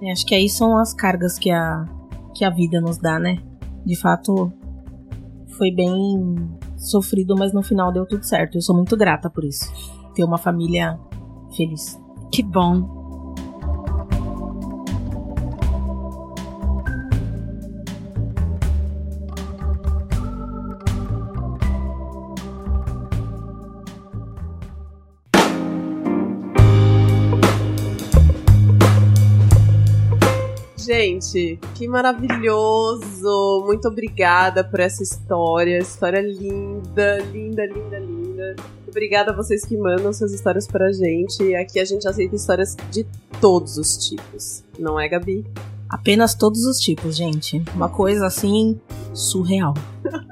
É, 0.01 0.13
acho 0.13 0.25
que 0.25 0.33
aí 0.33 0.47
são 0.47 0.77
as 0.77 0.93
cargas 0.93 1.37
que 1.37 1.51
a, 1.51 1.85
que 2.33 2.45
a 2.45 2.49
vida 2.49 2.79
nos 2.79 2.97
dá, 2.97 3.19
né? 3.19 3.37
De 3.85 3.99
fato, 3.99 4.49
foi 5.57 5.71
bem 5.71 6.37
sofrido, 6.77 7.35
mas 7.37 7.51
no 7.51 7.61
final 7.61 7.91
deu 7.91 8.05
tudo 8.05 8.23
certo. 8.23 8.57
Eu 8.57 8.61
sou 8.61 8.73
muito 8.73 8.95
grata 8.95 9.29
por 9.29 9.43
isso. 9.43 9.65
Ter 10.15 10.23
uma 10.23 10.37
família 10.37 10.97
feliz. 11.53 11.99
Que 12.31 12.41
bom. 12.41 12.98
Gente, 31.19 31.59
que 31.75 31.85
maravilhoso! 31.85 33.63
Muito 33.65 33.89
obrigada 33.89 34.63
por 34.63 34.79
essa 34.79 35.03
história. 35.03 35.77
História 35.77 36.21
linda, 36.21 37.19
linda, 37.19 37.65
linda, 37.65 37.99
linda. 37.99 38.55
Obrigada 38.87 39.31
a 39.31 39.35
vocês 39.35 39.65
que 39.65 39.75
mandam 39.75 40.13
suas 40.13 40.31
histórias 40.31 40.65
pra 40.65 40.91
gente. 40.93 41.53
Aqui 41.55 41.77
a 41.77 41.83
gente 41.83 42.07
aceita 42.07 42.35
histórias 42.35 42.77
de 42.89 43.05
todos 43.41 43.77
os 43.77 43.97
tipos. 43.97 44.63
Não 44.79 44.97
é, 44.97 45.09
Gabi? 45.09 45.45
Apenas 45.89 46.33
todos 46.33 46.63
os 46.65 46.79
tipos, 46.79 47.17
gente. 47.17 47.61
Uma 47.75 47.89
coisa 47.89 48.25
assim 48.25 48.79
surreal. 49.13 49.73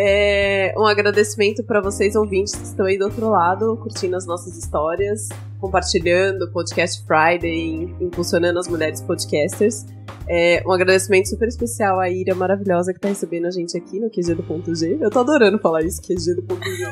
É, 0.00 0.72
um 0.78 0.86
agradecimento 0.86 1.64
para 1.64 1.80
vocês 1.80 2.14
ouvintes 2.14 2.54
que 2.54 2.62
estão 2.62 2.86
aí 2.86 2.96
do 2.96 3.06
outro 3.06 3.28
lado, 3.28 3.76
curtindo 3.78 4.14
as 4.14 4.24
nossas 4.24 4.56
histórias, 4.56 5.28
compartilhando 5.60 6.44
o 6.44 6.52
Podcast 6.52 7.04
Friday, 7.04 7.92
impulsionando 8.00 8.60
as 8.60 8.68
mulheres 8.68 9.00
podcasters. 9.00 9.84
É, 10.28 10.62
um 10.64 10.70
agradecimento 10.70 11.28
super 11.28 11.48
especial 11.48 11.98
à 11.98 12.08
Ira 12.08 12.32
maravilhosa 12.32 12.94
que 12.94 13.00
tá 13.00 13.08
recebendo 13.08 13.46
a 13.46 13.50
gente 13.50 13.76
aqui 13.76 13.98
no 13.98 14.08
QG 14.08 14.36
do 14.36 14.42
Ponto 14.44 14.72
G. 14.72 14.96
Eu 15.00 15.10
tô 15.10 15.18
adorando 15.18 15.58
falar 15.58 15.82
isso, 15.82 16.00
QG 16.00 16.36
do 16.36 16.42
Ponto 16.44 16.64
G. 16.64 16.84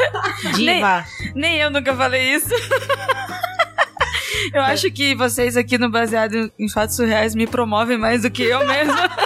Diva! 0.56 1.04
Nem 1.34 1.60
eu 1.60 1.70
nunca 1.70 1.94
falei 1.94 2.36
isso. 2.36 2.48
Eu 4.52 4.62
acho 4.62 4.90
que 4.90 5.14
vocês 5.14 5.56
aqui 5.56 5.76
no 5.76 5.90
Baseado 5.90 6.50
em 6.58 6.68
Fatos 6.68 6.96
Surreais 6.96 7.34
me 7.34 7.46
promovem 7.46 7.98
mais 7.98 8.22
do 8.22 8.30
que 8.30 8.44
eu 8.44 8.66
mesma. 8.66 9.10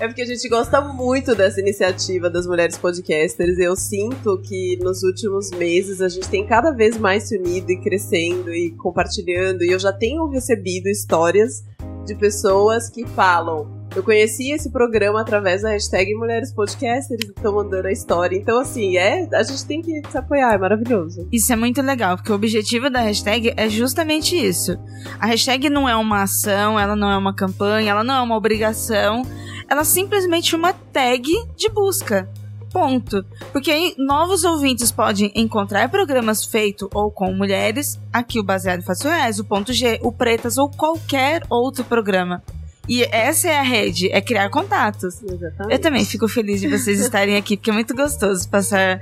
É 0.00 0.08
porque 0.08 0.22
a 0.22 0.26
gente 0.26 0.48
gosta 0.48 0.80
muito 0.80 1.36
dessa 1.36 1.60
iniciativa 1.60 2.28
das 2.28 2.46
mulheres 2.46 2.76
podcasters. 2.76 3.58
Eu 3.58 3.76
sinto 3.76 4.38
que 4.38 4.76
nos 4.82 5.04
últimos 5.04 5.50
meses 5.50 6.00
a 6.00 6.08
gente 6.08 6.28
tem 6.28 6.44
cada 6.44 6.72
vez 6.72 6.98
mais 6.98 7.28
se 7.28 7.38
unido 7.38 7.70
e 7.70 7.80
crescendo 7.80 8.52
e 8.52 8.72
compartilhando. 8.72 9.62
E 9.62 9.70
eu 9.70 9.78
já 9.78 9.92
tenho 9.92 10.26
recebido 10.26 10.88
histórias 10.88 11.64
de 12.04 12.14
pessoas 12.16 12.90
que 12.90 13.06
falam: 13.06 13.83
Eu 13.94 14.02
conheci 14.02 14.50
esse 14.50 14.70
programa 14.70 15.20
através 15.20 15.62
da 15.62 15.70
hashtag 15.70 16.14
Mulheres 16.16 16.52
Podcasters 16.52 17.28
estão 17.28 17.54
mandando 17.54 17.86
a 17.86 17.92
história. 17.92 18.36
Então, 18.36 18.58
assim, 18.58 18.96
é, 18.96 19.28
a 19.32 19.42
gente 19.44 19.64
tem 19.66 19.80
que 19.80 20.02
se 20.10 20.18
apoiar, 20.18 20.52
é 20.52 20.58
maravilhoso. 20.58 21.28
Isso 21.30 21.52
é 21.52 21.56
muito 21.56 21.80
legal, 21.80 22.16
porque 22.16 22.32
o 22.32 22.34
objetivo 22.34 22.90
da 22.90 23.00
hashtag 23.00 23.54
é 23.56 23.68
justamente 23.68 24.34
isso. 24.34 24.76
A 25.20 25.26
hashtag 25.26 25.70
não 25.70 25.88
é 25.88 25.94
uma 25.94 26.22
ação, 26.22 26.78
ela 26.78 26.96
não 26.96 27.08
é 27.08 27.16
uma 27.16 27.32
campanha, 27.32 27.92
ela 27.92 28.02
não 28.02 28.14
é 28.14 28.20
uma 28.20 28.36
obrigação, 28.36 29.22
ela 29.70 29.82
é 29.82 29.84
simplesmente 29.84 30.56
uma 30.56 30.72
tag 30.72 31.30
de 31.54 31.68
busca. 31.68 32.28
Ponto. 32.72 33.24
Porque 33.52 33.70
aí 33.70 33.94
novos 33.96 34.42
ouvintes 34.42 34.90
podem 34.90 35.30
encontrar 35.36 35.88
programas 35.88 36.44
feitos 36.44 36.88
ou 36.92 37.12
com 37.12 37.32
mulheres, 37.32 38.00
aqui 38.12 38.40
o 38.40 38.42
Baseado 38.42 38.80
em 38.80 38.82
Fatos 38.82 39.02
Reais, 39.02 39.38
o 39.38 39.44
Ponto 39.44 39.72
G, 39.72 40.00
o 40.02 40.10
Pretas 40.10 40.58
ou 40.58 40.68
qualquer 40.68 41.44
outro 41.48 41.84
programa. 41.84 42.42
E 42.88 43.02
essa 43.10 43.48
é 43.48 43.58
a 43.58 43.62
rede, 43.62 44.10
é 44.12 44.20
criar 44.20 44.50
contatos. 44.50 45.22
Exatamente. 45.22 45.72
Eu 45.72 45.78
também 45.78 46.04
fico 46.04 46.28
feliz 46.28 46.60
de 46.60 46.68
vocês 46.68 47.00
estarem 47.00 47.36
aqui, 47.36 47.56
porque 47.56 47.70
é 47.70 47.72
muito 47.72 47.94
gostoso 47.94 48.48
passar 48.48 49.00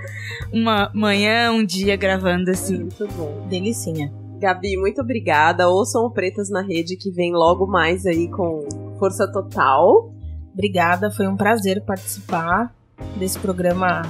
uma 0.53 0.91
manhã, 0.95 1.51
um 1.51 1.65
dia 1.65 1.97
gravando 1.97 2.51
assim. 2.51 2.79
Muito 2.79 3.09
bom. 3.09 3.47
Delicinha. 3.49 4.13
Gabi, 4.39 4.77
muito 4.77 5.01
obrigada. 5.01 5.69
Ouçam 5.69 6.05
o 6.05 6.11
Pretas 6.11 6.51
na 6.51 6.63
Rede, 6.63 6.97
que 6.97 7.11
vem 7.11 7.33
logo 7.33 7.67
mais 7.67 8.07
aí 8.07 8.29
com 8.29 8.67
força 8.99 9.31
total. 9.31 10.13
Obrigada, 10.53 11.11
foi 11.11 11.27
um 11.27 11.37
prazer 11.37 11.83
participar 11.83 12.75
desse 13.17 13.39
programa 13.39 14.03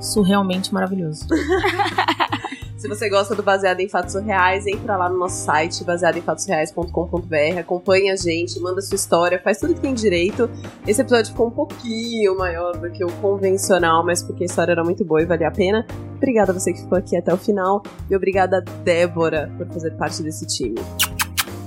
surrealmente 0.00 0.72
maravilhoso. 0.72 1.26
Se 2.76 2.88
você 2.88 3.08
gosta 3.08 3.34
do 3.34 3.42
Baseado 3.42 3.80
em 3.80 3.88
Fatos 3.88 4.14
Reais, 4.16 4.66
entra 4.66 4.96
lá 4.96 5.08
no 5.08 5.18
nosso 5.18 5.44
site, 5.44 5.82
baseadoemfatosreais.com.br, 5.82 7.58
acompanha 7.58 8.12
a 8.12 8.16
gente, 8.16 8.60
manda 8.60 8.82
sua 8.82 8.96
história, 8.96 9.40
faz 9.42 9.58
tudo 9.58 9.74
que 9.74 9.80
tem 9.80 9.94
direito. 9.94 10.50
Esse 10.86 11.00
episódio 11.00 11.32
ficou 11.32 11.46
um 11.46 11.50
pouquinho 11.50 12.36
maior 12.36 12.76
do 12.76 12.90
que 12.90 13.02
o 13.02 13.10
convencional, 13.12 14.04
mas 14.04 14.22
porque 14.22 14.44
a 14.44 14.46
história 14.46 14.72
era 14.72 14.84
muito 14.84 15.04
boa 15.06 15.22
e 15.22 15.24
valia 15.24 15.48
a 15.48 15.50
pena. 15.50 15.86
Obrigada 16.16 16.52
a 16.52 16.54
você 16.54 16.72
que 16.72 16.80
ficou 16.80 16.98
aqui 16.98 17.16
até 17.16 17.32
o 17.32 17.38
final 17.38 17.82
e 18.10 18.14
obrigada, 18.14 18.60
Débora, 18.84 19.50
por 19.56 19.66
fazer 19.68 19.92
parte 19.92 20.22
desse 20.22 20.46
time. 20.46 20.76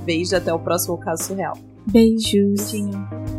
Beijo 0.05 0.35
até 0.35 0.53
o 0.53 0.59
próximo 0.59 0.97
caso 0.99 1.23
surreal. 1.23 1.57
Beijos. 1.87 2.71
Beijinho. 2.71 3.38